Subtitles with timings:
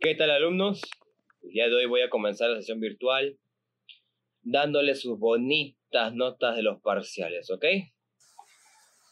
[0.00, 0.80] ¿Qué tal alumnos?
[1.42, 3.36] El día de hoy voy a comenzar la sesión virtual
[4.42, 7.64] dándoles sus bonitas notas de los parciales, ¿ok?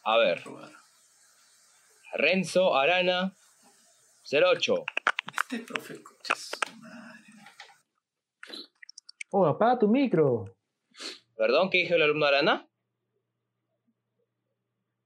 [0.05, 0.41] A ver.
[2.13, 3.35] Renzo Arana,
[4.31, 4.85] 08.
[5.33, 7.33] Este profe, coche su madre.
[9.31, 10.55] Oh, apaga tu micro.
[11.35, 11.69] ¿Perdón?
[11.69, 12.65] ¿Qué dijo el alumno Arana?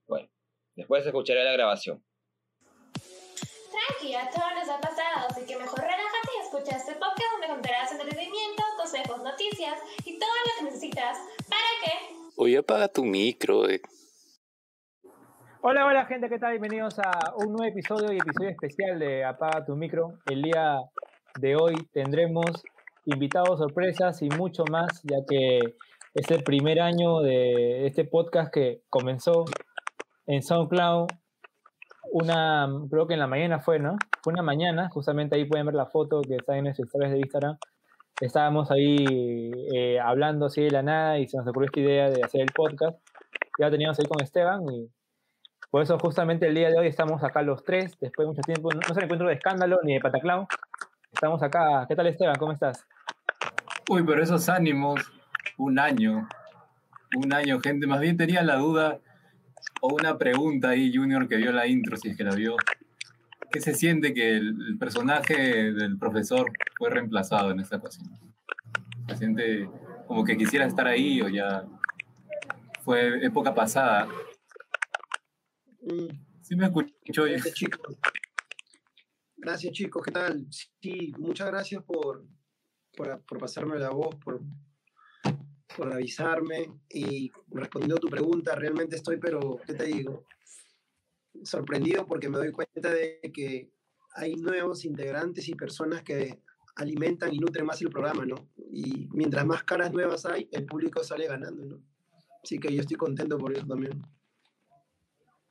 [0.06, 0.30] Bueno,
[0.76, 2.06] después escucharé la grabación.
[3.72, 4.14] Tranqui,
[6.76, 11.18] este podcast donde encontrarás entretenimiento, consejos, noticias y todo lo que necesitas.
[11.50, 12.16] ¿Para qué?
[12.38, 13.70] Oye, apaga tu micro.
[13.70, 13.82] eh.
[15.62, 16.52] Hola, hola gente, ¿qué tal?
[16.52, 20.18] Bienvenidos a un nuevo episodio y episodio especial de Apaga tu micro.
[20.26, 20.80] El día
[21.40, 22.50] de hoy tendremos
[23.06, 25.60] invitados, sorpresas y mucho más, ya que
[26.14, 29.46] es el primer año de este podcast que comenzó
[30.26, 31.08] en SoundCloud.
[32.14, 33.96] Una, creo que en la mañana fue, ¿no?
[34.22, 37.20] Fue una mañana, justamente ahí pueden ver la foto que está en nuestras historias de
[37.20, 37.58] Instagram.
[38.20, 42.22] Estábamos ahí eh, hablando así de la nada y se nos ocurrió esta idea de
[42.22, 43.00] hacer el podcast.
[43.58, 44.90] Ya teníamos ahí con Esteban y
[45.72, 48.70] por eso justamente el día de hoy estamos acá los tres, después de mucho tiempo.
[48.74, 50.48] No, no un encuentro de escándalo ni de pataclao.
[51.14, 51.86] Estamos acá.
[51.88, 52.36] ¿Qué tal Esteban?
[52.38, 52.86] ¿Cómo estás?
[53.90, 55.00] Uy, pero esos ánimos,
[55.58, 56.28] un año.
[57.16, 57.88] Un año, gente.
[57.88, 59.00] Más bien tenía la duda
[59.82, 62.56] o una pregunta ahí, Junior, que vio la intro, si es que la vio.
[63.52, 68.10] ¿Qué se siente que el, personaje del profesor fue reemplazado en esta ocasión?
[69.10, 69.70] ¿Se siente
[70.08, 71.66] como que quisiera estar ahí o ya
[72.84, 74.08] fue época pasada?
[75.82, 77.24] Mm, Sí me escuchó.
[77.24, 77.98] Gracias, chicos.
[79.38, 80.04] Gracias, chicos.
[80.04, 80.48] ¿Qué tal?
[80.50, 82.26] Sí, muchas gracias por,
[82.94, 84.42] por, por pasarme la voz, por,
[85.78, 88.56] por avisarme y respondiendo a tu pregunta.
[88.56, 90.26] Realmente estoy, pero, ¿qué te digo?
[91.44, 93.70] Sorprendido porque me doy cuenta de que
[94.16, 96.40] hay nuevos integrantes y personas que
[96.76, 98.36] alimentan y nutren más el programa, ¿no?
[98.72, 101.82] Y mientras más caras nuevas hay, el público sale ganando, ¿no?
[102.44, 104.02] Así que yo estoy contento por eso también.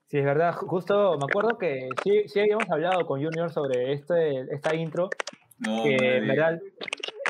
[0.08, 0.52] Sí, es verdad.
[0.54, 5.08] ju- Justo me acuerdo que sí, sí habíamos hablado con Junior sobre este, esta intro.
[5.60, 6.58] No, Que en verdad,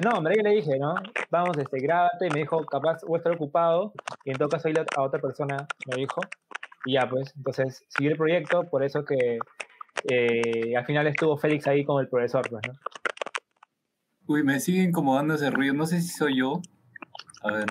[0.05, 0.95] no, verdad le dije, ¿no?
[1.31, 2.27] Vamos, este, grábate.
[2.29, 3.93] Y me dijo, capaz voy a estar ocupado.
[4.25, 6.21] Y en todo caso, a otra persona me dijo.
[6.85, 8.65] Y ya, pues, entonces, siguió el proyecto.
[8.71, 9.39] Por eso que
[10.09, 12.75] eh, al final estuvo Félix ahí con el profesor, pues, ¿no?
[14.27, 15.75] Uy, me sigue incomodando ese ruido.
[15.75, 16.61] No sé si soy yo.
[17.43, 17.67] A ver.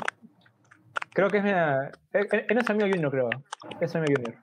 [1.14, 1.52] Creo que es mi.
[1.52, 3.30] Él, él- él no es amigo Junior, creo.
[3.80, 4.42] Es amigo Junior.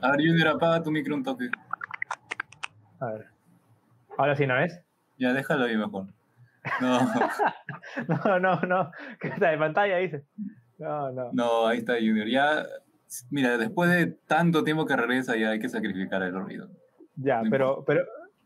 [0.00, 1.50] A ver, Junior, apaga tu micro un toque.
[3.00, 3.26] A ver.
[4.16, 4.80] Ahora sí, ¿no es?
[5.18, 6.06] Ya, déjalo ahí mejor.
[6.80, 6.98] No,
[8.08, 8.90] No, no, no.
[9.20, 10.24] Que está de pantalla, dice.
[10.78, 11.30] No, no.
[11.32, 12.26] no, ahí está Junior.
[12.26, 12.64] Ya,
[13.30, 16.68] mira, después de tanto tiempo que regresa, ya hay que sacrificar el ruido.
[17.16, 18.04] Ya, No pero, pero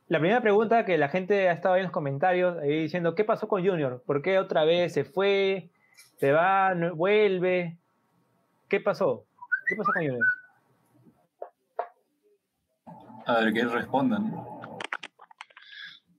[0.09, 3.25] la primera pregunta que la gente ha estado ahí en los comentarios, ahí diciendo, ¿qué
[3.25, 4.03] pasó con Junior?
[4.05, 5.71] ¿Por qué otra vez se fue?
[6.17, 6.75] ¿Se va?
[6.75, 7.79] no- ¿Vuelve?
[8.69, 9.25] ¿Qué pasó?
[9.69, 10.27] ¿Qué pasó con Junior?
[13.27, 14.58] A ver, que él responda, ¿no?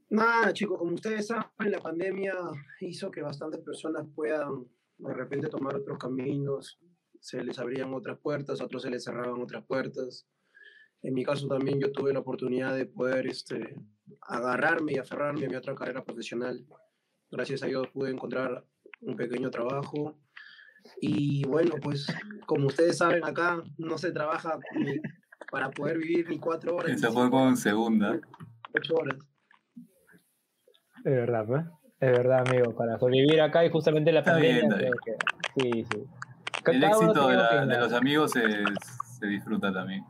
[0.10, 2.34] Nada, chicos, como ustedes saben, la pandemia
[2.82, 4.66] hizo que bastantes personas puedan
[4.98, 6.80] de repente tomar otros caminos,
[7.20, 10.28] se les abrían otras puertas, otros se les cerraban otras puertas.
[11.02, 13.76] En mi caso también yo tuve la oportunidad de poder este,
[14.22, 16.66] agarrarme y aferrarme a mi otra carrera profesional.
[17.32, 18.66] Gracias a Dios pude encontrar
[19.02, 20.18] un pequeño trabajo.
[21.02, 22.08] Y bueno, pues
[22.46, 25.00] como ustedes saben acá no se trabaja ni
[25.52, 28.20] para poder vivir ni cuatro horas, ni fue con segunda.
[28.74, 29.18] ocho horas.
[31.10, 31.66] Es verdad, pues.
[32.00, 32.76] Es verdad, amigo.
[32.76, 34.62] Para sobrevivir acá y justamente la Está pandemia.
[34.62, 36.04] bien, está creo que- sí, sí.
[36.68, 38.42] El éxito de, la- los amigos se,
[39.20, 40.04] se disfruta también.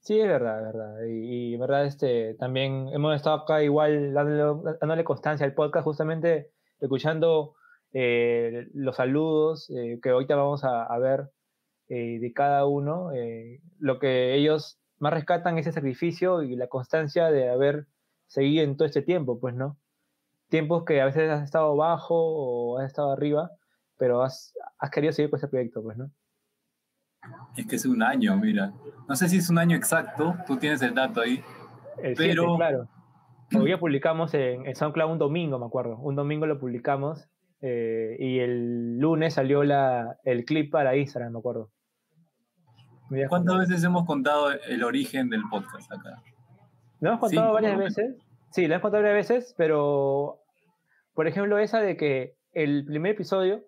[0.00, 0.96] Sí, es verdad, es verdad.
[1.06, 6.50] Y, y verdad, este, también hemos estado acá igual dándole, dándole constancia al podcast, justamente
[6.80, 7.54] escuchando
[7.92, 11.30] eh, los saludos eh, que ahorita vamos a, a ver
[11.88, 13.12] eh, de cada uno.
[13.12, 17.86] eh, lo que ellos más rescatan es el sacrificio y la constancia de haber
[18.26, 19.76] seguido en todo este tiempo, pues, ¿no?
[20.54, 23.50] Tiempos que a veces has estado bajo o has estado arriba,
[23.98, 26.12] pero has, has querido seguir con ese proyecto, pues, ¿no?
[27.56, 28.72] Es que es un año, mira.
[29.08, 31.42] No sé si es un año exacto, tú tienes el dato ahí.
[32.00, 32.88] El Pero- 7, claro.
[33.58, 35.96] Hoy día publicamos en, en SoundCloud un domingo, me acuerdo.
[35.98, 37.28] Un domingo lo publicamos
[37.60, 41.72] eh, y el lunes salió la, el clip para Instagram, me acuerdo.
[43.10, 46.22] Me ¿Cuántas veces hemos contado el origen del podcast acá?
[47.00, 48.16] Lo hemos contado Cinco, varias veces.
[48.50, 50.42] Sí, lo hemos contado varias veces, pero
[51.14, 53.64] por ejemplo, esa de que el primer episodio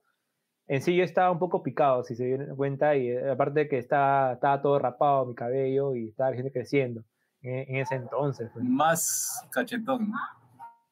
[0.69, 3.69] en sí yo estaba un poco picado, si se dieron cuenta, y eh, aparte de
[3.69, 7.03] que estaba, estaba todo rapado mi cabello y estaba gente creciendo
[7.41, 8.51] en, en ese entonces.
[8.53, 8.65] pues.
[8.65, 10.11] Más cachetón.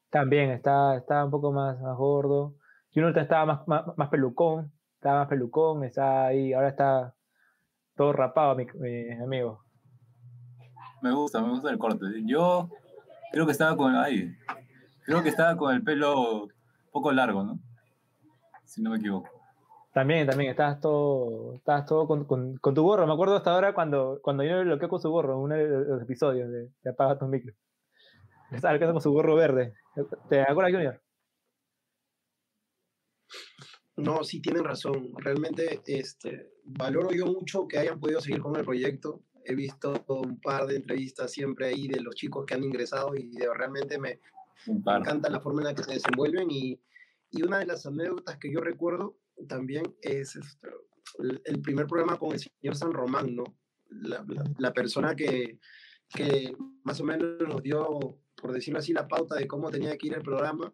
[0.09, 2.55] También está, estaba un poco más, más gordo.
[2.93, 7.13] Junior estaba más, más, más pelucón, estaba más pelucón, está ahí, ahora está
[7.95, 9.65] todo rapado, mi, mi amigo.
[11.01, 12.05] Me gusta, me gusta el corte.
[12.25, 12.69] Yo
[13.33, 14.33] creo que estaba con ahí.
[15.05, 16.51] Creo que estaba con el pelo un
[16.91, 17.59] poco largo, ¿no?
[18.65, 19.29] Si no me equivoco.
[19.93, 23.07] También, también, estabas todo, estabas todo con, con, con tu gorro.
[23.07, 25.67] Me acuerdo hasta ahora cuando, cuando yo lo bloqueé con su gorro en uno de
[25.67, 27.53] los episodios de, de Apaga tu micro.
[28.51, 29.73] Estaba con su gorro verde.
[30.29, 31.01] ¿Te acuerdas, Junior?
[33.97, 35.13] No, sí tienen razón.
[35.17, 39.21] Realmente este, valoro yo mucho que hayan podido seguir con el proyecto.
[39.45, 43.29] He visto un par de entrevistas siempre ahí de los chicos que han ingresado y
[43.29, 44.19] de, realmente me,
[44.67, 46.49] Me encanta la forma en la que se desenvuelven.
[46.51, 46.79] Y,
[47.31, 49.17] y una de las anécdotas que yo recuerdo
[49.47, 50.69] también es este,
[51.45, 53.43] el, primer programa con el señor San Román, ¿no?
[53.89, 55.59] La, la- la persona que,
[56.09, 60.07] que más o menos nos dio, por decirlo así, la pauta de cómo tenía que
[60.07, 60.73] ir el programa.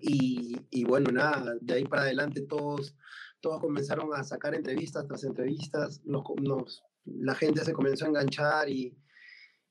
[0.00, 2.96] Y, y bueno, nada, de ahí para adelante todos,
[3.40, 8.68] todos comenzaron a sacar entrevistas tras entrevistas, nos, nos- la gente se comenzó a enganchar
[8.70, 8.96] y,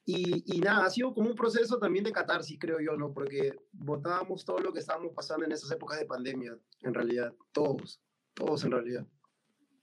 [0.06, 3.14] y, y nada, ha sido como un proceso también de catarsis, creo yo, ¿no?
[3.14, 8.02] Porque votábamos todo lo que estábamos pasando en esas épocas de pandemia, en realidad, todos,
[8.34, 9.06] todos en realidad.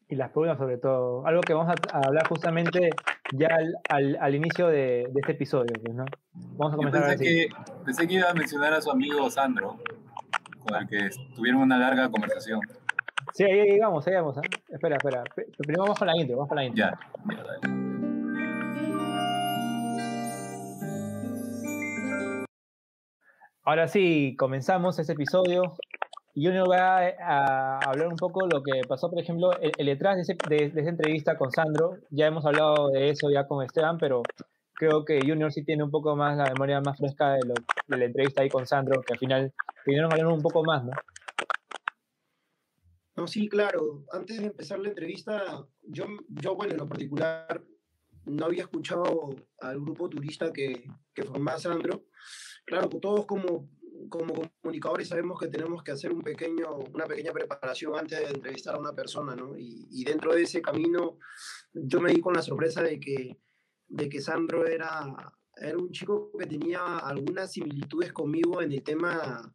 [0.08, 1.24] Y las preguntas sobre todo.
[1.24, 2.90] Algo que vamos a, a hablar justamente
[3.32, 6.04] ya al, al, al inicio de, de este episodio, pues, ¿no?
[6.32, 7.24] Vamos a Yo comenzar pensé así.
[7.24, 7.48] que,
[7.84, 9.78] pensé que iba a mencionar a su amigo Sandro,
[10.58, 12.60] con el que tuvieron una larga conversación.
[13.34, 14.36] Sí, ahí, vamos, ahí vamos.
[14.38, 14.40] ¿eh?
[14.68, 15.22] Espera, espera.
[15.56, 16.84] Primero vamos con la intro, vamos con la intro.
[16.84, 16.98] Ya,
[17.36, 17.89] ya, dale.
[23.62, 25.74] Ahora sí, comenzamos este episodio.
[26.34, 30.22] Y Junior va a, hablar un poco lo que pasó, por ejemplo, el, detrás de,
[30.22, 31.98] ese- de- de esa entrevista con Sandro.
[32.10, 34.22] Ya hemos hablado de eso ya con Esteban, pero
[34.74, 37.40] creo que Junior sí tiene un poco más la memoria más fresca de,
[37.88, 39.52] de la entrevista ahí con Sandro, que al final
[39.84, 40.92] vinieron a hablar un poco más, ¿no?
[43.16, 44.04] No, sí, claro.
[44.12, 47.60] Antes de empezar la entrevista, yo, yo bueno, en lo particular,
[48.24, 50.84] no había escuchado al grupo turista que
[51.26, 52.04] formaba Sandro.
[52.70, 53.68] Claro, que todos como,
[54.08, 54.32] como
[54.62, 58.78] comunicadores sabemos que tenemos que hacer un pequeño, una pequeña preparación antes de entrevistar a
[58.78, 59.58] una persona, ¿no?
[59.58, 61.18] Y, y dentro de ese camino,
[61.72, 63.40] yo me di con la sorpresa de que,
[63.88, 69.52] de que Sandro era, era un chico que tenía algunas similitudes conmigo en el tema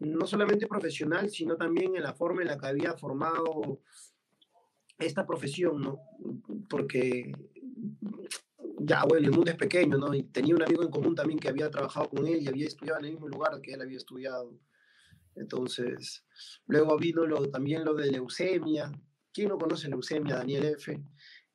[0.00, 3.80] no solamente profesional, sino también en la forma en la que había formado
[4.98, 5.98] esta profesión, ¿no?
[6.68, 7.32] Porque
[8.78, 10.14] ya, bueno, el mundo es pequeño, ¿no?
[10.14, 12.98] Y tenía un amigo en común también que había trabajado con él y había estudiado
[13.00, 14.52] en el mismo lugar que él había estudiado.
[15.36, 16.24] Entonces,
[16.66, 18.92] luego vino lo, también lo de leucemia.
[19.32, 20.36] ¿Quién no conoce leucemia?
[20.36, 21.02] Daniel F.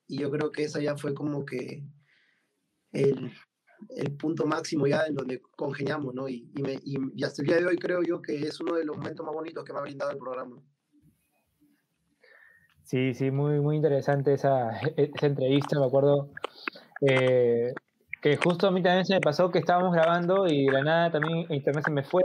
[0.07, 1.83] Y yo creo que esa ya fue como que
[2.91, 3.31] el,
[3.89, 6.27] el punto máximo ya en donde congeniamos, ¿no?
[6.27, 8.85] Y, y, me- y- hasta el día de hoy creo yo que es uno de
[8.85, 10.61] los momentos más bonitos que me ha brindado el programa.
[12.83, 15.79] Sí, sí, muy, muy interesante esa, esa entrevista.
[15.79, 16.31] Me acuerdo
[17.01, 17.73] eh,
[18.21, 21.11] que justo a mí también se me pasó que estábamos grabando y de la nada
[21.11, 22.23] también internet se me fue.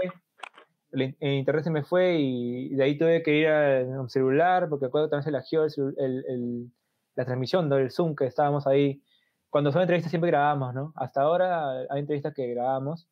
[0.93, 4.09] El, in- el internet se me fue y de ahí tuve que ir a un
[4.09, 6.73] celular porque acuerdo también se lagió el- el-
[7.17, 9.03] la transmisión del Zoom que estábamos ahí.
[9.51, 10.93] Cuando son entrevistas siempre grabamos, ¿no?
[10.97, 13.09] Hasta ahora hay entrevistas que grabamos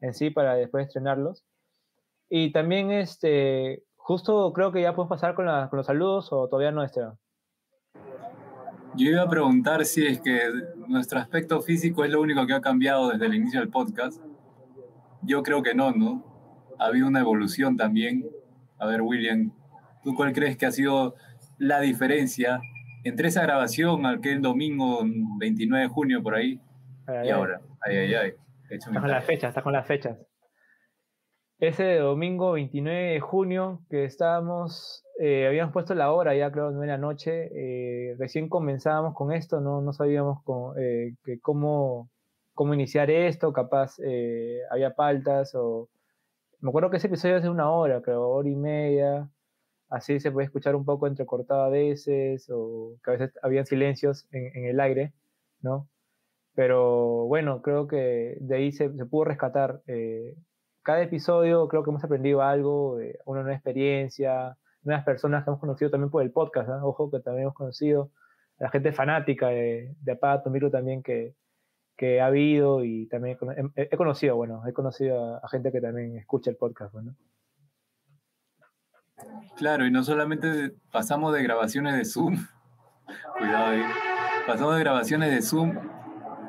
[0.00, 1.44] en sí para después estrenarlos.
[2.28, 6.48] Y también, este, justo creo que ya podemos pasar con, la- con los saludos o
[6.48, 7.18] todavía no, Esteban.
[8.96, 10.38] Yo iba a preguntar si es que
[10.86, 14.22] nuestro aspecto físico es lo único que ha cambiado desde el inicio del podcast.
[15.22, 16.24] Yo creo que no, ¿no?
[16.78, 18.24] Ha habido una evolución también.
[18.78, 19.52] A ver, William,
[20.04, 21.16] ¿tú cuál crees que ha sido
[21.58, 22.60] la diferencia
[23.02, 25.00] entre esa grabación aquel domingo
[25.38, 26.60] 29 de junio por ahí
[27.06, 27.60] Ay, y ay, ahora?
[27.80, 28.32] Ay, ay, ay.
[28.70, 30.18] He Estás con las fechas, estás con las fechas.
[31.58, 36.86] Ese domingo 29 de junio que estábamos, eh, habíamos puesto la hora ya creo 9
[36.86, 42.10] de la noche, eh, recién comenzábamos con esto, no, no sabíamos cómo, eh, que cómo,
[42.54, 45.88] cómo iniciar esto, capaz eh, había paltas o...
[46.60, 49.28] Me acuerdo que ese episodio hace una hora, creo, hora y media,
[49.90, 54.26] así se puede escuchar un poco entrecortado a veces, o que a veces habían silencios
[54.32, 55.12] en, en el aire,
[55.60, 55.88] ¿no?
[56.54, 59.82] Pero bueno, creo que de ahí se, se pudo rescatar.
[59.86, 60.36] eh,
[60.82, 65.90] cada episodio creo que hemos aprendido algo, una nueva experiencia, nuevas personas que hemos conocido
[65.90, 66.68] también por el podcast.
[66.68, 66.84] ¿ah?
[66.84, 68.10] Ojo que también hemos conocido
[68.58, 71.34] la gente fanática de, de Apaga tu Micro también que,
[71.96, 73.36] que ha habido y también
[73.74, 76.92] he, he- he conocido, bueno, he conocido a, a gente que también escucha el podcast.
[76.92, 77.14] Bueno.
[79.56, 82.36] Claro, y no solamente pasamos de grabaciones de Zoom,
[83.38, 83.82] cuidado ahí,
[84.46, 85.76] pasamos de grabaciones de Zoom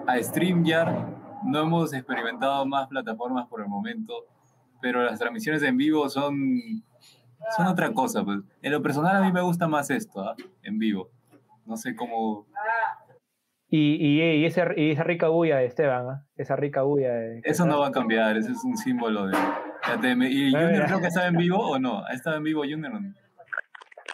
[0.07, 4.25] a StreamYard, no hemos experimentado más plataformas por el momento,
[4.81, 6.37] pero las transmisiones en vivo son,
[7.55, 8.23] son otra cosa.
[8.23, 8.39] Pues.
[8.61, 10.35] En lo personal a mí me gusta más esto, ¿ah?
[10.63, 11.09] en vivo.
[11.65, 12.47] No sé cómo...
[13.67, 16.25] Y, y, y, ese, y esa rica bulla de Esteban, ¿ah?
[16.37, 17.13] esa rica bulla.
[17.13, 17.41] De...
[17.43, 19.35] Eso no va a cambiar, ese es un símbolo de...
[20.29, 22.03] ¿Y Junior creo que estaba en vivo o no?
[22.05, 23.13] ¿Ha estado en vivo Junior o no?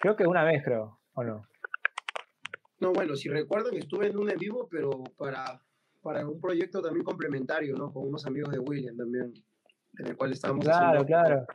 [0.00, 1.42] Creo que una vez, creo, ¿o no?
[2.80, 5.62] No, bueno, si recuerdan, estuve en un en vivo, pero para,
[6.02, 7.92] para un proyecto también complementario, ¿no?
[7.92, 9.32] Con unos amigos de William también,
[9.98, 11.46] en el cual estábamos claro, haciendo claro.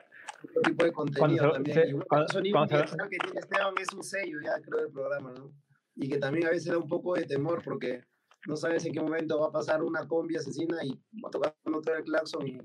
[0.44, 1.90] Otro tipo de contenido también.
[1.90, 5.52] y bueno, sonido que tiene Esteban es un sello ya, creo, del programa, ¿no?
[5.96, 8.04] Y que también a veces da un poco de temor porque
[8.48, 10.92] no sabes en qué momento va a pasar una combi asesina y
[11.24, 12.62] va a tocar todo el claxon y,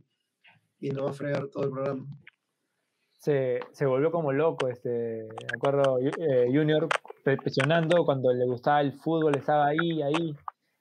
[0.81, 2.07] y no va a fregar todo el programa
[3.23, 6.89] se, se volvió como loco, este, me acuerdo, eh, Junior
[7.23, 10.35] presionando cuando le gustaba el fútbol, estaba ahí, ahí.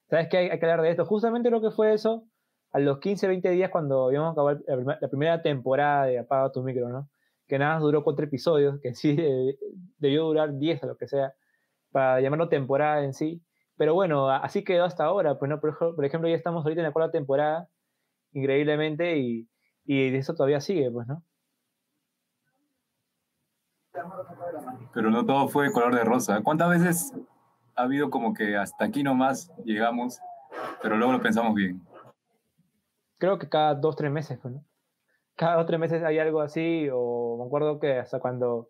[0.10, 0.38] ¿Sabes qué?
[0.38, 1.06] Hay, hay, que hablar de esto.
[1.06, 2.24] Justamente lo que fue eso,
[2.72, 4.60] a los 15, 20 días cuando íbamos a acabar
[5.02, 7.10] la, primera temporada de Apaga tu micro, ¿no?
[7.48, 9.18] Que nada más duró cuatro episodios, que sí
[9.98, 11.34] debió durar 10 o lo que sea,
[11.92, 13.44] para llamarlo temporada en sí.
[13.78, 15.38] Pero bueno, así quedó hasta ahora.
[15.38, 15.60] Pues, ¿no?
[15.60, 17.68] por, ejemplo, ya estamos ahorita en la cuarta temporada,
[18.32, 19.50] increíblemente, y,
[19.86, 21.24] y eso todavía sigue, pues, ¿no?
[24.94, 26.42] Pero no todo fue color de rosa.
[26.42, 27.14] ¿Cuántas veces
[27.76, 30.22] ha habido como que hasta aquí nomás llegamos,
[30.82, 31.82] pero luego lo pensamos bien?
[33.22, 34.66] Creo que cada dos, tres meses, ¿no?
[35.36, 38.70] Cada dos, tres meses hay algo así, o me acuerdo que hasta cuando...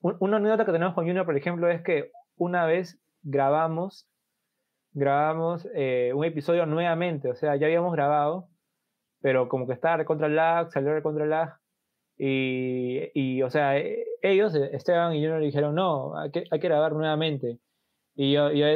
[0.00, 4.08] Una anécdota que tenemos con Junior, por ejemplo, es que una vez grabamos,
[4.92, 8.48] grabamos eh, un episodio nuevamente, o sea, ya habíamos grabado,
[9.20, 11.58] pero como que estaba contra lag, salió contra lag,
[12.16, 16.60] y, y, o sea, e, ellos, e, Esteban y Junior, dijeron, no, hay que, hay
[16.60, 17.58] que grabar nuevamente.
[18.14, 18.66] Y yo, yo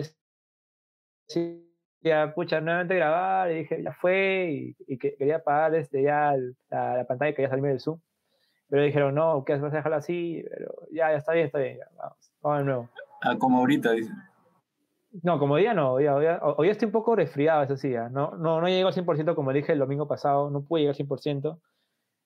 [2.04, 6.36] decía, pucha, nuevamente grabar, y dije, ya fue, y, y que, quería apagar este, ya
[6.68, 7.98] la, la, pantalla quería salirme del Zoom.
[8.68, 11.78] Pero dijeron, no, que vas a dejarlo así, pero ya, ya está bien, está bien,
[11.78, 12.88] ya, vamos, vamos de nuevo.
[13.22, 14.12] Ah, como ahorita, dice.
[15.22, 18.60] No, como día no, hoy, hoy, hoy, estoy un poco resfriado, eso sí, no, no,
[18.60, 21.58] no llego al 100% como dije el domingo pasado, no pude llegar al 100%,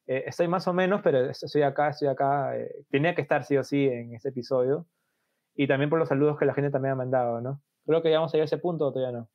[0.08, 2.56] eh, estoy más o menos, pero estoy acá, estoy acá.
[2.56, 4.86] Eh, tenía que estar sí o sí en ese episodio.
[5.54, 7.60] Y también por los saludos que la gente también ha mandado, ¿no?
[7.86, 9.28] Creo que ya vamos a ir a ese punto o todavía no.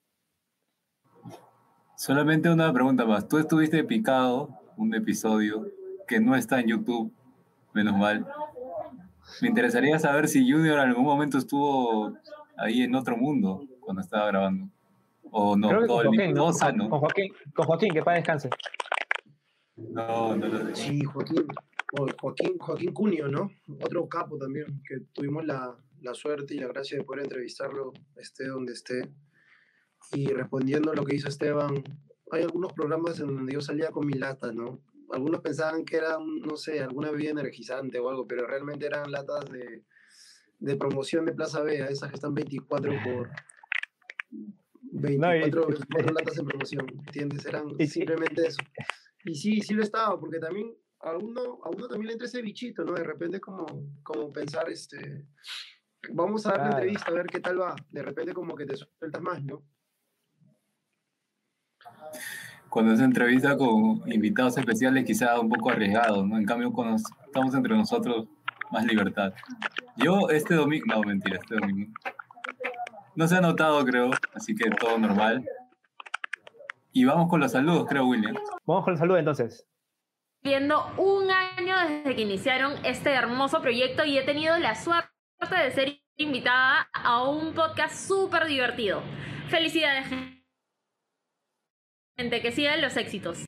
[2.05, 3.29] Solamente una pregunta más.
[3.29, 5.71] Tú estuviste picado un episodio
[6.05, 7.13] que no está en YouTube,
[7.73, 8.27] menos mal.
[9.41, 12.13] Me interesaría saber si Junior en algún momento estuvo
[12.57, 14.67] ahí en otro mundo cuando estaba grabando.
[15.31, 16.89] O no, todo el Joaquín, ¿no?
[16.89, 18.49] Con, Joaquín, con Joaquín, que para descanse.
[19.77, 21.47] No, no lo Sí, Joaquín,
[22.19, 23.49] Joaquín, Joaquín Cunio, ¿no?
[23.81, 28.47] Otro capo también, que tuvimos la, la, suerte y la gracia de poder entrevistarlo, esté
[28.47, 29.09] donde esté.
[30.11, 31.83] Y respondiendo a lo que hizo Esteban,
[32.31, 34.81] hay algunos programas en donde yo salía con mi lata, ¿no?
[35.11, 39.45] Algunos pensaban que era, no sé, alguna bebida energizante o algo, pero realmente eran latas
[39.51, 39.83] de,
[40.59, 43.29] de promoción de Plaza Vea, esas que están 24 por
[44.93, 47.45] 24, 24 latas en promoción, ¿entiendes?
[47.45, 48.61] Eran simplemente eso.
[49.25, 52.41] Y sí, sí lo estaba, porque también a uno, a uno también le entra ese
[52.41, 52.93] bichito, ¿no?
[52.93, 53.65] De repente como,
[54.03, 55.27] como pensar, este,
[56.11, 57.75] vamos a dar la entrevista, a ver qué tal va.
[57.89, 59.63] De repente como que te sueltas más, ¿no?
[62.69, 66.37] Cuando es entrevista con invitados especiales quizá un poco arriesgado, ¿no?
[66.37, 68.27] En cambio cuando estamos entre nosotros,
[68.71, 69.33] más libertad.
[69.97, 71.93] Yo este domingo, no mentira, este domingo.
[73.15, 75.45] No se ha notado, creo, así que todo normal.
[76.91, 78.35] Y vamos con los saludos, creo, William.
[78.65, 79.67] Vamos con los saludos entonces.
[80.43, 85.09] Viendo un año desde que iniciaron este hermoso proyecto y he tenido la suerte
[85.55, 89.01] de ser invitada a un podcast súper divertido.
[89.49, 90.42] Felicidades, gente,
[92.15, 93.45] que sigan los éxitos.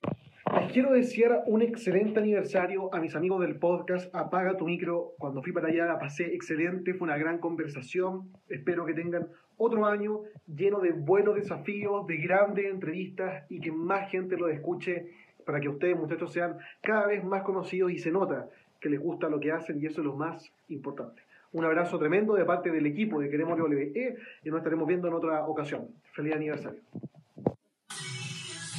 [0.59, 5.13] Les quiero desear un excelente aniversario a mis amigos del podcast Apaga tu micro.
[5.19, 8.31] Cuando fui para allá la pasé excelente, fue una gran conversación.
[8.49, 14.09] Espero que tengan otro año lleno de buenos desafíos, de grandes entrevistas y que más
[14.09, 15.11] gente lo escuche
[15.45, 18.49] para que ustedes, muchachos, sean cada vez más conocidos y se nota
[18.81, 21.21] que les gusta lo que hacen y eso es lo más importante.
[21.53, 25.13] Un abrazo tremendo de parte del equipo de Queremos WE y nos estaremos viendo en
[25.13, 25.87] otra ocasión.
[26.13, 26.81] Feliz aniversario.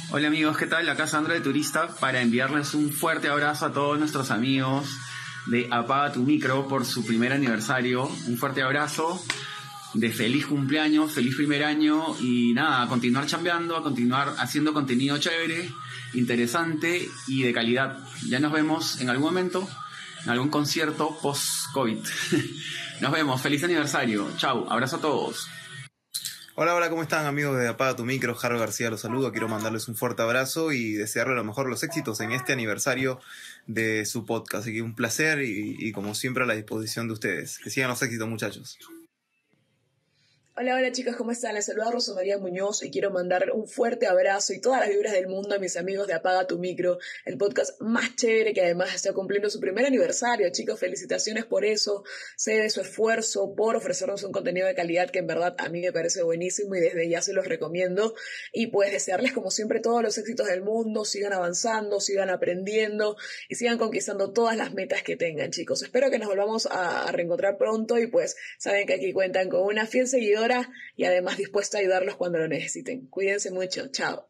[0.09, 0.87] Hola amigos, ¿qué tal?
[0.87, 4.87] Acá Sandra de Turista para enviarles un fuerte abrazo a todos nuestros amigos
[5.47, 8.09] de Apaga tu Micro por su primer aniversario.
[8.25, 9.21] Un fuerte abrazo
[9.93, 15.17] de feliz cumpleaños, feliz primer año y nada, a continuar chambeando, a continuar haciendo contenido
[15.17, 15.69] chévere,
[16.13, 17.99] interesante y de calidad.
[18.29, 19.67] Ya nos vemos en algún momento,
[20.23, 21.97] en algún concierto post-COVID.
[23.01, 24.31] nos vemos, feliz aniversario.
[24.37, 25.49] Chau, abrazo a todos.
[26.59, 28.33] Hola, hola, ¿cómo están amigos de Apaga tu Micro?
[28.33, 29.31] Jaro García los saludo.
[29.31, 33.19] Quiero mandarles un fuerte abrazo y desearles lo mejor los éxitos en este aniversario
[33.67, 34.63] de su podcast.
[34.63, 37.59] Así que un placer y, y como siempre a la disposición de ustedes.
[37.59, 38.79] Que sigan los éxitos, muchachos.
[40.59, 41.53] Hola, hola chicos, ¿cómo están?
[41.53, 45.13] Les saluda Rosa María Muñoz y quiero mandar un fuerte abrazo y todas las vibras
[45.13, 48.95] del mundo a mis amigos de Apaga tu Micro, el podcast más chévere que además
[48.95, 50.49] está cumpliendo su primer aniversario.
[50.49, 52.03] Chicos, felicitaciones por eso.
[52.35, 55.79] Sé de su esfuerzo por ofrecernos un contenido de calidad que en verdad a mí
[55.79, 58.15] me parece buenísimo y desde ya se los recomiendo.
[58.51, 63.15] Y pues desearles como siempre todos los éxitos del mundo, sigan avanzando, sigan aprendiendo
[63.47, 65.83] y sigan conquistando todas las metas que tengan, chicos.
[65.83, 69.61] Espero que nos volvamos a, a reencontrar pronto y pues saben que aquí cuentan con
[69.61, 70.46] una fiel seguidora
[70.95, 73.07] y además dispuesta a ayudarlos cuando lo necesiten.
[73.07, 74.27] Cuídense mucho, chao.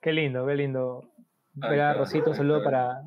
[0.00, 1.10] Qué lindo, qué lindo.
[1.60, 3.02] Ahí Ver a está, Rosita, un saludo para.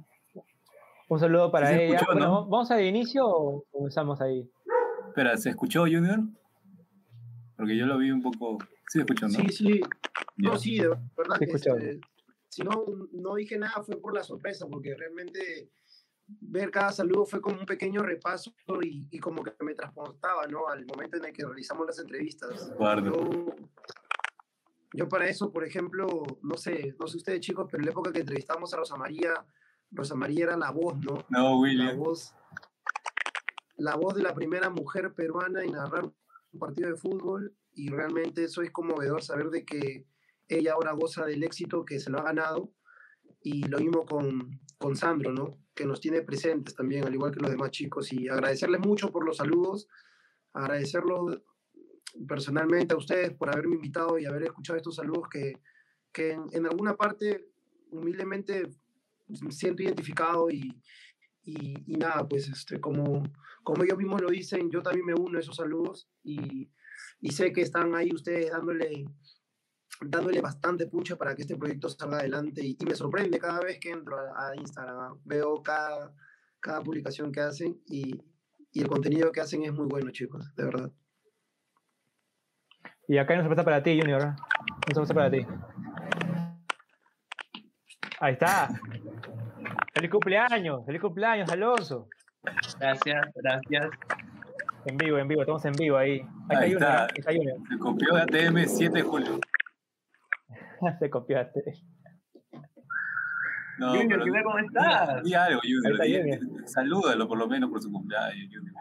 [1.08, 1.96] Un saludo para ella.
[1.96, 2.48] escuchó, Bueno, ¿no?
[2.48, 4.50] ¿vamos al inicio o comenzamos ahí?
[5.08, 6.20] Espera, ¿se escuchó Junior?
[7.58, 8.58] Porque yo lo vi un poco...
[8.88, 9.34] Sí, se escuchó, ¿no?
[9.34, 9.82] Sí, sí.
[10.38, 11.38] No, sí, de verdad.
[11.42, 12.00] Este,
[12.48, 15.70] si no, no dije nada fue por la sorpresa, porque realmente
[16.40, 20.68] ver cada saludo fue como un pequeño repaso y, y como que me transportaba, ¿no?
[20.68, 22.72] Al momento en el que realizamos las entrevistas.
[23.14, 23.56] Yo,
[24.94, 26.08] yo para eso, por ejemplo,
[26.42, 29.34] no sé, no sé ustedes chicos, pero en la época que entrevistamos a Rosa María,
[29.92, 31.26] Rosa María era la voz, ¿no?
[31.30, 31.98] No, La William.
[31.98, 32.34] voz,
[33.78, 38.44] la voz de la primera mujer peruana en narrar un partido de fútbol y realmente
[38.44, 40.06] eso es conmovedor saber de que
[40.50, 42.72] ella ahora goza del éxito que se lo ha ganado
[43.42, 45.58] y lo mismo con, con Sandro, ¿no?
[45.74, 49.26] Que nos tiene presentes también, al igual que los demás chicos y agradecerles mucho por
[49.26, 49.88] los saludos,
[50.54, 51.42] agradecerlos
[52.28, 55.62] personalmente a ustedes por haberme invitado y haber escuchado estos saludos que,
[56.12, 57.48] que en, en alguna parte
[57.92, 58.70] humildemente
[59.28, 60.82] me siento identificado y,
[61.44, 63.24] y, y nada, pues este, como,
[63.64, 66.70] como ellos mismos lo dicen, yo también me uno a esos saludos y,
[67.20, 69.06] y sé que están ahí ustedes dándole,
[70.04, 73.80] dándole bastante pucha para que este proyecto salga adelante y, y me sorprende cada vez
[73.80, 76.14] que entro a, a Instagram, veo cada,
[76.60, 78.22] cada publicación que hacen y,
[78.72, 80.92] y el contenido que hacen es muy bueno, chicos, de verdad.
[83.08, 84.22] Y acá hay una sorpresa para ti, Junior.
[84.22, 84.36] Una
[84.94, 85.46] sorpresa para ti.
[88.20, 88.70] Ahí está.
[89.94, 90.86] ¡Feliz cumpleaños!
[90.86, 92.08] ¡Feliz cumpleaños, Alonso!
[92.80, 93.90] Gracias, gracias.
[94.86, 96.22] En vivo, en vivo, estamos en vivo ahí.
[96.50, 97.12] Ahí, Ahí está Junior.
[97.16, 97.58] está Junior.
[97.70, 99.40] Se copió de ATM 7 de julio.
[101.00, 101.64] Te copiaste.
[103.78, 104.44] No, Junior, ¿qué?
[104.44, 105.24] ¿Cómo di- estás?
[105.24, 106.02] Di algo, Junior.
[106.02, 106.68] Di- Junior.
[106.70, 108.76] Salúdalo por lo menos por su cumpleaños, Junior.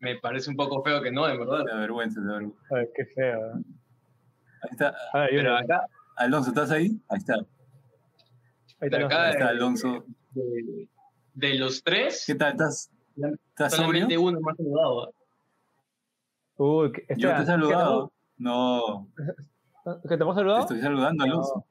[0.00, 1.64] Me parece un poco feo que no, en verdad.
[1.64, 2.62] Te da vergüenza, te da vergüenza.
[2.74, 3.38] Ay, qué feo.
[3.38, 3.62] ¿eh?
[4.62, 4.94] Ahí está.
[5.12, 5.56] A ver, Pero Junior.
[5.64, 5.86] acá,
[6.16, 6.90] Alonso, ¿estás ahí?
[7.08, 7.34] Ahí está.
[7.34, 7.44] Ahí
[8.90, 10.04] está acá, Ahí está de, Alonso.
[10.30, 10.88] de-
[11.34, 12.52] de los tres, ¿Qué tal?
[12.52, 13.86] ¿Estás, estás sobrio?
[13.86, 15.08] solamente uno me ha saludado.
[15.08, 15.12] ¿eh?
[16.56, 18.12] Uy, ¿qué- Yo te he saludado.
[18.42, 19.22] No, ¿qué-
[20.08, 20.60] ¿Que te hemos te saludado?
[20.62, 21.64] estoy saludando, Alonso.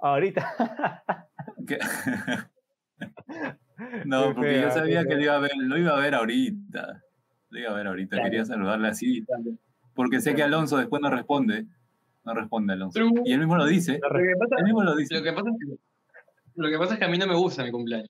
[0.00, 0.54] Ahorita.
[1.66, 1.78] ¿Qué?
[2.98, 6.14] Qué No, porque fea, yo sabía que lo iba a ver, lo iba a ver
[6.14, 7.02] ahorita.
[7.50, 8.24] Lo iba a ver ahorita, Claro.
[8.30, 9.26] quería saludarle así.
[9.94, 11.66] Porque sé que Alonso después no responde.
[12.24, 12.98] No responde Alonso.
[13.24, 13.98] Y él mismo lo dice.
[14.00, 15.14] Lo que pasa, Él mismo lo dice.
[15.14, 15.76] lo que pasa es que,
[16.54, 18.08] lo que pasa es que a mí no me gusta mi cumpleaños.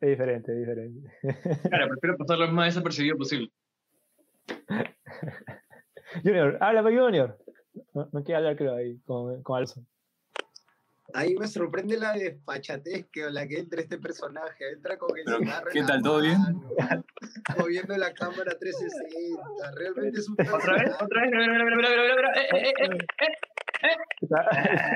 [0.00, 1.10] Es diferente, es diferente.
[1.68, 3.50] Claro, prefiero pasarlo lo más desapercibido posible.
[6.22, 7.38] Junior, háblame, Junior.
[7.94, 9.84] No, no quiere hablar, creo, ahí con, con Alonso.
[11.14, 14.72] Ahí me sorprende la despachatez que la que entra este personaje.
[14.72, 16.02] Entra con el cigarro ¿qué tal?
[16.02, 16.38] ¿Todo bien?
[17.58, 19.72] Moviendo la cámara 360.
[19.76, 20.94] Realmente es un ¿Otra vez?
[21.00, 21.30] ¿Otra vez?
[21.30, 22.32] Mira, mira, mira, mira, mira, mira.
[22.40, 22.88] Eh, eh, eh,
[23.22, 23.36] eh,
[23.82, 23.96] eh.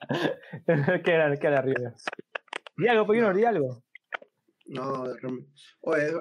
[1.05, 1.95] ¿Qué era, qué era arriba?
[2.77, 3.83] Di algo, Junior, di algo.
[4.67, 5.05] No.
[5.81, 6.13] Oye,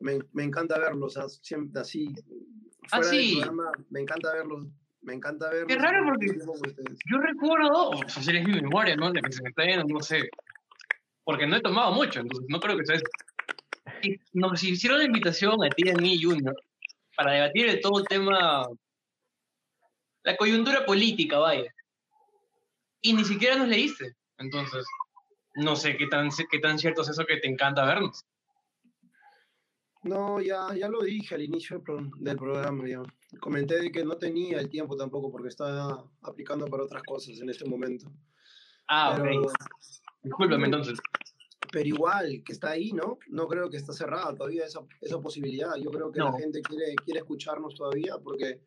[0.00, 2.14] me, me encanta verlos, o sea, siempre así.
[2.90, 3.36] Ah, Fuera del sí.
[3.36, 4.66] programa, me encanta verlos.
[5.02, 5.68] Me encanta verlos.
[5.68, 6.38] Qué raro porque-.
[7.10, 9.12] Yo recuerdo, o sea, si es mi memoria, ¿no?
[9.12, 10.28] La que se me está yendo, no sé.
[11.24, 13.04] Porque no he tomado mucho, entonces no creo que sea eso.
[14.02, 16.54] Y nos hicieron la invitación a ti y a mí, Junior,
[17.16, 18.66] para debatir de todo el tema,
[20.22, 21.72] la coyuntura política, vaya.
[23.00, 24.14] Y ni siquiera nos leíste.
[24.38, 24.84] Entonces,
[25.56, 28.24] no sé qué tan, qué tan cierto es eso que te encanta vernos.
[30.02, 32.86] No, ya, ya lo dije al inicio del, pro- del programa.
[32.88, 33.02] Ya.
[33.40, 37.50] Comenté de que no tenía el tiempo tampoco porque estaba aplicando para otras cosas en
[37.50, 38.10] este momento.
[38.88, 39.52] Ah, Pero- ok.
[40.22, 40.98] Discúlpame entonces.
[41.72, 43.18] Pero igual, que está ahí, ¿no?
[43.28, 45.74] No creo que está cerrada todavía esa, esa posibilidad.
[45.76, 46.30] Yo creo que No.
[46.30, 48.62] la gente quiere, quiere escucharnos todavía porque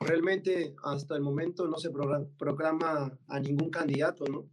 [0.00, 4.46] realmente hasta el momento no se progra- proclama a ningún candidato, ¿no?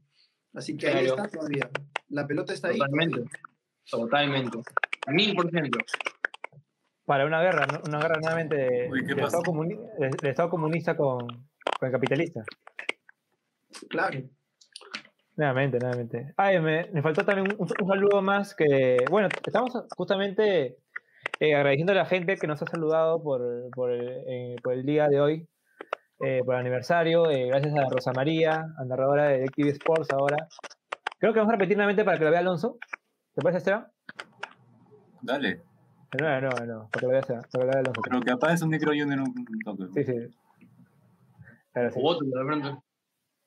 [0.54, 1.70] Así que ahí está todavía.
[2.10, 2.78] La pelota está ahí.
[2.78, 3.24] Totalmente.
[3.90, 4.58] Totalmente.
[5.08, 5.80] Mil por ciento.
[7.06, 7.82] Para una guerra, ¿no?
[7.88, 9.38] Una guerra nuevamente de- Uy, ¿qué del, pasó?
[9.40, 12.44] Estado comuni- del- del Estado comunista con, con el capitalista.
[13.90, 14.20] Claro.
[15.36, 16.34] Nuevamente, nuevamente.
[16.38, 20.78] Ay, me, me faltó también un, un saludo más que, bueno, estamos justamente
[21.40, 24.84] eh, agradeciendo a la gente que nos ha saludado por, por, el, eh, por el
[24.86, 25.48] día de hoy,
[26.20, 27.30] eh, por el aniversario.
[27.30, 30.48] eh, gracias a Rosa María, a narradora de Active Sports ahora.
[31.20, 32.78] Creo que vamos a repetir nuevamente para que lo vea Alonso.
[33.36, 33.88] ¿Te parece, Esteban?
[35.22, 35.62] Dale.
[36.20, 38.02] Nuevo, de nuevo, para que lo vea, Esteban, para que lo vea Alonso.
[38.04, 39.84] Pero que apagues un micro Junior un, un toque.
[39.94, 40.68] Sí, sí.
[41.74, 42.00] Claro, sí.
[42.02, 42.84] O otro, de pronto.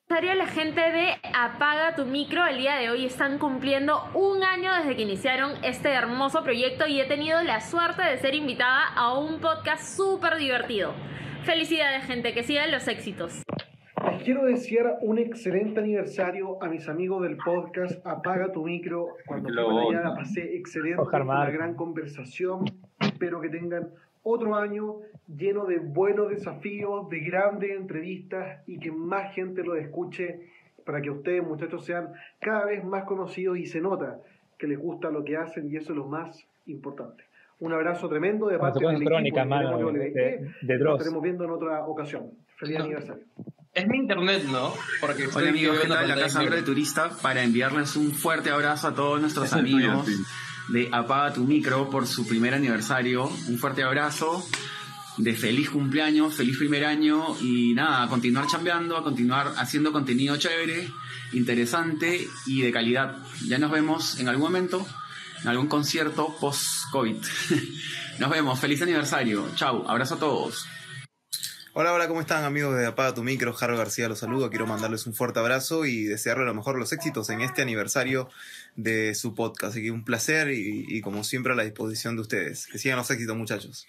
[0.09, 4.95] La gente de Apaga tu micro el día de hoy están cumpliendo un año desde
[4.95, 9.39] que iniciaron este hermoso proyecto y he tenido la suerte de ser invitada a un
[9.39, 10.93] podcast súper divertido.
[11.45, 13.43] Felicidades gente, que sigan los éxitos.
[14.11, 19.09] Les quiero desear un excelente aniversario a mis amigos del podcast Apaga tu micro.
[19.25, 22.63] Cuando fui para allá la pasé excelente, una gran conversación.
[23.01, 23.89] Espero que tengan
[24.23, 30.47] otro año lleno de buenos desafíos, de grandes entrevistas y que más gente lo escuche
[30.85, 34.21] para que ustedes, muchachos, sean cada vez más conocidos y se nota
[34.57, 37.25] que les gusta lo que hacen y eso es lo más importante.
[37.63, 40.15] Un abrazo tremendo de parte del de mano, Memoria de, LBT.
[40.67, 42.31] de, de Nos estaremos viendo en otra ocasión.
[42.57, 42.83] Feliz No.
[42.83, 43.23] aniversario.
[43.73, 44.73] Es mi internet, ¿no?
[44.99, 46.03] Porque estoy Hola amigos, ¿qué viendo tal?
[46.03, 46.65] Acá pantalla Sandra de negra.
[46.73, 50.07] Turista para enviarles un fuerte abrazo a todos nuestros Es amigos
[50.69, 53.23] de Apaga tu Micro por su primer aniversario.
[53.47, 54.43] Un fuerte abrazo
[55.17, 60.35] de feliz cumpleaños, feliz primer año y nada, a continuar chambeando, a continuar haciendo contenido
[60.37, 60.89] chévere,
[61.31, 63.17] interesante y de calidad.
[63.47, 64.85] Ya nos vemos en algún momento,
[65.43, 67.17] en algún concierto post-COVID.
[68.19, 69.49] Nos vemos, feliz aniversario.
[69.55, 70.65] Chau, abrazo a todos.
[71.73, 73.51] Hola, hola, ¿cómo están amigos de Apaga tu Micro?
[73.51, 74.49] Jaro García los saludo.
[74.49, 78.29] Quiero mandarles un fuerte abrazo y desearles a lo mejor los éxitos en este aniversario
[78.75, 79.71] de su podcast.
[79.71, 82.67] Así que un placer y, y como siempre a la disposición de ustedes.
[82.67, 83.87] Que sigan los éxitos, muchachos.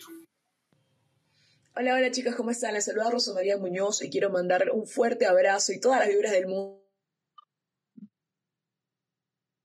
[1.76, 2.74] Hola, hola chicas, ¿cómo están?
[2.74, 6.32] Les saluda Rosa María Muñoz y quiero mandar un fuerte abrazo y todas las vibras
[6.32, 6.80] del mundo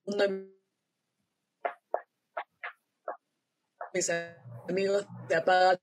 [0.07, 0.27] a
[3.93, 4.11] mis
[4.67, 5.79] amigos de Apaga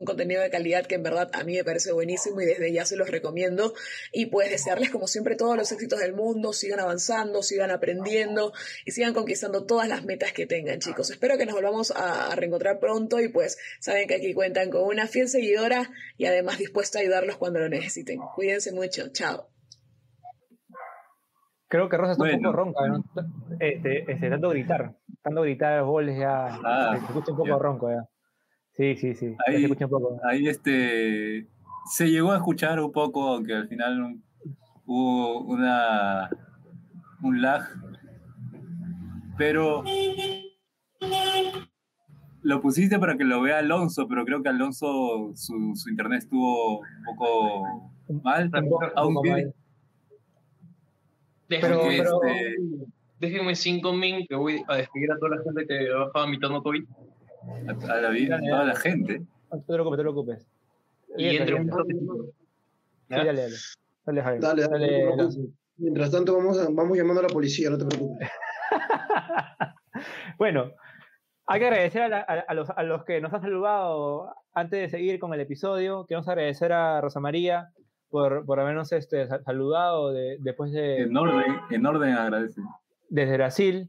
[0.00, 2.84] un contenido de calidad que en verdad a mí me parece buenísimo y desde ya
[2.84, 3.74] se los recomiendo.
[4.12, 8.52] Y pues desearles como siempre todos los éxitos del mundo, sigan avanzando, sigan aprendiendo
[8.84, 11.10] y sigan conquistando todas las metas que tengan, chicos.
[11.10, 15.06] Espero que nos volvamos a reencontrar pronto y pues saben que aquí cuentan con una
[15.06, 18.18] fiel seguidora y además dispuesta a ayudarlos cuando lo necesiten.
[18.34, 19.51] Cuídense mucho, chao.
[21.72, 23.02] Creo que Rosa está un poco ronca, ¿no?
[23.58, 27.56] Este, este, tanto gritar, tanto gritar los goles ya, Ah, se escucha un poco ya.
[27.58, 28.06] ronco ya.
[28.72, 30.20] Sí, sí, sí, Ahí- se escucha un poco.
[30.22, 31.48] Ahí este
[31.86, 34.24] se llegó a escuchar un poco, aunque al final un-
[34.84, 36.28] hubo una
[37.22, 37.62] un lag,
[39.38, 39.82] pero
[42.42, 46.80] lo pusiste para que lo vea Alonso, pero creo que Alonso su, su internet estuvo
[46.80, 47.90] un poco
[48.22, 49.54] mal, Un poco- un poco mal.
[51.60, 51.82] Déjenme, Pero-
[52.20, 52.56] pero- este,
[53.20, 56.38] déjenme cinco min que voy a despedir a toda la gente que ha bajado mi
[56.40, 56.84] tono COVID.
[57.68, 59.20] a, a la vida, a toda la gente.
[59.52, 60.46] No te preocupes, no te preocupes.
[61.16, 61.94] Y entre un toque.
[61.94, 62.06] Sí,
[63.08, 63.54] dale, dale.
[64.06, 64.40] Dale, Javier.
[64.42, 65.28] Dale, dale.
[65.76, 68.28] Mientras tanto, vamos, a- vamos llamando a la policía, no te preocupes.
[70.38, 70.72] Bueno,
[71.46, 74.80] hay que agradecer a, la- a- a los, a los que nos han saludado antes
[74.80, 76.06] de seguir con el episodio.
[76.06, 77.68] Queremos agradecer a Rosa María
[78.12, 82.60] por, por habernos este, sa- saludado de- después de, En orden, en orden agradece.
[83.08, 83.88] desde Brasil.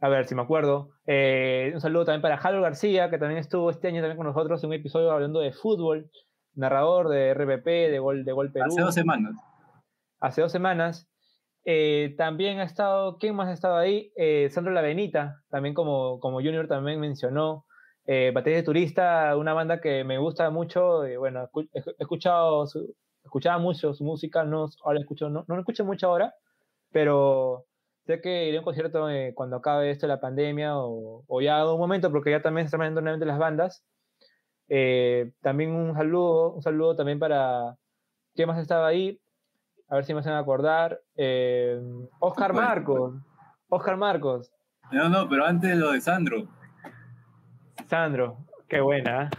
[0.00, 0.90] A ver si me acuerdo.
[1.06, 4.62] Eh, un saludo también para Jalo García, que también estuvo este año también con nosotros
[4.62, 6.10] en un episodio hablando de fútbol,
[6.54, 8.66] narrador de RPP, de Gol, de Gol Perú.
[8.68, 9.34] Hace dos semanas.
[10.20, 11.08] hace dos semanas.
[11.64, 14.12] Eh, también ha estado, ¿quién más ha estado ahí?
[14.16, 17.64] Eh, Sandro La Benita, también como, como Junior también mencionó.
[18.04, 21.06] Eh, Batería de Turista, una banda que me gusta mucho.
[21.06, 22.92] y bueno, he escuchado su,
[23.32, 26.34] escuchaba mucho su música, no, ahora escucho, no, no escucho mucho ahora,
[26.90, 27.64] pero
[28.04, 31.40] sé que iré a un concierto eh, cuando acabe esto de la pandemia o, o
[31.40, 33.86] ya un momento, porque ya también se están viendo nuevamente las bandas.
[34.68, 37.74] Eh, también un saludo, un saludo también para,
[38.34, 39.18] ¿quién más estaba ahí?
[39.88, 41.00] A ver si me hacen acordar.
[41.16, 41.80] Eh,
[42.20, 42.52] Oscar.
[42.52, 43.14] Marcos.
[43.68, 44.52] Oscar Marcos.
[44.90, 46.48] No, no, pero antes lo de Sandro.
[47.88, 48.36] Sandro.
[48.68, 49.30] Qué buena.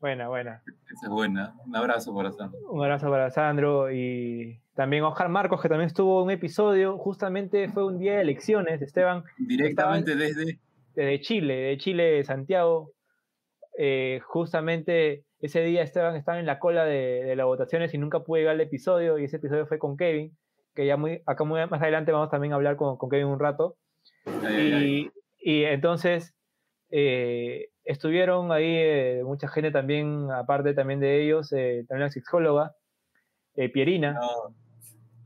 [0.00, 0.62] Buena, buena.
[0.90, 1.54] Esa es buena.
[1.66, 2.58] Un abrazo para Sandro.
[2.70, 6.96] Un abrazo para Sandro y también Oscar Marcos, que también estuvo en un episodio.
[6.96, 10.58] Justamente fue un día de elecciones, Esteban, Directamente desde
[10.94, 12.92] desde Chile, de Chile, de Santiago.
[13.78, 18.20] Eh, justamente ese día Esteban estaba en la cola de, de las votaciones y nunca
[18.20, 20.36] pude llegar al episodio, y ese episodio fue con Kevin,
[20.74, 23.38] que ya muy, acá muy, más adelante vamos también a hablar con, con Kevin un
[23.38, 23.76] rato.
[24.24, 25.10] Ay, ay, ay.
[25.38, 26.34] Y, y entonces
[26.90, 32.74] eh, estuvieron ahí eh, mucha gente también, aparte también de ellos, eh, también la psicóloga,
[33.54, 34.54] eh, Pierina, No,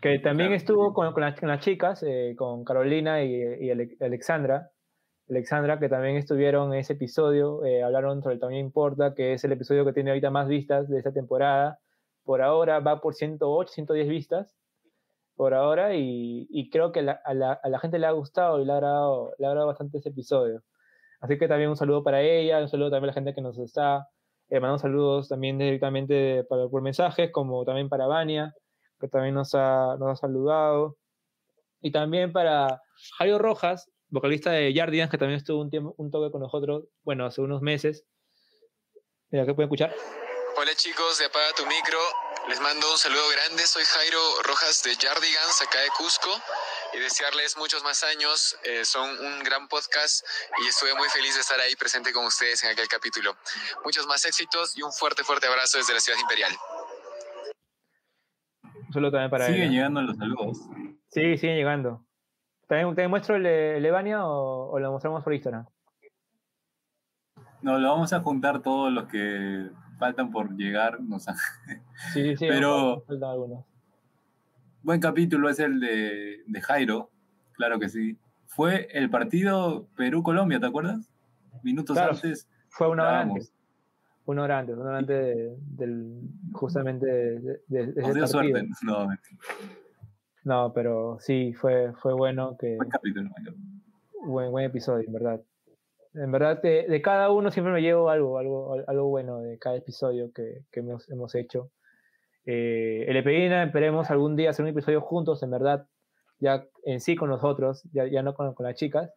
[0.00, 2.05] que también claro, estuvo con, con las, con las chicas,
[2.37, 4.70] con Carolina y, y Ale- Alexandra,
[5.29, 9.53] Alexandra, que también estuvieron en ese episodio, hablaron sobre el También Importa, que es el
[9.53, 11.79] episodio que tiene ahorita más vistas de esta temporada.
[12.24, 14.55] Por ahora va por 108, 110 vistas,
[15.37, 18.61] por ahora, y, y creo que la- a, la, a la gente le ha gustado
[18.61, 20.62] y le ha agradado, le ha agradado bastante ese episodio.
[21.24, 23.56] Así que también un saludo para ella, un saludo también a la gente que nos
[23.58, 24.10] está
[24.50, 28.52] eh, mandando saludos también directamente para, por mensajes, como también para Vania,
[29.00, 30.98] que también nos ha, nos ha saludado.
[31.80, 32.78] Y también para
[33.16, 37.24] Jairo Rojas, vocalista de Yardians, que también estuvo un, tiempo, un toque con nosotros, bueno,
[37.24, 38.04] hace unos meses.
[39.30, 39.94] Mira, que pueden escuchar.
[40.58, 42.00] Hola chicos de Apaga tu Micro,
[42.48, 46.30] les mando un saludo grande, soy Jairo Rojas de Yardigans, acá de Cusco,
[46.92, 50.24] y desearles muchos más años, eh, son un gran podcast
[50.62, 53.35] y estuve muy feliz de estar ahí presente con ustedes en aquel capítulo.
[53.85, 56.52] Muchos más éxitos y un fuerte, fuerte abrazo desde la ciudad imperial.
[58.87, 60.59] Un saludo también para Siguen llegando los saludos.
[61.09, 62.04] Sí, siguen llegando.
[62.68, 65.66] ¿También te muestro el el de Vania o, o lo mostramos por Instagram?
[67.62, 71.00] No, lo vamos a juntar todos los que faltan por llegar.
[71.00, 71.33] no sé.
[72.12, 72.46] Sí, sí, sí.
[72.48, 73.64] Pero- faltan algunos.
[74.83, 77.11] Buen capítulo es el de, de Jairo,
[77.52, 78.18] claro que sí.
[78.46, 81.11] Fue el partido Perú-Colombia, ¿te acuerdas?
[81.62, 82.48] Minutos Claro, antes.
[82.68, 83.52] Fue una hora antes.
[84.26, 86.20] Una hora antes, una hora antes de- del,
[86.52, 88.68] justamente de, de- de Nos dio suerte.
[88.83, 89.09] No.
[90.44, 93.30] No, pero sí, fue, fue bueno que buen capítulo.
[93.30, 93.66] buen capítulo.
[94.26, 95.40] buen, buen episodio, en verdad.
[96.14, 99.77] En verdad, de, de cada uno siempre me llevo algo, algo, algo bueno de cada
[99.77, 101.70] episodio que, que hemos, hemos hecho.
[102.46, 105.87] Eh, el Epedina, esperemos algún día hacer un episodio juntos, en verdad,
[106.38, 109.11] ya en sí con nosotros, ya, ya no con, con las chicas.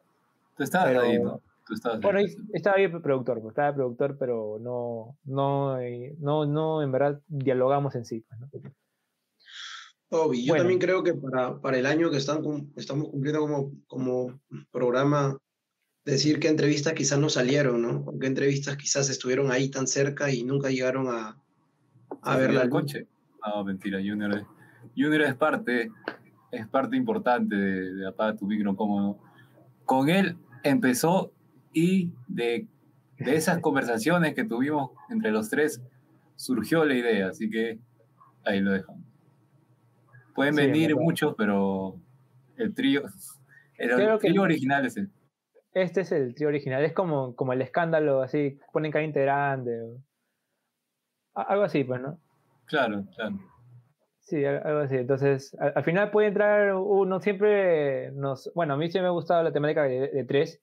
[0.55, 1.41] Tú estabas Pero- ahí, ¿no?
[1.67, 2.25] Tú estabas Bueno, ahí.
[2.53, 6.91] estaba ahí el productor, pues, estaba el productor, pero no, no, eh, no, no, en
[6.91, 8.25] verdad, dialogamos en sí.
[8.51, 8.71] pues, ¿no?
[10.09, 10.63] Obi, yo Bueno.
[10.63, 12.41] también creo que para, para el año que están
[12.77, 14.39] estamos cumpliendo como, como
[14.71, 15.37] programa,
[16.11, 18.03] decir qué entrevistas quizás no salieron, ¿no?
[18.05, 21.37] O qué entrevistas quizás estuvieron ahí tan cerca y nunca llegaron a,
[22.21, 23.07] a ¿Se ver la coche?
[23.45, 24.43] No, mentira, Junior es,
[24.95, 25.89] Junior es parte,
[26.51, 29.19] es parte importante de, de Apaga tu micro cómodo.
[29.85, 31.31] Con él empezó
[31.73, 32.67] y de,
[33.19, 35.81] de esas conversaciones que tuvimos entre los tres
[36.35, 37.79] surgió la idea, así que
[38.45, 39.03] ahí lo dejamos.
[40.35, 41.99] Pueden Sí, venir muchos, pero
[42.57, 43.03] el trío,
[43.77, 43.89] el
[44.19, 45.09] que- trío original es el.
[45.81, 49.81] Este es el trío original, es como, como el escándalo, así, ponen cada integrante.
[49.81, 49.97] o-
[51.35, 52.19] Algo así, pues, ¿no?
[52.65, 53.35] Claro, claro.
[54.21, 54.95] Sí, al- algo así.
[54.97, 58.51] Entonces, al, al final puede entrar uno, siempre nos...
[58.55, 60.61] Bueno, a mí sí me ha gustado la temática de, de tres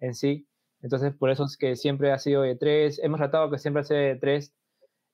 [0.00, 0.46] en sí.
[0.82, 2.98] Entonces, por eso es que siempre ha sido de tres.
[3.02, 4.54] Hemos tratado que siempre sea de tres.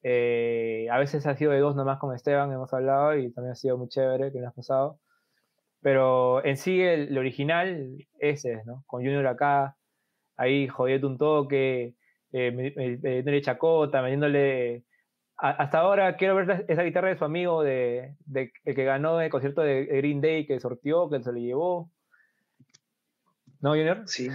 [0.02, 3.56] Eh, a veces ha sido de dos nomás con Esteban, hemos hablado, y también ha
[3.56, 4.98] sido muy chévere que nos ha pasado.
[5.82, 8.84] Pero en sí, el, el original, ese es, ¿no?
[8.86, 9.76] Con Junior acá,
[10.36, 11.94] ahí jodiendo un toque,
[12.32, 14.84] eh, me- me- metiéndole chacota, metiéndole
[15.38, 18.84] a- hasta ahora quiero ver la- esa guitarra de su amigo, de, de el que
[18.84, 21.90] ganó el concierto de Green Day, que sorteó, que se le llevó.
[23.60, 24.02] ¿No, Junior?
[24.06, 24.28] Sí,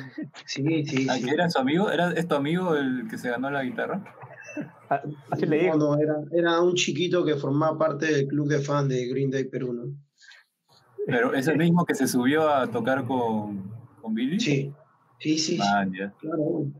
[0.45, 1.07] sí, sí.
[1.09, 1.89] ¿Ah, ¿Era su amigo?
[1.91, 4.03] ¿Era, ¿Es tu amigo el que se ganó la guitarra?
[4.89, 5.77] A- Así le No, digo.
[5.95, 9.45] no, era, era un chiquito que formaba parte del club de fan de Green Day
[9.45, 10.04] Perú, ¿no?
[11.05, 14.39] Pero es el mismo que se subió a tocar con, con Billy.
[14.39, 14.71] Sí,
[15.19, 15.57] sí, sí.
[15.57, 16.13] Man, ya.
[16.19, 16.71] Claro,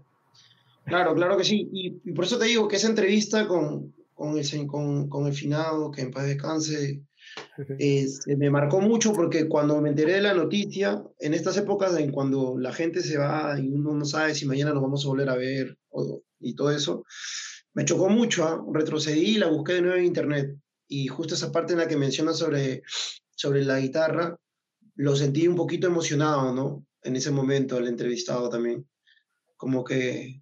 [0.86, 1.70] claro, claro que sí.
[1.72, 5.34] Y, y por eso te digo que esa entrevista con, con, el, con, con el
[5.34, 7.02] finado, que en paz descanse,
[7.80, 11.98] eh, se me marcó mucho porque cuando me enteré de la noticia, en estas épocas
[11.98, 15.10] en cuando la gente se va y uno no sabe si mañana nos vamos a
[15.10, 17.04] volver a ver o- y todo eso,
[17.74, 18.64] me chocó mucho, ¿ah?
[18.74, 20.56] retrocedí y la busqué de nuevo en internet.
[20.88, 22.84] Y justo esa parte en la que menciona sobre,
[23.36, 24.38] sobre la guitarra,
[24.96, 26.86] lo sentí un poquito emocionado, ¿no?
[27.04, 28.88] En ese momento, el entrevistado también.
[29.58, 30.42] Como que,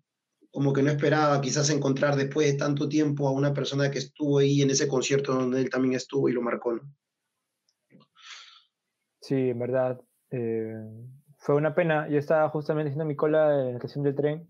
[0.52, 4.40] como que no esperaba quizás encontrar después de tanto tiempo a una persona que estuvo
[4.40, 6.82] ahí en ese concierto donde él también estuvo y lo marcó, ¿no?
[9.22, 10.00] Sí, en verdad.
[10.32, 10.76] eh,
[11.40, 12.08] fue una pena.
[12.10, 14.48] Yo estaba justamente haciendo mi cola en la estación del tren.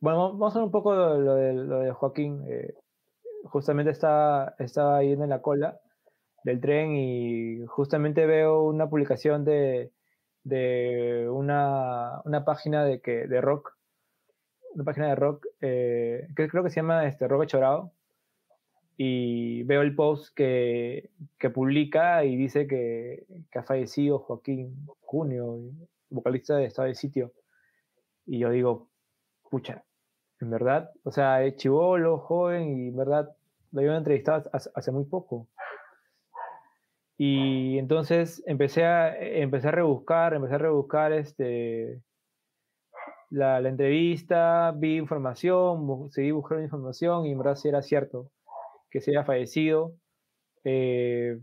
[0.00, 2.44] Bueno, vamos a hablar un poco de lo de, lo de Joaquín.
[2.48, 2.74] eh,
[3.44, 5.80] justamente estaba, estaba yendo en la cola
[6.44, 9.90] del tren y justamente veo una publicación de,
[10.44, 13.74] de una, una página de, que, de rock
[14.74, 17.92] una página de rock, eh, que creo que se llama este, Rock Chorado,
[18.96, 25.58] y veo el post que, que publica y dice que, que ha fallecido Joaquín Junio,
[26.10, 27.32] vocalista de Estado de Sitio.
[28.26, 28.88] Y yo digo,
[29.50, 29.84] pucha,
[30.40, 33.34] en verdad, o sea, es chivolo, joven, y en verdad
[33.72, 35.48] lo habían entrevistado hace, hace muy poco.
[37.22, 42.00] Y entonces empecé a, empecé a rebuscar, empecé a rebuscar este,
[43.30, 48.30] la, la entrevista, vi información, seguí buscando información y en verdad sí era cierto
[48.90, 49.94] que se había fallecido.
[50.64, 51.38] Eh,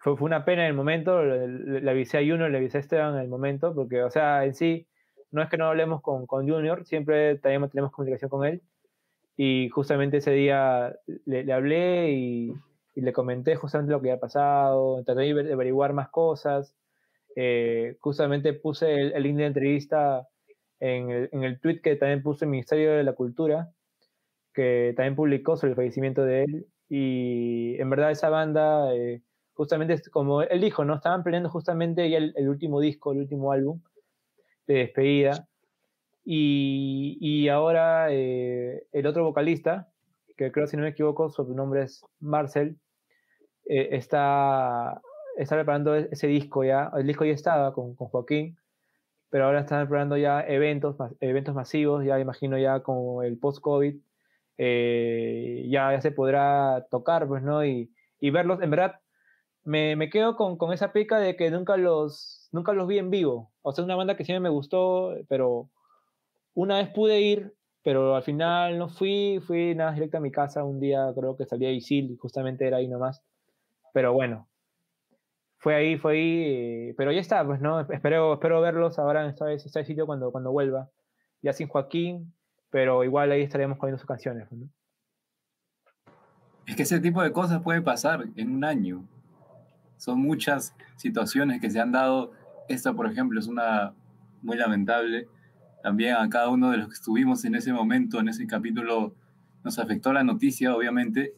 [0.00, 2.78] fue, fue una pena en el momento, le, le- le avisé a Junior, le avisé
[2.78, 4.88] a Esteban en el momento, porque, o sea, en sí,
[5.32, 8.62] no es que no hablemos con, con Junior, siempre tenemos, tenemos comunicación con él.
[9.36, 10.96] Y justamente ese día
[11.26, 12.54] le, le hablé y,
[12.94, 16.76] y le comenté justamente lo que había pasado, traté de aver- averiguar más cosas.
[17.36, 20.28] Eh, justamente puse el, el link de entrevista
[20.80, 23.70] en el, en el tweet que también puse el Ministerio de la Cultura,
[24.52, 26.66] que también publicó sobre el fallecimiento de él.
[26.88, 29.22] Y en verdad esa banda, eh,
[29.54, 30.96] justamente como él dijo, ¿no?
[30.96, 33.80] Estaban planeando justamente ya el, el último disco, el último álbum
[34.66, 35.48] de despedida.
[36.24, 39.92] Y, y ahora eh, el otro vocalista,
[40.40, 42.78] que creo si no me equivoco, su nombre es Marcel,
[43.66, 45.00] eh, está,
[45.36, 46.90] está preparando e- ese disco ya.
[46.96, 48.56] El disco ya estaba con, con Joaquín,
[49.30, 53.96] pero ahora están preparando ya eventos, eventos masivos, ya imagino ya como el post-COVID,
[54.58, 57.64] eh, ya, ya se podrá tocar, pues, ¿no?
[57.64, 59.00] Y, y verlos, en verdad,
[59.64, 63.10] me, me quedo con, con esa pica de que nunca los, nunca los vi en
[63.10, 63.52] vivo.
[63.62, 65.70] O sea, una banda que siempre me gustó, pero
[66.54, 70.64] una vez pude ir, pero al final no fui, fui nada directo a mi casa
[70.64, 73.22] un día, creo que salía de Isil justamente era ahí nomás.
[73.92, 74.48] Pero bueno,
[75.58, 79.30] fue ahí, fue ahí, eh, pero ya está, pues no, espero, espero verlos ahora en
[79.30, 80.90] este, este sitio cuando, cuando vuelva,
[81.42, 82.32] ya sin Joaquín,
[82.70, 84.50] pero igual ahí estaremos cogiendo sus canciones.
[84.52, 84.68] ¿no?
[86.66, 89.04] Es que ese tipo de cosas puede pasar en un año.
[89.96, 92.32] Son muchas situaciones que se han dado.
[92.68, 93.92] Esta, por ejemplo, es una
[94.40, 95.28] muy lamentable.
[95.82, 99.14] También a cada uno de los que estuvimos en ese momento, en ese capítulo,
[99.64, 101.34] nos afectó la noticia, obviamente.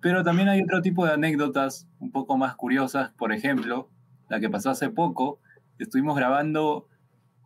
[0.00, 3.10] Pero también hay otro tipo de anécdotas un poco más curiosas.
[3.12, 3.88] Por ejemplo,
[4.28, 5.40] la que pasó hace poco,
[5.78, 6.86] estuvimos grabando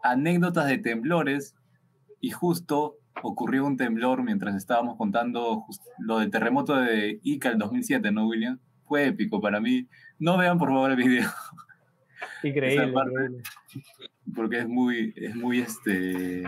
[0.03, 1.57] anécdotas de temblores
[2.21, 5.65] y justo ocurrió un temblor mientras estábamos contando
[5.99, 8.59] lo del terremoto de Ica el 2007, ¿no, William?
[8.87, 9.89] Fue épico para mí.
[10.19, 11.31] No vean por favor el video.
[12.43, 13.43] Increíble, increíble.
[14.35, 16.43] Porque es muy, es muy, este,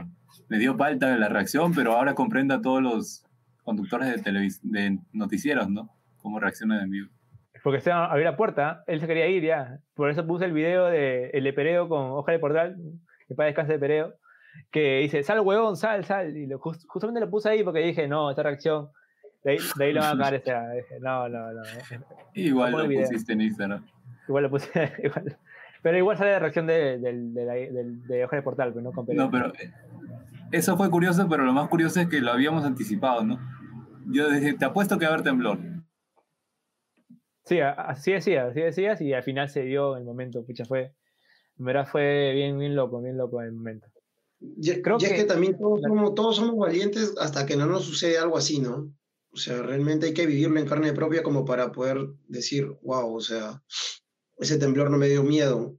[0.49, 3.25] me dio palta la reacción, pero ahora comprendo a todos los
[3.62, 5.90] conductores de, televis de noticieros, ¿no?
[6.18, 7.09] Cómo reaccionan en vivo.
[7.62, 9.79] Porque Esteban abrió la puerta, él se quería ir ya.
[9.94, 12.77] Por eso puse el video de el de Pereo con hoja de portal,
[13.27, 14.14] que para descanse de Pereo,
[14.70, 16.37] que dice, sal huevón, sal, sal.
[16.37, 18.88] Y lo, just- justamente lo puse ahí porque dije, no, esta reacción,
[19.42, 20.35] de ahí, de ahí lo van a cagar.
[20.40, 21.62] O sea, dije, no, no, no.
[22.35, 23.85] Igual lo pusiste en Instagram.
[24.29, 25.37] Igual lo puse, igual.
[25.87, 27.70] Pero igual sale la reacción de, del- de,
[28.09, 29.07] de hoja de portal, pero no con.
[29.14, 29.70] No, pero eh,
[30.51, 33.38] eso fue curioso, pero lo más curioso es que lo habíamos anticipado, ¿no?
[34.07, 35.61] Yo dije, te apuesto que va a haber temblor.
[37.44, 40.92] Sí, así decías, así decías, y al final se dio el momento, pucha, fue,
[41.57, 43.87] en verdad fue bien, bien loco, bien loco el momento.
[44.40, 47.66] Y, Creo y es que- que también todos somos, todos somos valientes hasta que no
[47.66, 48.92] nos sucede algo así, ¿no?
[49.31, 53.20] O sea, realmente hay que vivirlo en carne propia como para poder decir, wow, o
[53.20, 53.62] sea,
[54.38, 55.77] ese temblor no me dio miedo.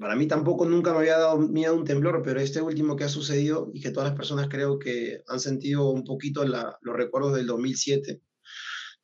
[0.00, 3.08] Para mí tampoco nunca me había dado miedo un temblor, pero este último que ha
[3.08, 7.34] sucedido y que todas las personas creo que han sentido un poquito la- los recuerdos
[7.36, 8.20] del 2007,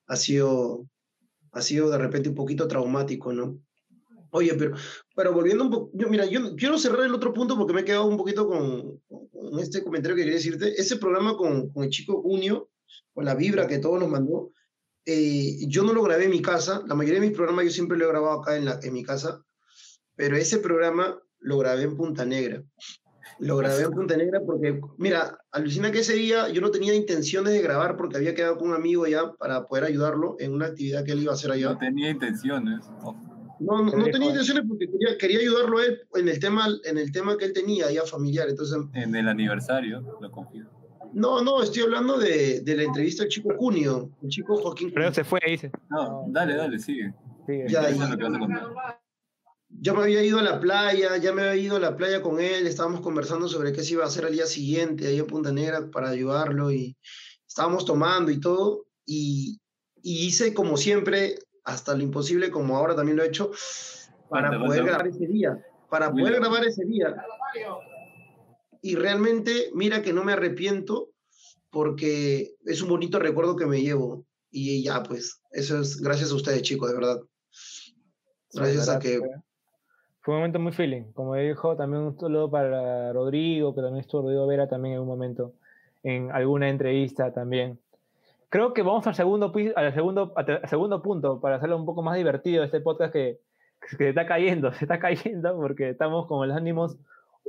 [0.06, 0.88] ha sido,
[1.52, 3.60] ha sido de repente un poquito traumático, ¿no?
[4.30, 4.76] Oye, pero,
[5.14, 7.84] pero volviendo un poco, yo, mira, yo quiero cerrar el otro punto porque me he
[7.84, 10.78] quedado un poquito con, con este comentario que quería decirte.
[10.80, 12.68] Ese programa con, con el chico Junio,
[13.14, 14.50] con la vibra que todos nos mandó,
[15.06, 16.82] eh, yo no lo grabé en mi casa.
[16.86, 19.04] La mayoría de mis programas yo siempre lo he grabado acá en, la, en mi
[19.04, 19.42] casa,
[20.16, 22.62] pero ese programa lo grabé en Punta Negra.
[23.38, 27.52] Lo grabé en Punta Negra porque, mira, alucina que ese día yo no tenía intenciones
[27.52, 31.04] de grabar porque había quedado con un amigo ya para poder ayudarlo en una actividad
[31.04, 31.70] que él iba a hacer allá.
[31.70, 32.80] No tenía intenciones.
[33.02, 33.36] ¿no?
[33.60, 37.12] No, no, tenía intenciones porque quería, quería ayudarlo a él en el tema, en el
[37.12, 38.48] tema que él tenía ya familiar.
[38.48, 40.66] Entonces, En el aniversario, lo confío.
[41.16, 45.10] No, no, estoy hablando de, de la entrevista al chico Cunio, el chico Joaquín Pero
[45.14, 45.70] se fue, dice.
[45.88, 47.14] No, dale, dale, sigue.
[47.46, 48.18] Sí, Ya, ya.
[49.78, 52.38] Ya me había ido a la playa, ya me había ido a la playa con
[52.38, 55.52] él, estábamos conversando sobre qué se iba a hacer al día siguiente ahí en Punta
[55.52, 56.96] Negra para ayudarlo y
[57.46, 59.58] estábamos tomando y todo y,
[60.02, 63.52] y hice como siempre, hasta lo imposible, como ahora también lo he hecho,
[64.28, 67.16] para poder grabar ese día, para poder grabar ese día.
[68.86, 71.08] Y realmente, mira que no me arrepiento
[71.70, 74.24] porque es un bonito recuerdo que me llevo.
[74.48, 77.20] Y ya, pues, eso es gracias a ustedes, chicos, de verdad.
[78.52, 79.18] Gracias a que...
[80.22, 81.12] fue- un momento muy feeling.
[81.14, 85.08] Como dijo, también un saludo para Rodrigo, que también estuvo Rodrigo Vera también en un
[85.08, 85.54] momento,
[86.04, 87.80] en alguna entrevista también.
[88.50, 92.16] Creo que vamos al segundo, al segundo, al segundo punto para hacerlo un poco más
[92.16, 93.40] divertido este podcast que,
[93.80, 96.96] que se está cayendo, se está cayendo porque estamos con los ánimos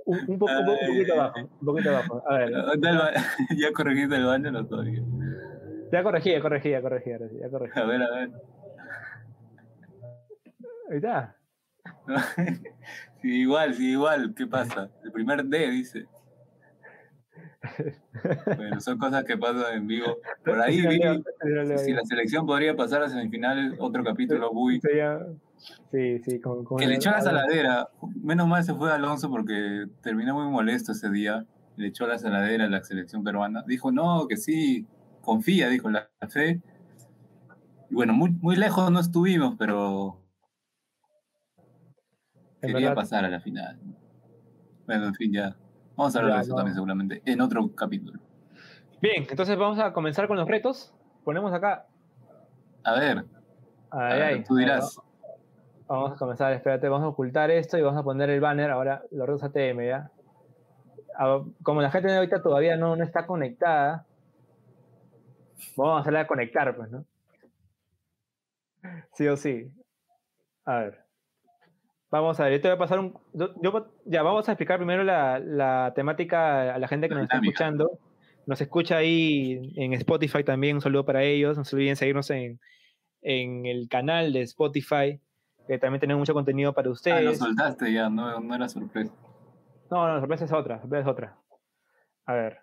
[0.08, 1.40] un, un poco, un, po- un poquito abajo.
[1.60, 2.24] Un poquito abajo.
[2.28, 3.12] A ver, ¿Dónde el ba-
[3.58, 5.02] ya corregiste el baño, no todavía.
[5.92, 7.80] ya corregí, ya corregí, ya corregí, ya corregí.
[7.80, 8.32] A ver, a ver.
[10.90, 11.36] Ahí está.
[13.22, 14.34] Sí, igual, sí, igual.
[14.36, 14.90] ¿Qué pasa?
[15.04, 16.06] El primer D dice.
[18.56, 20.18] Bueno, son cosas que pasan en vivo.
[20.46, 21.00] Por ahí vi,
[21.78, 24.52] si la selección podría pasar a semifinales, otro capítulo.
[24.82, 25.20] Sería-
[25.92, 27.90] Sí, sí, con, con Que le el- echó la saladera.
[28.22, 31.46] Menos mal se fue Alonso porque terminó muy molesto ese día.
[31.78, 33.64] Le echó la saladera a la selección peruana.
[33.68, 34.86] Dijo, no, que sí,
[35.22, 36.62] confía, dijo la fe.
[37.90, 40.22] Y bueno, muy, muy lejos no estuvimos, pero
[42.62, 42.96] En quería verdad.
[42.96, 43.80] pasar a la final.
[44.86, 45.56] Bueno, en fin, ya.
[45.98, 46.56] Vamos a hablar Ya, de eso no.
[46.58, 48.20] también seguramente en otro capítulo.
[49.02, 50.94] Bien, entonces vamos a comenzar con los retos.
[51.24, 51.88] Ponemos acá.
[52.84, 53.26] A ver,
[53.90, 54.98] Ay, a ver, ay, tú dirás.
[55.00, 55.04] va.
[55.88, 59.04] Vamos a comenzar, espérate, vamos a ocultar esto y vamos a poner el banner ahora,
[59.12, 60.12] los retos ATM, ¿ya?
[61.18, 64.06] A- Como la gente de ahorita todavía no, no está conectada,
[65.78, 67.06] vamos a hacerla conectar, pues, ¿no?
[69.14, 69.72] Sí o sí.
[70.66, 71.07] A ver.
[72.10, 73.14] Vamos a ver, yo te voy a pasar un...
[73.34, 77.24] yo- yo- ya, vamos a explicar primero la, la temática a la gente que nos
[77.24, 78.00] está escuchando.
[78.46, 81.58] Nos escucha ahí en Spotify también, un saludo para ellos.
[81.58, 82.60] No se olviden seguirnos en,
[83.22, 85.20] en el canal de Spotify,
[85.68, 87.40] que también tenemos mucho contenido para Ah, lo ustedes.
[87.40, 89.12] soltaste ya, no, no era sorpresa.
[89.92, 91.38] No, no, sorpresa es otra, sorpresa es otra.
[92.26, 92.60] A ver,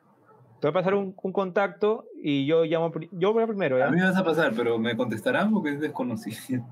[0.61, 3.89] te voy a pasar un, un contacto y yo llamo, yo voy a primero, ¿ya?
[3.89, 6.65] A mí me vas a pasar, pero me contestarán porque es desconocido.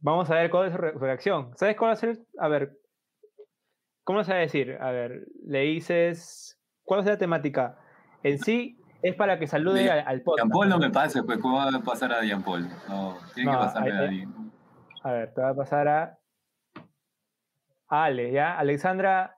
[0.00, 1.56] Vamos a ver cuál es su re- su reacción.
[1.56, 2.18] ¿Sabes cuál va a ser?
[2.38, 2.78] A ver,
[4.04, 4.78] ¿cómo se va a decir?
[4.80, 7.78] A ver, le dices, ¿cuál ser la temática?
[8.22, 10.50] En sí es para que salude De- al, al podcast.
[10.52, 12.68] Paul no me pase, pues, ¿cómo va a pasar a Jean Paul?
[12.88, 14.52] No, tiene No, que pasarme a alguien.
[15.02, 16.18] A ver, te va a pasar a
[17.88, 18.58] Ale, ¿ya?
[18.58, 19.36] Alexandra,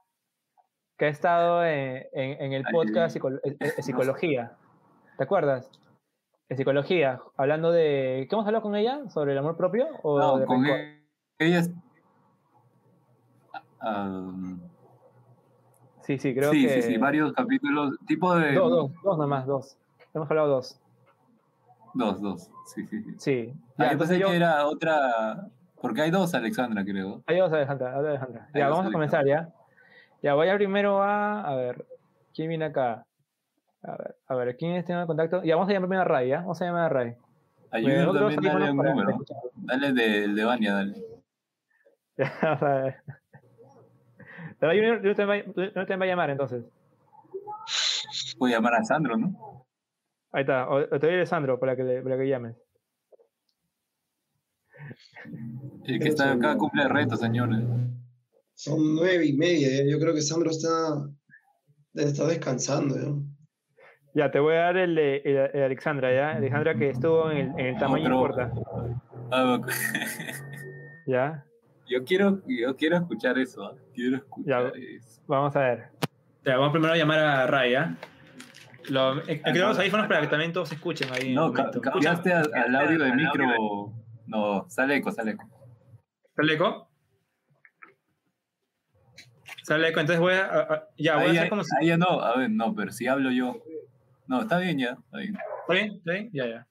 [0.98, 3.40] que ha estado en, en- en el podcast psico-
[3.78, 4.56] Psicología.
[5.16, 5.70] ¿Te acuerdas?
[6.50, 8.26] En Psicología, hablando de...
[8.28, 9.08] ¿Qué hemos hablado con ella?
[9.10, 9.86] ¿Sobre el amor propio?
[10.02, 10.80] O No, de con rencor?
[10.80, 11.00] e-
[11.38, 11.62] ella.
[13.80, 14.32] Ah,
[16.02, 16.68] Sí, sí, creo sí, que...
[16.70, 18.54] sí, sí, varios capítulos, tipo de...
[18.54, 19.76] Dos, dos, dos nomás, dos.
[20.12, 20.80] Hemos hablado dos.
[21.94, 23.14] Dos, dos, sí, sí, sí.
[23.18, 23.54] Sí.
[23.78, 25.46] Ah, Ya, pensé entonces yo- que era otra...
[25.80, 27.22] Porque hay dos Alexandra, creo.
[27.26, 27.96] Ahí vamos, Alejandra.
[27.96, 28.48] Alejandra.
[28.54, 29.50] Ya, vamos a comenzar, ¿ya?
[30.20, 31.42] Ya, voy a primero a...
[31.42, 31.86] A ver,
[32.34, 33.06] ¿quién viene acá?
[33.82, 35.42] A ver, a ver, ¿quién está en contacto?
[35.42, 36.40] Ya, vamos a llamar primero a Ray, ¿ya?
[36.40, 37.10] Vamos a llamar a Ray.
[37.70, 39.18] A Bueno, Junior otros también dale un número.
[39.54, 41.04] Dale de, el de Vania, dale.
[42.18, 42.96] Ya, a ver.
[44.60, 46.64] Junior, te va, a llamar entonces.
[48.38, 49.66] Puedo llamar a Sandro, ¿no?
[50.32, 52.56] Ahí está, o, o te doy a Alessandro para que, le, para que llames.
[55.84, 57.60] El que está acá cumple retos, señores.
[58.54, 59.90] Son nueve y media, ya.
[59.90, 61.08] yo creo que Sandro está,
[61.94, 62.96] está descansando.
[62.96, 63.29] ¿ya?
[64.14, 66.30] Ya, te voy a dar el de el, el Alexandra, ¿ya?
[66.32, 68.42] Alexandra que estuvo en el, en el tamaño Otro.
[68.42, 68.52] importa.
[69.30, 69.60] Ah,
[71.06, 71.44] ¿Ya?
[71.86, 73.64] Yo quiero, yo quiero escuchar eso.
[73.64, 73.74] ¿ah?
[73.94, 75.22] Quiero Ya, escuchar eso.
[75.26, 75.88] vamos a ver.
[76.44, 77.96] Ya, vamos primero a llamar a Raya.
[78.88, 81.34] Lo, eh, eh, los audífonos para que también todos escuchen ahí.
[81.34, 83.92] No, ca- cambiaste al, al audio de audio micro.
[84.26, 85.48] No, sale eco, sale eco.
[86.34, 86.88] ¿Sale eco?
[89.62, 90.88] Sale eco, entonces voy a.
[90.96, 91.76] ya, voy ahí, a hacer ahí- como si.
[91.78, 93.62] ahí ya no, a ver, no, pero si hablo yo.
[94.30, 94.90] No, está bien ya.
[94.92, 95.34] Está bien.
[95.34, 95.92] ¿Está bien?
[95.96, 96.30] ¿Está bien?
[96.32, 96.66] Ya, ya.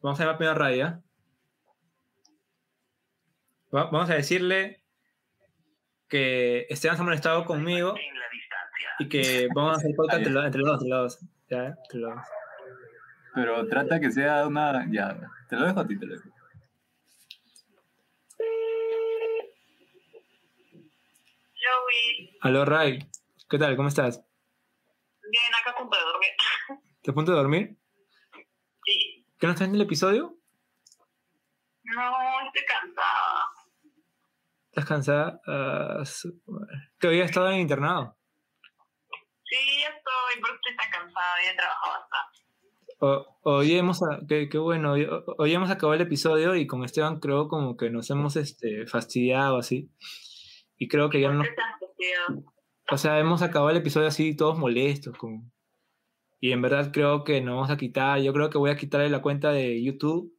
[0.00, 1.00] Vamos a llamar primero a Raya.
[3.74, 4.84] Va- vamos a decirle
[6.08, 7.96] que Esteban se ha molestado conmigo
[9.00, 11.30] y que vamos a hacer podcast entre, los- entre los dos, entre los dos.
[11.48, 12.24] Ya, entre los dos.
[13.34, 14.86] Pero trata que sea una.
[14.92, 16.28] Ya, te lo dejo a ti, te lo dejo.
[21.54, 23.00] Joey, Aló, Ray.
[23.48, 23.76] ¿Qué tal?
[23.76, 24.22] ¿Cómo estás?
[25.30, 26.30] bien, acá de dormir.
[27.02, 27.76] ¿Te a punto de dormir?
[28.84, 29.26] Sí.
[29.38, 30.36] ¿Qué no estás en el episodio?
[31.82, 32.02] No,
[32.46, 33.44] estoy cansada.
[34.70, 35.40] ¿Estás cansada?
[35.46, 36.40] Ah, su-
[36.98, 38.16] que has estado en internado.
[39.44, 42.38] Sí, estoy, pero estoy tan cansada, ya he trabajado bastante.
[43.02, 47.18] O- hoy hemos, a- qué, bueno, hoy, hoy hemos acabado el episodio y con Esteban
[47.18, 49.90] creo como que nos hemos este, fastidiado así.
[50.76, 51.42] Y creo que ya no
[52.92, 55.16] o sea, hemos acabado el episodio así todos molestos.
[55.16, 55.52] Con...
[56.40, 59.10] Y en verdad creo que nos vamos a quitar, yo creo que voy a quitarle
[59.10, 60.32] la cuenta de YouTube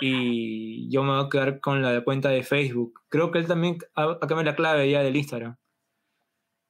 [0.00, 3.00] y yo me voy a quedar con la cuenta de Facebook.
[3.08, 5.56] Creo que él también ha ha cambiado la clave ya del Instagram.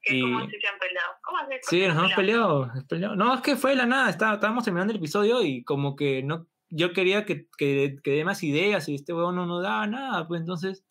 [0.06, 1.12] Y- como si se han peleado.
[1.24, 1.54] ¿Cómo así?
[1.62, 3.16] Sí, nos hemos peleado, peleado.
[3.16, 6.22] No, es que fue de la nada, está- estábamos terminando el episodio y como que
[6.22, 9.86] no, yo quería que, que, que dé más ideas y este huevón no nos daba
[9.86, 10.84] nada, pues entonces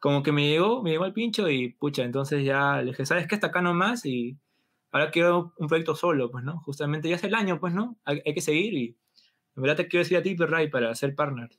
[0.00, 3.28] como que me llegó, me llegó el pincho y pucha, entonces ya le dije, ¿sabes
[3.28, 3.36] qué?
[3.36, 4.36] Hasta acá nomás y
[4.92, 6.60] ahora quiero un proyecto solo, pues, ¿no?
[6.60, 7.96] Justamente ya es el año, pues, ¿no?
[8.04, 8.96] Hay, hay que seguir y
[9.56, 11.50] en verdad te quiero decir a ti, Perray, para ser partner.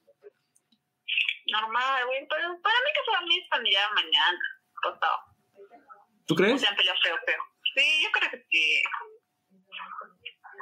[1.51, 2.27] Normal, güey.
[2.27, 4.39] Pero para mí que son mis familiares mañana.
[4.81, 5.17] Costado.
[6.25, 6.61] ¿Tú crees?
[6.61, 7.41] se han peleado feo, feo.
[7.75, 8.81] Sí, yo creo que sí.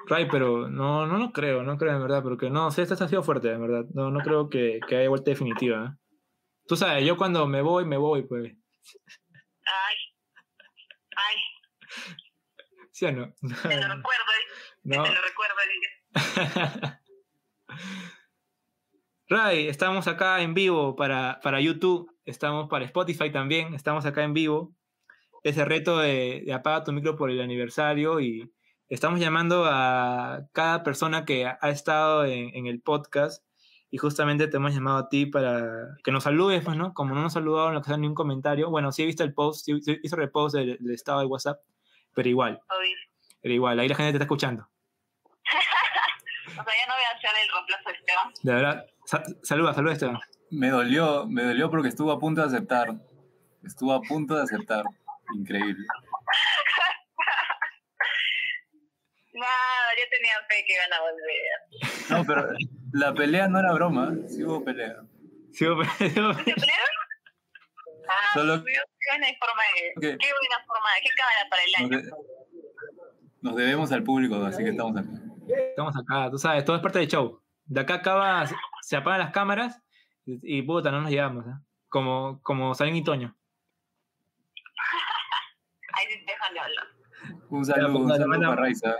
[0.08, 3.24] Ray, pero no, no, no creo, no creo en verdad, porque no, esta ha sido
[3.24, 3.86] fuerte, en verdad.
[3.94, 5.86] No, no creo que, que haya vuelta definitiva.
[5.86, 5.98] ¿eh?
[6.68, 8.54] Tú sabes, yo cuando me voy, me voy, pues.
[9.66, 9.96] Ay.
[13.02, 13.34] ¿Sí o no?
[13.42, 14.24] Te lo recuerdo.
[14.84, 15.02] No.
[15.02, 15.56] Te lo recuerdo.
[19.28, 24.36] Ray, estamos acá en vivo para, para YouTube, estamos para Spotify también, estamos acá en
[24.36, 24.76] vivo.
[25.42, 28.54] Ese reto de, de apaga tu micro por el aniversario y
[28.88, 33.44] estamos llamando a cada persona que ha estado en, en el podcast
[33.90, 36.94] y justamente te hemos llamado a ti para que nos saludes, pues, ¿no?
[36.94, 38.70] Como no nos saludaron, no ni un comentario.
[38.70, 39.74] Bueno, sí he visto el post, sí
[40.04, 41.62] hizo repost del, del estado de WhatsApp,
[42.14, 42.96] pero igual, Obvio.
[43.42, 44.68] pero igual, ahí la gente te está escuchando.
[46.48, 48.34] O sea, ya no voy a hacer el reemplazo de Esteban.
[48.44, 50.20] De verdad, sa- saluda, saluda Esteban.
[50.52, 52.90] Me dolió, me dolió porque estuvo a punto de aceptar.
[53.64, 54.84] Estuvo a punto de aceptar.
[55.34, 55.86] Increíble.
[59.34, 61.42] Nada, yo tenía fe que iban a volver.
[62.10, 62.48] No, pero
[62.92, 64.98] la pelea no era broma, sí hubo pelea.
[65.54, 66.36] Sí, hubo ¿Se pelearon?
[68.14, 68.74] Ah, Solo- qué
[69.10, 70.02] buena forma de...
[70.02, 71.02] Qué buena forma de...
[71.02, 71.98] Qué cámara para el Nos, año.
[71.98, 72.12] de-
[73.42, 75.10] nos debemos al público, así que estamos acá.
[75.48, 77.42] Estamos acá, tú sabes, todo es parte del show.
[77.66, 78.46] De acá acaba,
[78.82, 79.82] se- apagan las cámaras
[80.26, 81.54] y, y, puta, no nos llevamos, ¿eh?
[81.90, 83.36] Como, como Salín y Toño.
[85.94, 86.86] Ahí sí dejan de hablar.
[87.50, 88.96] Un saludo, un pues, saludo manda- para Raiza.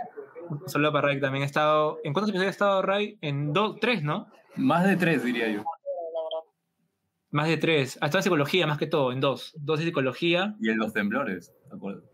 [0.48, 2.00] Un saludo para Ray también ha estado.
[2.04, 3.18] ¿En cuántos episodios ha estado Ray?
[3.22, 4.28] En dos, tres, ¿no?
[4.56, 5.64] Más de tres, diría yo.
[7.32, 7.98] Más de tres.
[8.00, 9.52] Ha estado en psicología, más que todo, en dos.
[9.56, 10.54] Dos de psicología.
[10.60, 12.04] Y en los temblores, ¿te acuerdas?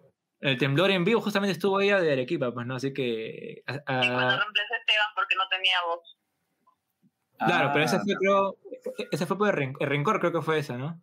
[0.40, 2.76] El temblor en vivo justamente estuvo ella de Arequipa, pues, ¿no?
[2.76, 3.62] Así que.
[3.66, 6.16] a- Y cuando a- reemplacé a Esteban porque no tenía voz.
[7.38, 8.56] claro, pero ese Ah, fue, creo.
[9.10, 11.00] Ese fue por el, ren- el rencor, creo que fue esa, ¿no?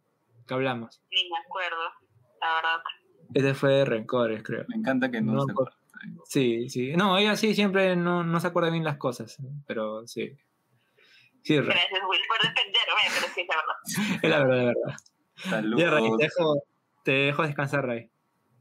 [0.47, 1.01] Que hablamos.
[1.11, 1.77] Ni me acuerdo,
[2.41, 2.83] la verdad.
[3.33, 4.63] Ese fue de rencores, creo.
[4.69, 5.73] Me encanta que no, No, se por-
[6.25, 6.93] Sí, sí.
[6.95, 9.37] No, ella sí siempre no, no se acuerda bien las cosas,
[9.67, 10.37] pero sí.
[11.45, 11.55] Sí.
[11.57, 14.19] Gracias, Will, por defenderme, pero sí es la verdad.
[14.23, 14.97] es la verdad, de verdad.
[15.37, 15.79] Saludos.
[15.81, 16.63] Ya, Ray, te dejo,
[17.03, 18.09] te dejo descansar, Ray.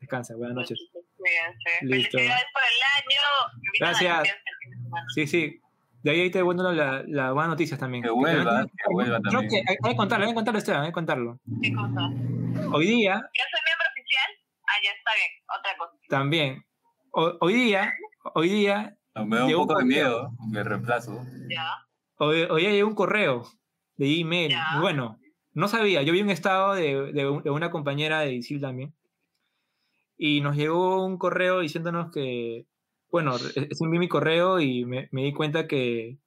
[0.01, 0.79] Descansa, buenas noches.
[0.93, 1.71] Cuídense.
[1.83, 2.19] Listo.
[2.19, 3.53] Felicidades por el año.
[3.63, 4.29] Me Gracias.
[4.91, 5.05] la.
[5.15, 5.61] Sí, sí.
[6.03, 8.03] De ahí te voy dando la, la buena noticia también.
[8.05, 9.49] Que vuelva, que vuelva Creo también.
[9.65, 11.41] que hay, hay que contarlo, hay que contarlo, Esteban, hay que contarlo.
[11.63, 12.01] ¿Qué cosa?
[12.75, 14.31] Hoy día, ¿Ya soy miembro oficial?
[14.67, 15.31] Ah, ya está bien.
[15.59, 15.93] Otra cosa.
[16.11, 16.65] también,
[17.13, 17.95] ho- hoy día,
[18.35, 21.25] hoy día, No, me da un poco de miedo de reemplazo.
[21.49, 21.67] Ya.
[22.25, 23.43] Hoy, hoy día llegó un correo
[23.97, 24.51] de Gmail.
[24.51, 24.67] Ya.
[24.77, 25.19] Y Bueno,
[25.53, 26.03] no sabía.
[26.03, 28.95] Yo vi un estado de, de de una compañera de Isil también.
[30.17, 32.67] Y nos llegó un correo diciéndonos que,
[33.11, 36.19] bueno, re- envié mi correo y me, me di cuenta que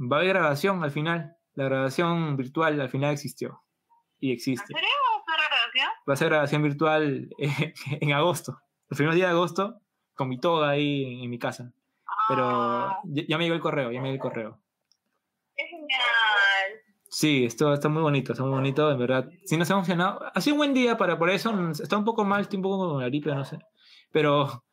[0.00, 1.36] va a haber grabación al final.
[1.54, 3.62] La grabación virtual al final existió.
[4.18, 4.66] Y ¿En existe.
[4.66, 4.88] serio?
[5.24, 5.88] ¿Fue relación?
[6.08, 8.58] Va a ser grabación virtual eh, en agosto.
[8.88, 9.80] Los primeros días de agosto,
[10.14, 11.72] con mi toga ahí en, en mi casa.
[12.28, 14.60] Pero Ah, ya, ya me llegó el correo, ya me llegó el correo.
[17.16, 19.30] Sí, esto está muy bonito, está muy bonito, en verdad.
[19.44, 20.20] Sí, nos hemos emocionado.
[20.34, 21.52] Ha sido un buen día para por eso.
[21.52, 23.58] nos- Está un poco mal, estoy un poco con la gripe, no sé.
[24.10, 24.64] Pero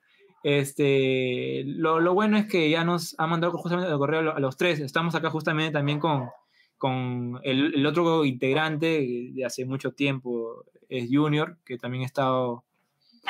[0.42, 4.36] este, lo, lo bueno es que ya nos ha mandado justamente el correo a lo-
[4.36, 4.80] a los tres.
[4.80, 6.30] Estamos acá justamente también con,
[6.78, 12.64] con el, el otro integrante de hace mucho tiempo, es Junior, que también ha estado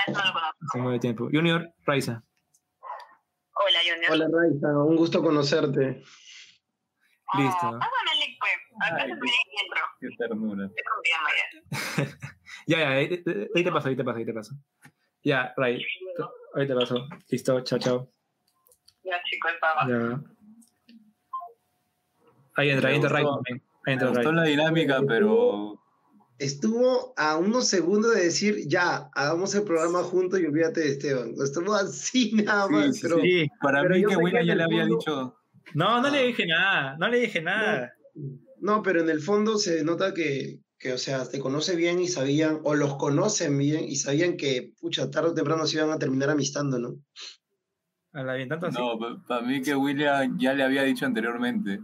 [0.07, 0.39] eso lo
[0.69, 1.27] hace mucho tiempo.
[1.31, 2.23] Junior, Raiza.
[3.53, 4.11] Hola, Junior.
[4.13, 6.01] Hola Raiza, un gusto conocerte.
[7.37, 7.79] Listo.
[7.79, 8.51] Pásame el link, pues.
[8.91, 9.81] Me miembro.
[9.99, 10.69] Qué ternura.
[12.67, 12.77] Ya.
[12.79, 14.53] Ya, ahí, te paso, ahí te paso, ahí te paso.
[15.23, 15.83] Ya, Ray,
[16.55, 17.07] ahí te paso.
[17.29, 18.11] Listo, chao, chao.
[19.03, 19.51] Ya, chicos.
[19.87, 20.21] Ya.
[22.55, 23.61] Ahí entra, ahí Me entra Ray gustó- también.
[23.67, 24.35] Ahí Me entra gustó Ray.
[24.35, 25.77] la dinámica, pero
[26.37, 31.35] Estuvo a unos segundos de decir, ya, hagamos el programa juntos y olvídate de Esteban.
[31.43, 33.47] Estuvo así nada más, sí, pero Sí.
[33.61, 35.37] para Pero mí que Willa ya le había dicho.
[35.73, 37.93] No, no le dije nada, no le dije nada.
[38.59, 42.07] no, pero en el fondo se nota que, que, o sea, te conoce bien y
[42.07, 45.99] sabían, o los conocen bien y sabían que, pucha, tarde o temprano se iban a
[45.99, 46.95] terminar amistando, ¿no?
[48.13, 48.77] A la bien, tanto así.
[48.77, 51.79] No, para mí que William ya le había dicho anteriormente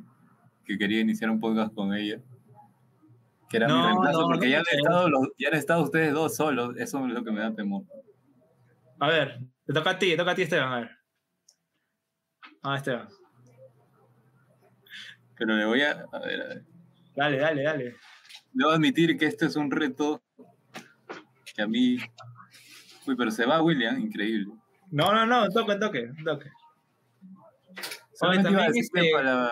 [0.65, 2.19] que quería iniciar un podcast con ella.
[3.49, 6.13] Que era mi reemplazo, no, porque no ya, han estado los- ya han estado ustedes
[6.13, 6.75] dos solos.
[6.77, 7.83] Eso es lo que me da temor.
[8.99, 10.89] A ver, te toca a ti, te toca a ti, Esteban, a ver.
[12.63, 13.07] Ah, Esteban.
[15.37, 16.05] Pero le voy a.
[16.11, 16.63] A ver, a ver.
[17.15, 17.95] Dale, dale, dale.
[18.53, 20.21] Debo admitir que este es un reto
[21.55, 21.97] que a mí.
[23.05, 24.53] Uy, pero se va William, increíble.
[24.91, 26.49] No, no, no, toque, toque, toque.
[28.21, 29.51] A también, este, para.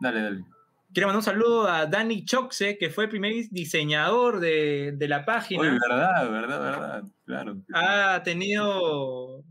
[0.00, 0.44] Dale, dale.
[0.92, 5.24] Quiero mandar un saludo a Dani Choxe, que fue el primer diseñador de, de la
[5.24, 5.62] página.
[5.62, 7.04] Uy, verdad, verdad, verdad.
[7.24, 7.56] Claro.
[7.72, 9.44] ha tenido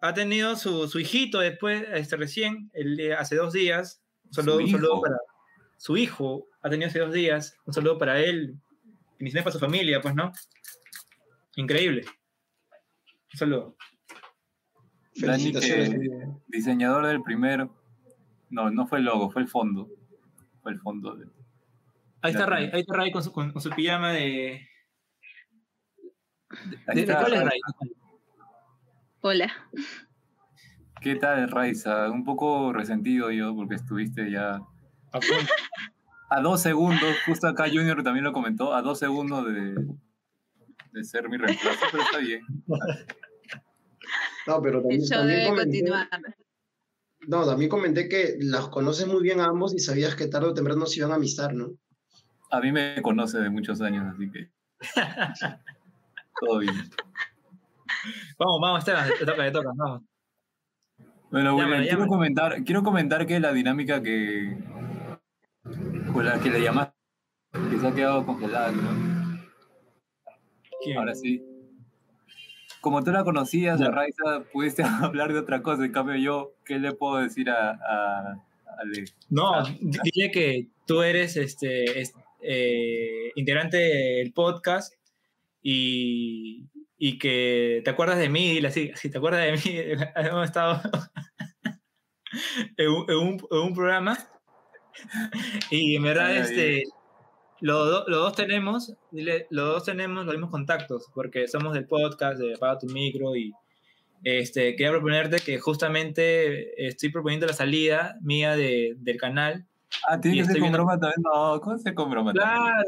[0.00, 4.02] ha tenido su, su hijito después, este, recién, el, hace dos días.
[4.28, 5.16] Un saludo, un para
[5.76, 7.56] su hijo, ha tenido hace dos días.
[7.64, 8.56] Un saludo para él,
[9.18, 10.32] inicialmente para su familia, pues, ¿no?
[11.56, 12.04] Increíble.
[13.32, 13.76] Un saludo.
[15.16, 16.28] Dani, que Felicitaciones.
[16.46, 17.74] diseñador del primero.
[18.50, 19.88] No, no fue el logo, fue el fondo.
[20.62, 21.14] Fue el fondo.
[21.16, 21.26] de-
[22.22, 22.46] Ahí está.
[22.46, 24.66] Ray, ahí está Ray con su, con, con su pijama de.
[26.94, 27.44] ¿De, de cuál es.
[27.44, 27.60] Ray?
[29.20, 29.52] Hola.
[31.00, 32.10] ¿Qué tal, Raiza?
[32.10, 34.60] Un poco resentido yo porque estuviste ya
[36.30, 39.86] a dos segundos, justo acá Junior también lo comentó, a dos segundos de,
[40.92, 42.42] de ser mi reemplazo, pero está bien.
[44.46, 46.08] No, pero también, show también debe comenté, continuar.
[47.28, 50.54] no, también comenté que las conoces muy bien a ambos y sabías que tarde o
[50.54, 51.76] temprano se iban a amistar, ¿no?
[52.50, 54.50] A mí me conoce de muchos años, así que
[56.40, 56.74] todo bien.
[58.38, 60.02] Vamos, vamos, Esteban, te toca, te toca, vamos.
[61.30, 62.08] Bueno, Llámalo, William, quiero llámalo.
[62.10, 64.56] comentar, quiero comentar que la dinámica que
[66.12, 66.94] con la que le llamaste
[67.70, 69.38] que se ha quedado congelada, ¿no?
[70.96, 71.42] Ahora sí.
[72.80, 75.84] Como tú la conocías, a Raiza, pudiste hablar de otra cosa.
[75.84, 78.36] En cambio, yo, ¿qué le puedo decir a, a, a
[78.78, 79.04] Ale?
[79.28, 79.50] No,
[79.80, 84.94] dile que tú eres este, es- eh, integrante del podcast
[85.60, 86.64] y,
[86.98, 89.76] y que te acuerdas de mí, dile así, si te acuerdas de mí,
[90.16, 90.80] hemos estado
[92.76, 94.18] en un, en un- en un programa
[95.70, 96.82] y en verdad Ay, este,
[97.60, 101.86] los, do- los dos tenemos, dile, los dos tenemos los mismos contactos porque somos del
[101.86, 103.52] podcast de Apaga tu micro y
[104.24, 109.64] este, quería proponerte que justamente estoy proponiendo la salida mía de, del canal.
[110.08, 111.22] Ah, tiene Y que ser con broma también.
[111.22, 112.32] No, ¿cómo se con broma?
[112.32, 112.82] Claro,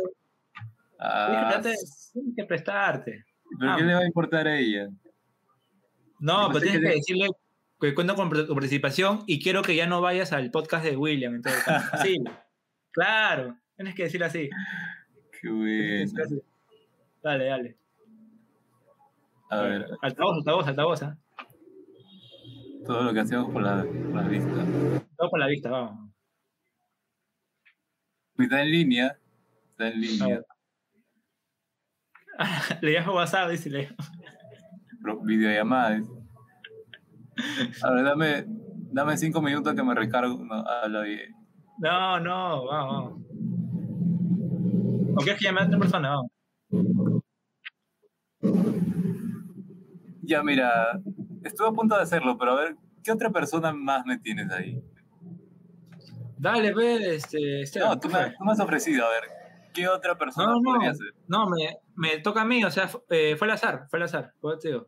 [0.98, 3.24] Ah, tienes que prestarte.
[3.58, 3.86] ¿Pero qué Ah.
[3.86, 4.88] le va a importar a ella?
[6.18, 7.28] No, Yo pero tienes que que le- decirle
[7.80, 11.34] que cuento con tu participación y quiero que ya no vayas al podcast de William.
[11.34, 11.62] Entonces,
[12.06, 12.18] sí,
[12.90, 14.50] claro, tienes que decir así.
[15.40, 16.42] Qué bueno.
[17.22, 17.76] Dale, dale.
[19.50, 21.02] A ver, Altavoz, altavoz, altavoz.
[21.02, 21.18] ¿ah?
[22.86, 24.64] todo lo que hacemos por la, por la vista.
[25.16, 26.10] Todo con la vista, vamos.
[28.38, 29.18] Está en línea.
[29.72, 30.40] Está en línea.
[32.80, 33.70] Le llamo WhatsApp, dice.
[33.70, 33.88] Le...
[35.24, 35.96] Videollamada.
[35.96, 36.10] dice.
[37.82, 38.44] A ver, dame,
[38.92, 40.44] dame cinco minutos que me recargo.
[40.44, 41.34] No, habla bien.
[41.78, 43.20] No, no, vamos, vamos.
[45.16, 46.10] ¿O quieres que llame a otra persona?
[46.10, 47.22] Vamos.
[50.22, 51.00] Ya, mira,
[51.42, 54.80] estuve a punto de hacerlo, pero a ver, ¿qué otra persona más me tienes ahí?
[56.38, 59.39] Dale, ve, este, Esteban, No, tú ¿qué me, tú me has ofrecido, a ver,
[59.72, 61.14] ¿qué otra persona No, no, podría ser?
[61.28, 64.04] no, me, me toca a mí, o sea, fu- eh, fue al azar, fue al
[64.04, 64.86] azar, te digo.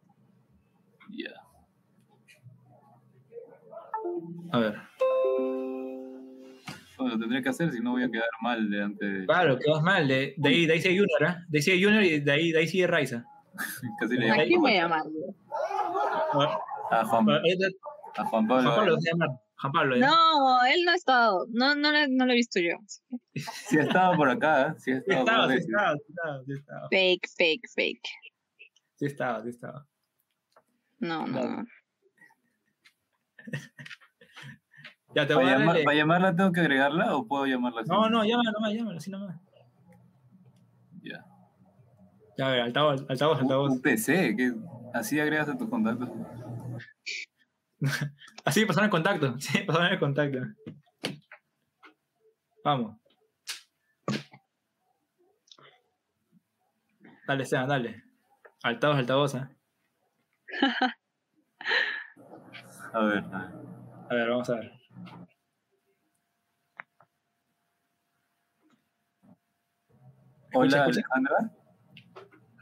[1.10, 1.30] Ya.
[4.52, 4.76] A ver.
[6.98, 9.26] Bueno, lo tendré que hacer si no voy a quedar mal delante de...
[9.26, 11.44] Claro, quedas mal, de, de ahí, de ahí sigue Junior, ¿ah?
[11.48, 13.24] De ahí sigue Junior y de ahí, de ahí sigue Raiza.
[14.00, 16.50] Casi le ¿A quién voy a Juan- llamar?
[16.90, 18.70] a Juan, está- a Juan Pablo.
[18.70, 19.26] Juan Pablo, se llama.
[19.62, 20.00] Juan Pablo, ¿eh?
[20.00, 21.46] No, él no ha estado.
[21.50, 22.76] No, no, lo- no lo he visto yo.
[23.68, 26.52] Sí ha estado por acá, sí ha Sí estado estaba, sí estaba, sí estaba, sí
[26.52, 26.88] estaba.
[26.90, 28.08] Fake, fake, fake.
[28.96, 29.86] Sí estaba, sí estaba.
[30.98, 31.42] No, no.
[31.42, 31.64] no.
[35.14, 37.90] Ya te voy ¿Para, a llamar- para llamarla tengo que agregarla o puedo llamarla así?
[37.90, 39.38] No, no, llámala nomás, llámala, así nomás.
[41.02, 41.22] Ya.
[42.38, 43.72] Ya, a ver, altavoz, altavoz, altavoz.
[43.72, 44.54] Un PC, que
[44.94, 46.08] así agregas a tus contactos.
[48.44, 50.38] Así pasaron el contacto, sí, pasaron el contacto.
[52.64, 52.96] Vamos.
[57.26, 58.02] Dale, Esteban, dale.
[58.62, 59.48] Altavoz, altavoz, ¿eh?
[62.94, 63.24] A ver.
[63.24, 64.72] A ver, vamos a ver.
[70.54, 70.84] Hola, escucha.
[70.84, 71.52] Alejandra.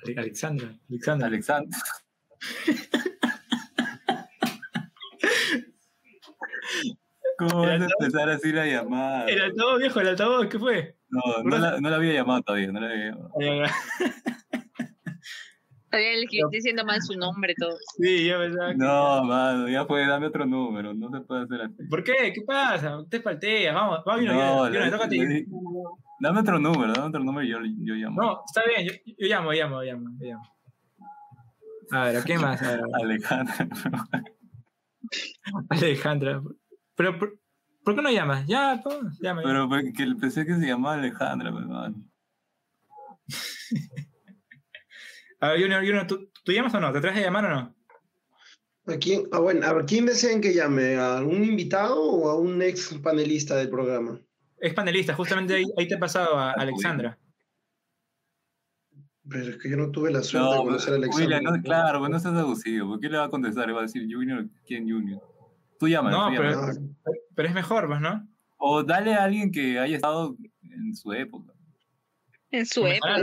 [0.05, 0.79] Ale- Alexandra.
[0.89, 1.27] Alexandra.
[1.27, 1.79] Alexandra.
[7.39, 9.25] ¿Cómo vas a empezar así la llamada?
[9.27, 10.97] El altavoz, viejo, el altavoz, ¿qué fue?
[11.09, 13.31] No, no la, no la había llamado todavía, no la había llamado.
[15.91, 17.77] Todavía le estoy diciendo mal su nombre todo.
[17.99, 18.77] Sí, yo pensaba que...
[18.77, 21.83] No, mano, ya fue, dame otro número, no se puede hacer así.
[21.91, 22.33] ¿Por qué?
[22.33, 22.99] ¿Qué pasa?
[23.11, 25.17] Te falteas, vamos, vamos, No, tócate.
[25.17, 25.47] le-
[26.21, 28.23] Dame otro número, dame otro número y yo, yo llamo.
[28.23, 30.57] No, está bien, yo, yo llamo, llamo, llamo, yo llamo.
[31.91, 32.63] A ver, ¿a qué más?
[32.63, 32.81] A ver.
[33.03, 33.69] Alejandra.
[35.71, 36.43] Alejandra.
[37.01, 37.41] Pero, ¿por,
[37.83, 38.47] por qué no llamas?
[38.47, 39.41] Ya, pues, llama.
[39.43, 41.97] Pero porque que pensé que se llamaba Alejandra, pues, mano.
[45.41, 46.93] A ver, Junior, Junior, ¿tú, ¿tú llamas o no?
[46.93, 47.75] ¿Te traes a llamar o no?
[48.85, 49.23] ¿A quién?
[49.33, 50.97] Ah, bueno, a ver, ¿quién desean que llame?
[50.97, 54.21] ¿A algún invitado o a un ex panelista del programa?
[54.59, 57.19] Es panelista, justamente ahí, ahí te he pasado a Alexandra.
[59.27, 61.39] Pero es que yo no tuve la suerte de No, conocer a Alexandra.
[61.39, 62.89] William, no, claro, pues no seas abusivo.
[62.91, 63.69] ¿Por qué le va a contestar?
[63.69, 65.30] Le va a decir Junior, ¿quién Junior?
[65.81, 66.13] Tú llamas.
[66.13, 66.81] No, tú pero, llamas.
[67.35, 68.29] pero es mejor, pues, ¿no?
[68.59, 71.55] O dale a alguien que haya estado en su época.
[72.51, 73.17] En su época.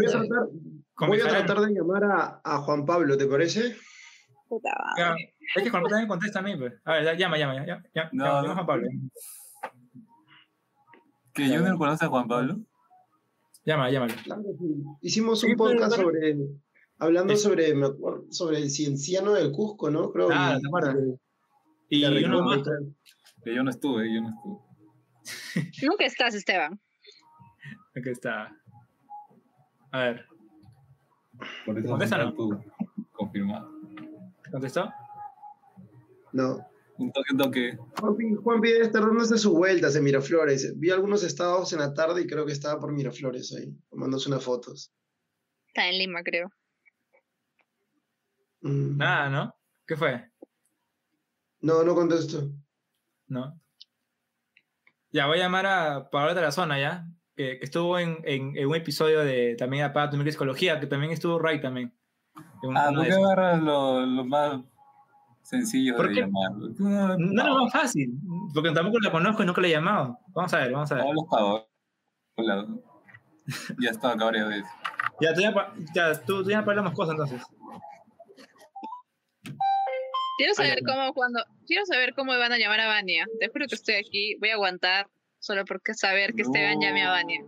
[1.07, 3.75] Voy a tratar, voy a de llamar a, a Juan Pablo, ¿te parece?
[4.49, 5.13] Puta Ya.
[5.55, 6.73] Es que Juan Pablo también contesta a mí, pues.
[6.83, 7.83] A ver, llama, llama, llama.
[7.93, 8.53] llama, No, llama, no.
[8.55, 8.87] Juan Pablo.
[11.33, 12.57] ¿Que Junior conoce a Juan Pablo?
[13.63, 14.13] Llama, llámalo.
[14.23, 14.83] Claro que sí.
[15.01, 16.35] Hicimos un pero- podcast sobre,
[16.97, 20.11] hablando sobre, me acuerdo, sobre el cienciano del Cusco, ¿no?
[20.11, 20.29] Creo.
[20.31, 20.95] Ah, y- ¿te acuerdas?
[20.95, 21.19] de-
[21.89, 22.59] Y de uno más.
[23.45, 24.67] Yo no estuve, yo no estuve.
[25.83, 26.79] Nunca estás, Esteban.
[27.95, 28.55] Aquí está.
[29.91, 30.25] A ver,
[31.65, 32.29] Por eso Contesta, no ¿no?
[32.29, 32.57] estuve.
[33.11, 33.71] Confirmado.
[34.43, 34.91] ¿te contestó?
[36.33, 36.59] No.
[36.97, 37.77] Un toque, un toque.
[37.99, 40.77] Juanpi, Juanpi debe estar dándose sus vueltas en Miraflores.
[40.79, 44.43] Vi algunos estados en la tarde y creo que estaba por Miraflores ahí, tomándose unas
[44.43, 44.91] fotos.
[45.67, 46.49] Está en Lima, creo.
[48.61, 48.97] Mm.
[48.97, 49.55] Nada, ¿no?
[49.85, 50.31] ¿Qué fue?
[51.61, 52.49] No, no contesto.
[53.27, 53.59] ¿No?
[55.11, 57.07] Ya, voy a llamar a Paola Tarazona, ¿ya?
[57.35, 61.11] Que, que estuvo en, en, en un episodio de también Apaga tu Psicología, que también
[61.11, 61.93] estuvo Ray también.
[62.63, 64.61] En Ah, ¿por qué agarras lo, lo más
[65.43, 66.21] sencillo ¿Por de qué?
[66.21, 66.51] llamar?
[66.77, 68.19] No, no, no, fácil.
[68.53, 70.19] Porque tampoco la conozco y nunca la he llamado.
[70.29, 71.05] Vamos a ver, vamos a ver.
[71.05, 71.25] Hablas
[72.35, 72.67] Paola.
[73.79, 74.71] Ya estaba acá varias veces.
[75.21, 77.41] Ya, tú ya, ya, tú, tú ya hablamos cosas entonces.
[80.37, 80.93] Quiero saber no.
[80.93, 83.25] cómo cuando quiero saber cómo van a llamar a Vania.
[83.39, 85.07] Te juro que estoy aquí, voy a aguantar
[85.39, 87.41] solo porque saber que Esteban llame a Vania.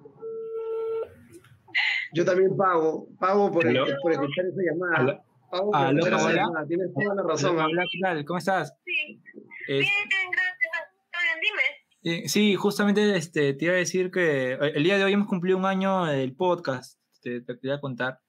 [2.14, 3.86] Yo también pago, pago por, ¿Aló?
[4.02, 4.98] por escuchar esa llamada.
[4.98, 5.24] ¿Aló?
[5.52, 6.68] Pago por ¿Aló, escuchar esa llamada.
[6.68, 7.52] Tienes toda la razón.
[7.56, 8.26] Hola, hola, ¿qué tal?
[8.26, 8.74] ¿Cómo estás?
[8.86, 9.22] Sí.
[9.68, 10.72] Es- Bien, gracias.
[11.12, 11.62] ¿Todo bien?
[12.02, 12.24] Dime.
[12.26, 15.28] eh, sí, justamente este, te iba a decir que eh, el día de hoy hemos
[15.28, 17.00] cumplido un año del podcast.
[17.22, 18.20] Te, te quería contar.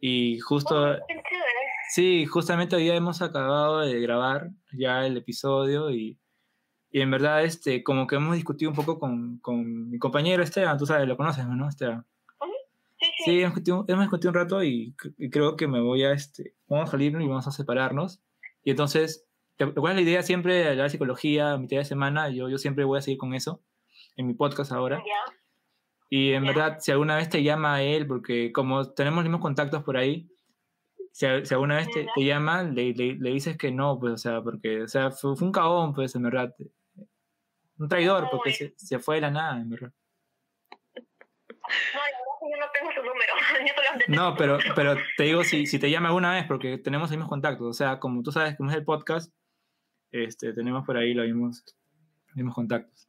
[0.00, 0.96] Y justo, Oh.
[1.90, 6.18] Sí, justamente hoy ya hemos acabado de grabar ya el episodio y,
[6.90, 10.78] y en verdad, este, como que hemos discutido un poco con, con mi compañero Esteban,
[10.78, 12.06] tú sabes, lo conoces, ¿no, Esteban?
[13.00, 13.24] Sí, sí.
[13.24, 16.54] Sí, hemos discutido, hemos discutido un rato y, y creo que me voy a, este,
[16.68, 18.20] vamos a salir y vamos a separarnos.
[18.62, 19.26] Y entonces,
[19.56, 22.30] ¿te acuerdas la idea siempre de la psicología mitad de semana?
[22.30, 23.62] Yo, yo siempre voy a seguir con eso
[24.16, 24.98] en mi podcast ahora.
[24.98, 25.34] Ya.
[26.08, 26.52] Y en Ya.
[26.52, 29.96] verdad, si alguna vez te llama a él, porque como tenemos los mismos contactos por
[29.96, 30.30] ahí,
[31.14, 34.12] si, a- si alguna vez te, te llama, le, le, le dices que no, pues,
[34.14, 36.52] o sea, porque, o sea, fue, fue un cagón, pues, en verdad.
[37.78, 39.92] Un traidor, porque se, se fue de la nada, en verdad.
[40.58, 43.32] No, yo no tengo su número.
[44.08, 47.10] Yo No, pero, pero te digo si, si te llama alguna vez, porque tenemos los
[47.12, 47.66] mismos contactos.
[47.68, 49.32] O sea, como tú sabes, como es el podcast,
[50.10, 51.64] este, tenemos por ahí los mismos,
[52.34, 53.08] mismos contactos.